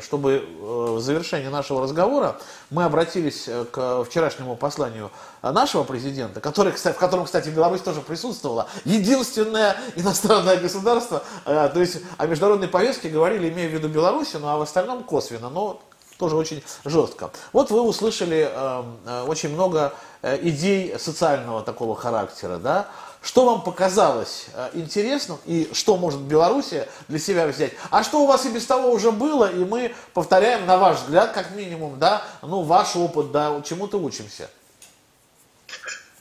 чтобы 0.00 0.44
в 0.60 1.00
завершении 1.00 1.48
нашего 1.48 1.82
разговора 1.82 2.36
мы 2.70 2.84
обратились 2.84 3.48
к 3.70 4.04
вчерашнему 4.04 4.56
посланию 4.56 5.10
нашего 5.42 5.84
президента, 5.84 6.40
который, 6.40 6.72
в 6.72 6.94
котором, 6.94 7.26
кстати, 7.26 7.48
Беларусь 7.48 7.80
тоже 7.80 8.00
присутствовала, 8.00 8.66
единственное 8.84 9.76
иностранное 9.94 10.56
государство, 10.56 11.22
то 11.44 11.72
есть 11.76 11.98
о 12.18 12.26
международной 12.26 12.68
повестке 12.68 13.08
говорили, 13.08 13.48
имея 13.50 13.68
в 13.68 13.72
виду 13.72 13.88
Беларусь, 13.88 14.32
ну 14.34 14.48
а 14.48 14.56
в 14.56 14.62
остальном 14.62 15.04
косвенно, 15.04 15.48
но 15.48 15.80
тоже 16.18 16.36
очень 16.36 16.62
жестко. 16.84 17.30
Вот 17.52 17.70
вы 17.70 17.80
услышали 17.80 18.48
э, 18.50 19.24
очень 19.26 19.50
много 19.50 19.92
э, 20.22 20.38
идей 20.42 20.98
социального 20.98 21.62
такого 21.62 21.94
характера, 21.96 22.56
да? 22.56 22.88
Что 23.24 23.46
вам 23.46 23.62
показалось 23.62 24.46
э, 24.52 24.70
интересным 24.74 25.38
и 25.46 25.70
что 25.72 25.96
может 25.96 26.20
Белоруссия 26.20 26.88
для 27.08 27.18
себя 27.18 27.46
взять? 27.46 27.72
А 27.90 28.04
что 28.04 28.20
у 28.22 28.26
вас 28.26 28.44
и 28.44 28.50
без 28.50 28.66
того 28.66 28.90
уже 28.90 29.12
было, 29.12 29.50
и 29.50 29.64
мы 29.64 29.94
повторяем, 30.12 30.66
на 30.66 30.76
ваш 30.76 30.98
взгляд, 30.98 31.32
как 31.32 31.52
минимум, 31.52 31.98
да, 31.98 32.22
ну, 32.42 32.62
ваш 32.62 32.96
опыт, 32.96 33.32
да, 33.32 33.62
чему-то 33.64 33.98
учимся? 33.98 34.50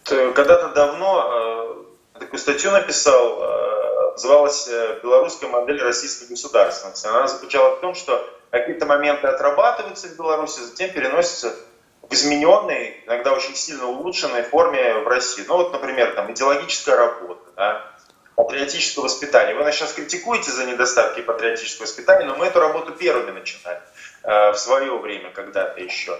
Когда-то 0.05 0.69
давно 0.69 1.85
э, 2.15 2.19
такую 2.19 2.39
статью 2.39 2.71
написал, 2.71 3.39
э, 3.41 3.92
называлась 4.13 4.67
«Белорусская 5.03 5.47
модель 5.47 5.81
российской 5.81 6.29
государственности». 6.29 7.07
Она 7.07 7.27
заключалась 7.27 7.77
в 7.77 7.81
том, 7.81 7.95
что 7.95 8.27
какие-то 8.49 8.85
моменты 8.85 9.27
отрабатываются 9.27 10.07
в 10.07 10.15
Беларуси, 10.15 10.59
затем 10.61 10.91
переносятся 10.91 11.55
в 12.01 12.13
измененной, 12.13 13.03
иногда 13.05 13.33
очень 13.33 13.55
сильно 13.55 13.87
улучшенной 13.87 14.43
форме 14.43 14.99
в 14.99 15.07
России. 15.07 15.43
Ну 15.47 15.57
вот, 15.57 15.71
например, 15.71 16.13
там 16.13 16.31
идеологическая 16.31 16.95
работа, 16.95 17.49
да, 17.55 17.92
патриотическое 18.35 19.03
воспитание. 19.03 19.55
Вы 19.55 19.63
нас 19.63 19.75
сейчас 19.75 19.93
критикуете 19.93 20.51
за 20.51 20.65
недостатки 20.65 21.21
патриотического 21.21 21.83
воспитания, 21.83 22.25
но 22.25 22.35
мы 22.35 22.45
эту 22.45 22.59
работу 22.59 22.91
первыми 22.91 23.31
начинали 23.31 23.79
э, 24.23 24.51
в 24.51 24.55
свое 24.55 24.97
время 24.97 25.31
когда-то 25.31 25.79
еще. 25.81 26.17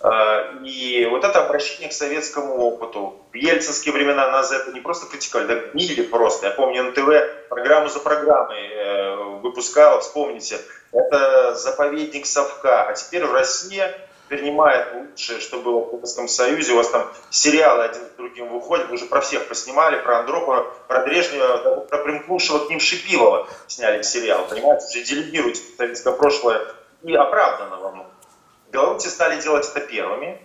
Э, 0.00 0.58
и 0.64 1.06
вот 1.10 1.24
это 1.24 1.44
обращение 1.44 1.88
к 1.88 1.92
советскому 1.92 2.56
опыту. 2.56 3.20
В 3.32 3.34
ельцинские 3.34 3.92
времена 3.92 4.30
нас 4.30 4.48
за 4.48 4.56
это 4.56 4.72
не 4.72 4.80
просто 4.80 5.06
критиковали, 5.06 5.46
да 5.46 5.54
гнили 5.54 6.02
просто. 6.02 6.46
Я 6.46 6.52
помню, 6.52 6.84
НТВ 6.84 7.48
программу 7.48 7.88
за 7.88 8.00
программой 8.00 8.68
э, 8.68 9.16
выпускала, 9.42 10.00
вспомните, 10.00 10.58
это 10.92 11.54
заповедник 11.54 12.26
Совка. 12.26 12.84
А 12.84 12.92
теперь 12.94 13.24
в 13.24 13.32
России 13.32 13.82
принимает 14.28 14.94
лучшее, 14.94 15.40
что 15.40 15.60
было 15.60 15.80
в 15.80 15.90
Советском 15.90 16.28
Союзе. 16.28 16.72
У 16.72 16.76
вас 16.76 16.88
там 16.90 17.10
сериалы 17.30 17.84
один 17.84 18.02
с 18.02 18.16
другим 18.16 18.48
выходят. 18.48 18.88
Вы 18.88 18.94
уже 18.94 19.06
про 19.06 19.20
всех 19.20 19.48
поснимали, 19.48 20.00
про 20.02 20.20
Андропова, 20.20 20.66
про 20.88 21.00
Брежнева, 21.00 21.80
про 21.80 21.98
Примклушева, 21.98 22.66
к 22.66 22.70
ним 22.70 22.80
Шипилова 22.80 23.48
сняли 23.66 24.02
сериал. 24.02 24.46
Понимаете, 24.48 24.86
уже 24.86 25.04
делегируете 25.04 25.62
советское 25.76 26.12
прошлое 26.12 26.60
и 27.02 27.14
оправданно 27.14 27.76
во 27.76 27.90
многом. 27.92 28.12
Белорусы 28.70 29.10
стали 29.10 29.40
делать 29.40 29.68
это 29.68 29.80
первыми. 29.80 30.40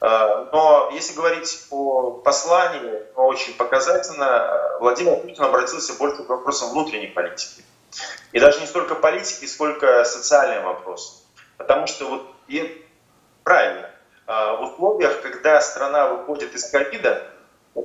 А, 0.00 0.48
но 0.52 0.90
если 0.92 1.14
говорить 1.14 1.66
о 1.70 2.12
послании, 2.24 3.02
очень 3.16 3.54
показательно, 3.54 4.76
Владимир 4.80 5.16
Путин 5.16 5.44
обратился 5.44 5.94
больше 5.94 6.22
к 6.22 6.28
вопросам 6.28 6.70
внутренней 6.70 7.08
политики. 7.08 7.64
И 8.32 8.40
даже 8.40 8.60
не 8.60 8.66
столько 8.66 8.94
политики, 8.94 9.46
сколько 9.46 10.04
социальным 10.04 10.64
вопросам. 10.64 11.16
Потому 11.56 11.86
что 11.86 12.06
вот 12.06 12.26
правильно, 13.44 13.90
а, 14.26 14.56
в 14.56 14.62
условиях, 14.62 15.20
когда 15.20 15.60
страна 15.60 16.08
выходит 16.08 16.54
из 16.54 16.68
ковида, 16.70 17.30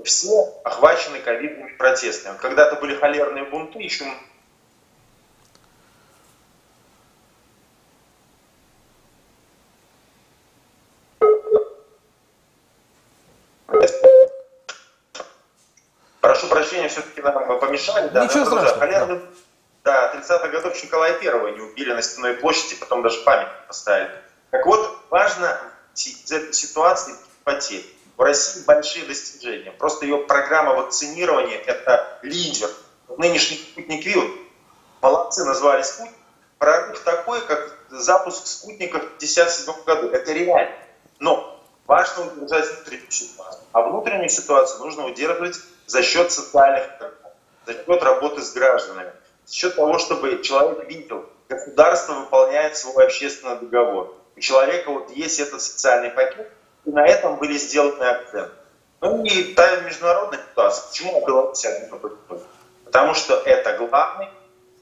все 0.05 0.60
охвачены 0.64 1.20
ковидными 1.20 1.74
протестами. 1.74 2.38
Когда-то 2.38 2.78
были 2.78 2.95
холерные 2.95 3.43
бунты, 3.43 3.80
еще 3.80 4.05
Прошу 16.22 16.47
прощения, 16.47 16.88
все-таки 16.89 17.22
нам 17.22 17.60
помешали. 17.60 18.10
Да, 18.10 18.26
Ничего 18.26 18.45
страшного. 18.45 18.80
Холерный, 18.80 19.22
да, 19.84 20.14
30-х 20.14 20.47
годов 20.49 20.84
Николая 20.84 21.14
Первого 21.14 21.47
не 21.47 21.62
убили 21.62 21.93
на 21.93 22.01
Стенной 22.01 22.36
площади, 22.36 22.76
потом 22.80 23.01
даже 23.01 23.22
памятник 23.24 23.68
поставили. 23.68 24.12
Так 24.51 24.66
вот, 24.66 24.98
важно 25.10 25.60
из 25.95 26.32
этой 26.32 26.53
ситуации 26.53 27.16
потерь. 27.43 27.86
В 28.18 28.22
России 28.22 28.64
большие 28.66 29.05
достижения. 29.05 29.72
Просто 29.72 30.05
ее 30.05 30.18
программа 30.18 30.74
вакцинирования– 30.74 31.57
это 31.66 32.20
лидер. 32.22 32.70
Нынешний 33.18 33.57
спутник 33.57 34.05
Вил, 34.05 34.30
молодцы, 35.01 35.45
назвали 35.45 35.84
спутник. 35.84 36.16
Прорыв 36.57 36.99
такой, 37.03 37.39
как 37.41 37.78
запуск 37.89 38.45
спутника 38.45 38.99
в 38.99 39.16
1957 39.16 39.84
году. 39.86 40.10
Это 40.10 40.34
реально. 40.34 40.76
Но 41.20 41.64
важно 41.88 42.26
удержать 42.26 42.66
внутреннюю 42.76 43.12
ситуацию. 43.12 43.64
А 43.72 43.82
внутреннюю 43.82 44.30
ситуацию 44.30 44.80
нужно 44.80 45.05
удерживать 45.05 45.55
за 45.88 46.03
счет 46.03 46.32
социальных 46.32 46.89
за 47.66 47.74
счет 47.74 48.03
работы 48.03 48.41
с 48.41 48.53
гражданами, 48.53 49.12
за 49.45 49.53
счет 49.53 49.76
того, 49.76 49.99
чтобы 49.99 50.41
человек 50.41 50.89
видел, 50.89 51.26
государство 51.47 52.14
выполняет 52.14 52.76
свой 52.76 53.05
общественный 53.05 53.57
договор. 53.57 54.16
У 54.39 54.41
человека 54.41 54.89
вот 54.89 55.11
есть 55.11 55.37
этот 55.41 55.61
социальный 55.61 56.11
пакет, 56.11 56.49
и 56.85 56.91
на 56.91 57.05
этом 57.05 57.35
были 57.35 57.57
сделаны 57.57 58.01
акценты. 58.03 58.53
Ну 59.01 59.21
и 59.25 59.53
та 59.53 59.81
международная 59.81 60.39
ситуация. 60.39 60.87
Почему 60.87 61.27
Беларусь 61.27 61.65
Потому 62.85 63.15
что 63.15 63.35
это 63.35 63.77
главный, 63.77 64.29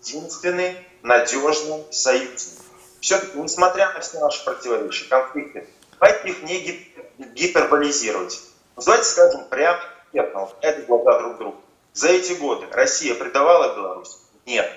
единственный, 0.03 0.77
надежный 1.01 1.83
союзник. 1.89 2.53
Все-таки, 3.01 3.35
несмотря 3.39 3.91
на 3.93 3.99
все 4.01 4.19
наши 4.19 4.45
противоречия, 4.45 5.09
конфликты, 5.09 5.67
давайте 5.99 6.29
их 6.29 6.43
не 6.43 6.93
гиперболизировать. 7.17 8.39
Давайте 8.75 9.05
скажем 9.05 9.45
прямо 9.45 9.81
честно, 10.13 10.49
это 10.61 10.81
глаза 10.83 11.17
друг 11.17 11.37
другу. 11.39 11.57
За 11.93 12.09
эти 12.09 12.33
годы 12.33 12.67
Россия 12.69 13.15
предавала 13.15 13.75
Беларусь? 13.75 14.19
Нет. 14.45 14.71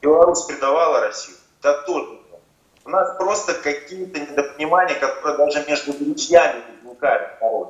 Беларусь 0.00 0.42
предавала 0.42 0.98
Россию? 0.98 1.36
Да 1.62 1.74
тоже 1.82 2.10
нет. 2.10 2.29
У 2.84 2.90
нас 2.90 3.16
просто 3.16 3.54
какие-то 3.54 4.18
недопонимания, 4.20 4.98
которые 4.98 5.36
даже 5.36 5.64
между 5.66 5.92
друзьями 5.92 6.62
возникают 6.82 7.38
порой. 7.38 7.68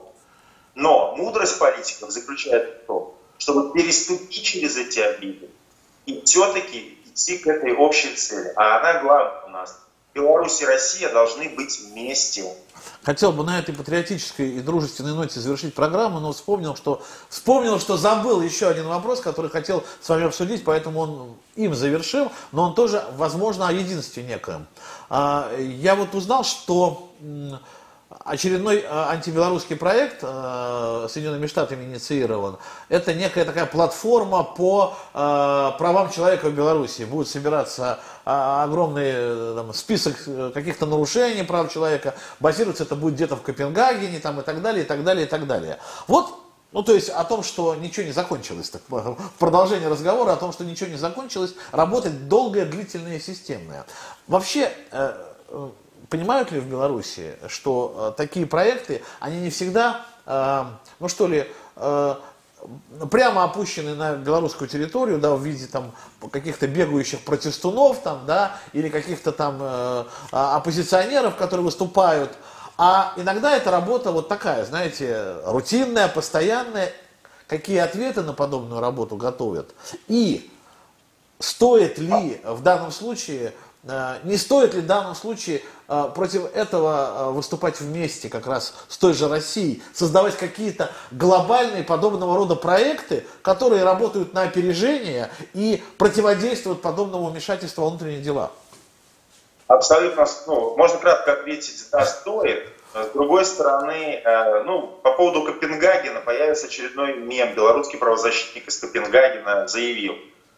Но 0.75 1.17
мудрость 1.17 1.59
политиков 1.59 2.11
заключается 2.11 2.83
в 2.83 2.87
том, 2.87 3.15
чтобы 3.39 3.73
переступить 3.73 4.45
через 4.45 4.77
эти 4.77 5.01
обиды 5.01 5.51
и 6.07 6.23
все-таки 6.25 6.99
идти 7.05 7.39
к 7.39 7.47
этой 7.47 7.75
общей 7.75 8.15
цели. 8.15 8.53
А 8.57 8.79
она 8.79 9.03
главная 9.03 9.43
у 9.47 9.49
нас. 9.49 9.87
Беларусь 10.15 10.61
и 10.61 10.67
Россия 10.67 11.13
должны 11.13 11.49
быть 11.51 11.79
вместе. 11.81 12.45
Хотел 13.03 13.33
бы 13.33 13.45
на 13.45 13.59
этой 13.59 13.75
патриотической 13.75 14.57
и 14.57 14.61
дружественной 14.61 15.15
ноте 15.15 15.41
завершить 15.41 15.75
программу, 15.75 16.21
но 16.21 16.33
вспомнил, 16.33 16.77
что, 16.77 17.03
вспомнил, 17.29 17.79
что 17.79 17.97
забыл 17.97 18.41
еще 18.43 18.69
один 18.69 18.89
вопрос, 18.89 19.21
который 19.21 19.51
хотел 19.51 19.85
с 20.01 20.09
вами 20.09 20.27
обсудить, 20.27 20.65
поэтому 20.65 21.01
он 21.01 21.37
им 21.55 21.75
завершил, 21.75 22.31
но 22.53 22.65
он 22.65 22.75
тоже, 22.75 23.05
возможно, 23.17 23.69
о 23.69 23.73
единстве 23.73 24.23
некоем. 24.23 24.67
А, 25.09 25.51
я 25.59 25.95
вот 25.95 26.15
узнал, 26.15 26.45
что 26.45 27.11
очередной 28.25 28.85
а, 28.87 29.11
антибелорусский 29.11 29.77
проект 29.77 30.19
а, 30.23 31.07
Соединенными 31.09 31.47
Штатами 31.47 31.85
инициирован. 31.85 32.59
Это 32.89 33.15
некая 33.15 33.45
такая 33.45 33.67
платформа 33.67 34.43
по 34.43 34.95
правам 35.13 36.11
человека 36.11 36.49
в 36.49 36.55
Беларуси. 36.55 37.03
Будет 37.03 37.29
собираться 37.29 38.01
огромный 38.25 39.55
там, 39.55 39.73
список 39.73 40.17
э, 40.27 40.51
каких-то 40.53 40.87
нарушений 40.87 41.43
прав 41.43 41.73
человека. 41.73 42.15
Базироваться 42.39 42.85
это 42.85 42.95
будет 42.95 43.15
где-то 43.15 43.37
в 43.37 43.43
Копенгагене 43.43 44.21
там, 44.21 44.41
и 44.41 44.43
так 44.43 44.63
далее, 44.63 44.85
и 44.85 44.87
так 44.87 45.05
далее, 45.05 45.27
и 45.27 45.29
так 45.29 45.47
далее. 45.47 45.79
Вот 46.07 46.35
ну, 46.73 46.85
то 46.85 46.95
есть 46.95 47.09
о 47.09 47.25
том, 47.25 47.43
что 47.43 47.75
ничего 47.75 48.07
не 48.07 48.13
закончилось, 48.13 48.71
так, 48.71 48.83
продолжение 49.39 49.89
разговора 49.89 50.33
о 50.33 50.37
том, 50.37 50.53
что 50.53 50.65
ничего 50.65 50.89
не 50.89 50.97
закончилось, 50.97 51.55
работает 51.73 52.29
долгая, 52.29 52.65
длительная, 52.65 53.19
системная. 53.19 53.85
Вообще, 54.29 54.73
э, 54.93 55.15
э, 55.49 55.71
понимают 56.09 56.53
ли 56.53 56.61
в 56.61 56.67
Беларуси, 56.67 57.35
что 57.49 58.13
э, 58.15 58.17
такие 58.17 58.47
проекты, 58.47 59.03
они 59.19 59.41
не 59.41 59.51
всегда, 59.51 60.07
ну 61.01 61.09
что 61.09 61.27
ли, 61.27 61.51
прямо 63.11 63.45
опущены 63.45 63.95
на 63.95 64.17
белорусскую 64.17 64.69
территорию, 64.69 65.19
да, 65.19 65.35
в 65.35 65.43
виде 65.43 65.67
там 65.67 65.93
каких-то 66.31 66.67
бегающих 66.67 67.21
протестунов 67.21 68.01
там, 68.03 68.27
да, 68.27 68.57
или 68.73 68.89
каких-то 68.89 69.33
там 69.33 69.59
э, 69.61 70.05
оппозиционеров, 70.33 71.37
которые 71.37 71.65
выступают 71.65 72.31
а 72.83 73.13
иногда 73.19 73.55
эта 73.55 73.71
работа 73.71 74.11
вот 74.11 74.29
такая, 74.29 74.65
знаете, 74.65 75.35
рутинная, 75.45 76.09
постоянная. 76.09 76.91
Какие 77.47 77.77
ответы 77.77 78.23
на 78.23 78.33
подобную 78.33 78.81
работу 78.81 79.17
готовят? 79.17 79.75
И 80.09 80.51
стоит 81.39 81.99
ли 81.99 82.41
в 82.43 82.63
данном 82.63 82.91
случае, 82.91 83.53
не 83.83 84.37
стоит 84.37 84.75
ли 84.75 84.83
в 84.83 84.87
данном 84.87 85.15
случае 85.15 85.63
э, 85.89 86.05
против 86.15 86.55
этого 86.55 87.31
э, 87.31 87.31
выступать 87.31 87.81
вместе 87.81 88.29
как 88.29 88.47
раз 88.47 88.75
с 88.89 88.99
той 88.99 89.15
же 89.15 89.27
Россией, 89.27 89.83
создавать 89.95 90.37
какие-то 90.37 90.91
глобальные 91.11 91.83
подобного 91.83 92.37
рода 92.37 92.57
проекты, 92.57 93.25
которые 93.41 93.85
работают 93.85 94.35
на 94.35 94.43
опережение 94.43 95.31
и 95.55 95.83
противодействуют 95.97 96.83
подобному 96.83 97.31
вмешательству 97.31 97.85
во 97.85 97.89
внутренние 97.89 98.21
дела? 98.21 98.53
Абсолютно, 99.67 100.27
ну, 100.47 100.77
можно 100.77 100.99
кратко 100.99 101.33
ответить, 101.33 101.87
да, 101.91 102.05
стоит. 102.05 102.69
С 102.93 103.13
другой 103.15 103.47
стороны, 103.47 104.21
э, 104.23 104.63
ну, 104.65 104.89
по 104.89 105.13
поводу 105.13 105.45
Копенгагена 105.45 106.21
появится 106.21 106.67
очередной 106.67 107.15
мем. 107.15 107.55
Белорусский 107.55 107.99
правозащитник 107.99 108.69
из 108.69 108.79
Копенгагена 108.79 109.69
заявил, 109.69 110.17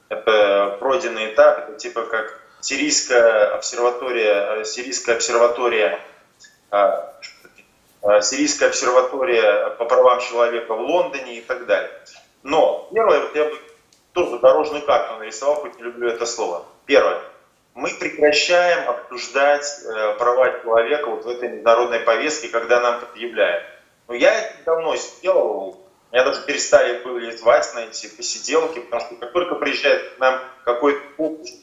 это 0.08 0.76
пройденный 0.80 1.32
этап, 1.34 1.58
это 1.68 1.78
типа 1.78 2.02
как 2.02 2.41
сирийская 2.62 3.54
обсерватория, 3.54 4.60
э, 4.60 4.64
сирийская 4.64 5.16
обсерватория, 5.16 6.00
э, 6.70 8.20
сирийская 8.22 8.70
обсерватория 8.70 9.70
по 9.70 9.84
правам 9.84 10.20
человека 10.20 10.74
в 10.74 10.80
Лондоне 10.80 11.36
и 11.36 11.40
так 11.42 11.66
далее. 11.66 11.90
Но 12.42 12.88
первое, 12.94 13.20
вот 13.20 13.36
я 13.36 13.44
бы 13.44 13.58
тоже 14.14 14.38
дорожную 14.38 14.82
карту 14.82 15.18
нарисовал, 15.18 15.56
хоть 15.56 15.76
не 15.76 15.82
люблю 15.82 16.08
это 16.08 16.24
слово. 16.24 16.64
Первое 16.86 17.20
мы 17.74 17.90
прекращаем 17.98 18.88
обсуждать 18.88 19.80
э, 19.84 20.14
права 20.18 20.60
человека 20.60 21.08
вот 21.08 21.24
в 21.24 21.28
этой 21.28 21.48
международной 21.48 22.00
повестке, 22.00 22.48
когда 22.48 22.80
нам 22.80 23.00
предъявляют. 23.00 23.64
Но 24.08 24.14
я 24.14 24.34
это 24.34 24.64
давно 24.66 24.96
сделал, 24.96 25.81
меня 26.12 26.24
даже 26.24 26.42
перестали 26.42 27.02
были 27.02 27.34
звать 27.34 27.72
на 27.74 27.80
эти 27.80 28.06
посиделки, 28.06 28.80
потому 28.80 29.00
что 29.00 29.14
как 29.16 29.32
только 29.32 29.54
приезжает 29.54 30.14
к 30.14 30.18
нам 30.18 30.40
какой-то 30.64 31.00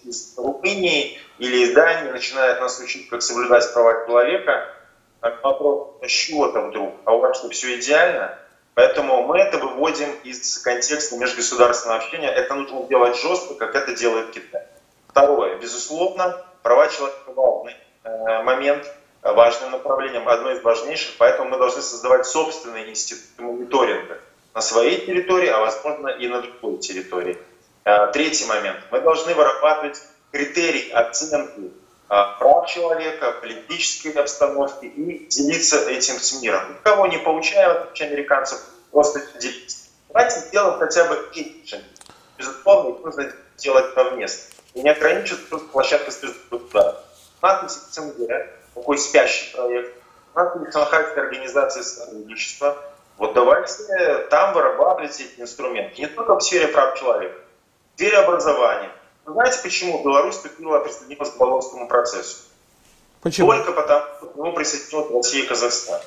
из 0.04 0.36
Румынии 0.38 1.20
или 1.38 1.58
из 1.58 1.74
Дании, 1.74 2.10
начинает 2.10 2.60
нас 2.60 2.80
учить, 2.80 3.08
как 3.10 3.22
соблюдать 3.22 3.72
права 3.74 4.06
человека, 4.08 4.74
вопрос, 5.22 5.90
с 6.02 6.10
чего-то 6.10 6.62
вдруг, 6.62 6.96
а 7.06 7.14
у 7.14 7.20
вас 7.20 7.38
что, 7.38 7.50
все 7.50 7.80
идеально? 7.80 8.40
Поэтому 8.74 9.24
мы 9.24 9.38
это 9.38 9.60
выводим 9.60 10.10
из 10.24 10.58
контекста 10.60 11.18
межгосударственного 11.18 12.00
общения. 12.00 12.30
Это 12.30 12.56
нужно 12.56 12.88
делать 12.88 13.18
жестко, 13.18 13.56
как 13.56 13.76
это 13.76 13.94
делает 13.94 14.32
Китай. 14.32 14.64
Второе, 15.10 15.60
безусловно, 15.60 16.44
права 16.64 16.88
человека 16.88 17.32
важный 17.36 17.76
э, 18.04 18.44
момент, 18.44 18.92
важным 19.22 19.72
направлением, 19.72 20.28
одно 20.30 20.52
из 20.52 20.64
важнейших, 20.64 21.18
поэтому 21.18 21.50
мы 21.50 21.58
должны 21.58 21.82
создавать 21.82 22.26
собственные 22.26 22.90
институты 22.90 23.44
мониторинга 23.44 24.20
на 24.60 24.62
своей 24.62 25.06
территории, 25.06 25.48
а 25.48 25.62
возможно 25.62 26.10
и 26.10 26.28
на 26.28 26.42
другой 26.42 26.80
территории. 26.80 27.38
Э, 27.86 28.12
третий 28.12 28.46
момент. 28.46 28.80
Мы 28.92 29.00
должны 29.00 29.34
вырабатывать 29.34 30.02
критерий 30.34 30.92
оценки 30.92 31.62
э, 31.62 31.70
прав 32.10 32.68
человека, 32.68 33.32
политической 33.40 34.10
обстановки 34.10 34.84
и 34.84 35.28
делиться 35.30 35.90
этим 35.90 36.16
с 36.16 36.42
миром. 36.42 36.74
Никого 36.74 37.08
не 37.08 37.20
получая, 37.20 37.74
в 37.74 37.84
отличие 37.84 38.10
американцев, 38.10 38.60
просто 38.92 39.22
делиться. 39.40 39.78
Давайте 40.10 40.40
сделаем 40.42 40.78
хотя 40.78 41.06
бы 41.06 41.30
этичен. 41.32 41.82
Безусловно, 42.38 42.98
их 42.98 43.06
нужно 43.06 43.32
делать 43.56 43.94
совместно 43.94 44.54
и 44.74 44.82
не 44.82 44.90
ограничиваться 44.90 45.48
просто 45.48 45.68
площадкой 45.70 46.12
спецгосударства. 46.12 47.06
У 47.42 47.46
нас 47.46 47.64
есть 47.64 47.94
СНГ, 47.94 48.28
такой 48.76 48.98
спящий 48.98 49.56
проект, 49.56 49.96
нас 50.36 50.56
есть 50.60 50.74
Шанхайская 50.74 51.24
организация 51.24 51.84
сотрудничества. 51.84 52.78
Вот 53.20 53.34
давайте 53.34 54.28
там 54.30 54.54
вырабатывать 54.54 55.20
эти 55.20 55.42
инструменты. 55.42 56.02
Не 56.02 56.08
только 56.08 56.36
в 56.36 56.42
сфере 56.42 56.70
прав 56.70 56.98
человека, 56.98 57.38
в 57.94 58.00
сфере 58.00 58.18
образования. 58.18 58.90
Вы 59.26 59.34
знаете, 59.34 59.60
почему 59.62 60.02
Беларусь 60.04 60.36
вступила 60.36 60.80
присоединилась 60.80 61.32
к 61.32 61.38
Болонскому 61.38 61.90
процессу? 61.90 62.38
Почему? 63.22 63.52
Только 63.52 63.74
потому, 63.74 64.06
что 64.18 64.26
к 64.28 64.36
нему 64.38 64.54
присоединилась 64.54 65.12
Россия 65.14 65.44
и 65.44 65.48
Казахстан. 65.48 66.02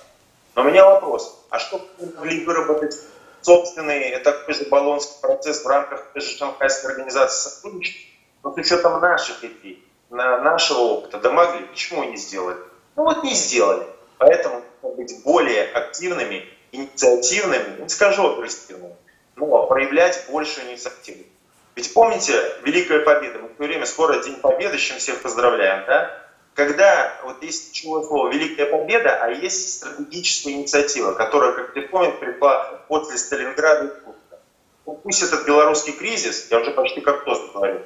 Но 0.55 0.63
у 0.63 0.65
меня 0.65 0.87
вопрос. 0.87 1.39
А 1.51 1.59
что 1.59 1.87
мы 1.99 2.13
могли 2.17 2.47
выработать 2.47 2.99
собственный 3.43 4.19
такой 4.21 4.55
же 4.55 4.65
Болонский 4.65 5.21
процесс 5.21 5.63
в 5.63 5.69
рамках 5.69 6.07
Шанхайской 6.17 6.93
организации 6.93 7.51
сотрудничества? 7.51 8.11
Но 8.43 8.55
с 8.55 8.57
учетом 8.57 8.99
наших 9.01 9.45
идей, 9.45 9.87
нашего 10.09 10.79
опыта, 10.79 11.19
да 11.19 11.31
могли, 11.31 11.67
почему 11.67 12.05
не 12.05 12.17
сделали? 12.17 12.57
Ну 12.97 13.05
вот 13.05 13.23
не 13.23 13.35
сделали. 13.35 13.87
Поэтому 14.17 14.63
нужно 14.83 14.97
быть 14.97 15.23
более 15.25 15.71
активными, 15.73 16.49
инициативными, 16.73 17.83
не 17.83 17.89
скажу 17.89 18.35
агрессивными, 18.35 18.97
но 19.37 19.67
проявлять 19.67 20.25
больше 20.29 20.61
инициативы. 20.63 21.27
Ведь 21.75 21.95
помните, 21.95 22.35
Великая 22.65 23.01
Победа, 23.01 23.39
мы 23.39 23.49
все 23.49 23.65
время, 23.65 23.87
скоро 23.87 24.23
День 24.23 24.37
Победы, 24.37 24.79
с 24.79 24.81
чем 24.81 24.99
всех 24.99 25.23
поздравляем, 25.23 25.85
да? 25.87 26.19
Когда 26.55 27.19
вот 27.25 27.43
есть 27.43 27.71
ключевое 27.71 28.03
слово 28.05 28.31
«Великая 28.31 28.67
Победа», 28.67 29.19
а 29.23 29.31
есть 29.31 29.77
стратегическая 29.77 30.53
инициатива, 30.53 31.13
которая, 31.13 31.53
как 31.53 31.73
ты 31.73 31.83
помнишь, 31.83 32.19
пришла 32.19 32.65
после 32.89 33.17
Сталинграда 33.17 33.87
и 33.87 34.05
Курска. 34.05 34.39
Ну, 34.85 34.95
пусть 35.03 35.23
этот 35.23 35.47
белорусский 35.47 35.95
кризис, 35.95 36.49
я 36.51 36.59
уже 36.59 36.73
почти 36.73 37.01
как 37.01 37.25
тост 37.25 37.55
говорю, 37.55 37.81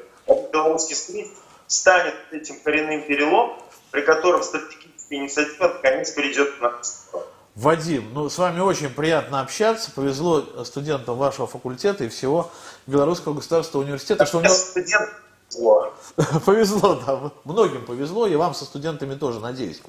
белорусский 0.52 0.96
скрипт 0.96 1.36
станет 1.68 2.16
этим 2.32 2.58
коренным 2.58 3.02
переломом, 3.02 3.56
при 3.92 4.00
котором 4.00 4.42
стратегическая 4.42 5.14
инициатива 5.14 5.68
наконец 5.68 6.10
перейдет 6.10 6.60
на 6.60 6.82
сторону. 6.82 7.30
Вадим, 7.56 8.12
ну 8.12 8.28
с 8.28 8.36
вами 8.36 8.60
очень 8.60 8.90
приятно 8.90 9.40
общаться. 9.40 9.90
Повезло 9.90 10.44
студентам 10.64 11.16
вашего 11.16 11.46
факультета 11.46 12.04
и 12.04 12.08
всего 12.08 12.50
Белорусского 12.86 13.32
государственного 13.32 13.86
университета. 13.86 14.26
Что 14.26 14.38
у 14.38 14.40
него... 14.42 14.52
студент 14.52 15.08
повезло. 15.48 15.92
повезло, 16.44 17.02
да. 17.06 17.32
Многим 17.44 17.86
повезло, 17.86 18.26
и 18.26 18.36
вам 18.36 18.54
со 18.54 18.66
студентами 18.66 19.14
тоже, 19.14 19.40
надеюсь. 19.40 19.80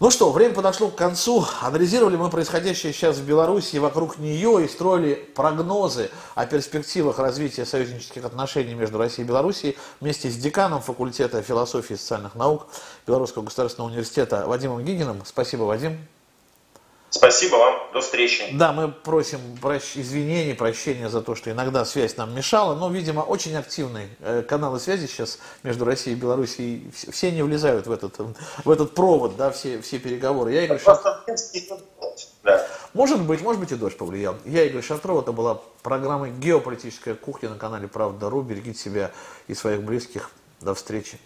Ну 0.00 0.10
что, 0.10 0.32
время 0.32 0.52
подошло 0.52 0.88
к 0.88 0.96
концу. 0.96 1.46
Анализировали 1.62 2.16
мы 2.16 2.28
происходящее 2.28 2.92
сейчас 2.92 3.18
в 3.18 3.24
Беларуси 3.24 3.76
и 3.76 3.78
вокруг 3.78 4.18
нее 4.18 4.64
и 4.64 4.68
строили 4.68 5.14
прогнозы 5.14 6.10
о 6.34 6.44
перспективах 6.44 7.20
развития 7.20 7.64
союзнических 7.64 8.24
отношений 8.24 8.74
между 8.74 8.98
Россией 8.98 9.24
и 9.24 9.28
Белоруссией 9.28 9.78
вместе 10.00 10.28
с 10.28 10.34
деканом 10.34 10.82
факультета 10.82 11.40
философии 11.40 11.94
и 11.94 11.96
социальных 11.96 12.34
наук 12.34 12.66
Белорусского 13.06 13.44
государственного 13.44 13.90
университета 13.90 14.44
Вадимом 14.48 14.84
Гигиным. 14.84 15.22
Спасибо, 15.24 15.62
Вадим. 15.62 16.00
Спасибо 17.14 17.54
вам, 17.54 17.74
до 17.92 18.00
встречи. 18.00 18.44
Да, 18.54 18.72
мы 18.72 18.88
просим 18.88 19.38
прощ... 19.62 19.96
извинений, 19.96 20.52
прощения 20.52 21.08
за 21.08 21.22
то, 21.22 21.36
что 21.36 21.48
иногда 21.48 21.84
связь 21.84 22.16
нам 22.16 22.34
мешала, 22.34 22.74
но, 22.74 22.90
видимо, 22.90 23.20
очень 23.20 23.54
активные 23.54 24.08
э, 24.18 24.42
каналы 24.42 24.80
связи 24.80 25.06
сейчас 25.06 25.38
между 25.62 25.84
Россией 25.84 26.16
и 26.16 26.18
Белоруссией, 26.18 26.90
все 26.92 27.30
не 27.30 27.44
влезают 27.44 27.86
в 27.86 27.92
этот, 27.92 28.18
в 28.64 28.68
этот 28.68 28.96
провод, 28.96 29.36
да, 29.36 29.52
все, 29.52 29.80
все 29.80 30.00
переговоры. 30.00 30.54
Я 30.54 30.64
Игорь 30.64 30.80
да. 32.42 32.66
Может 32.94 33.22
быть, 33.22 33.40
может 33.42 33.60
быть 33.60 33.70
и 33.70 33.76
дождь 33.76 33.96
повлиял. 33.96 34.34
Я 34.44 34.64
Игорь 34.64 34.82
Шатров, 34.82 35.22
это 35.22 35.30
была 35.30 35.60
программа 35.84 36.28
«Геополитическая 36.30 37.14
кухня» 37.14 37.50
на 37.50 37.56
канале 37.56 37.86
«Правда.ру». 37.86 38.42
Берегите 38.42 38.78
себя 38.78 39.12
и 39.46 39.54
своих 39.54 39.84
близких. 39.84 40.32
До 40.60 40.74
встречи. 40.74 41.20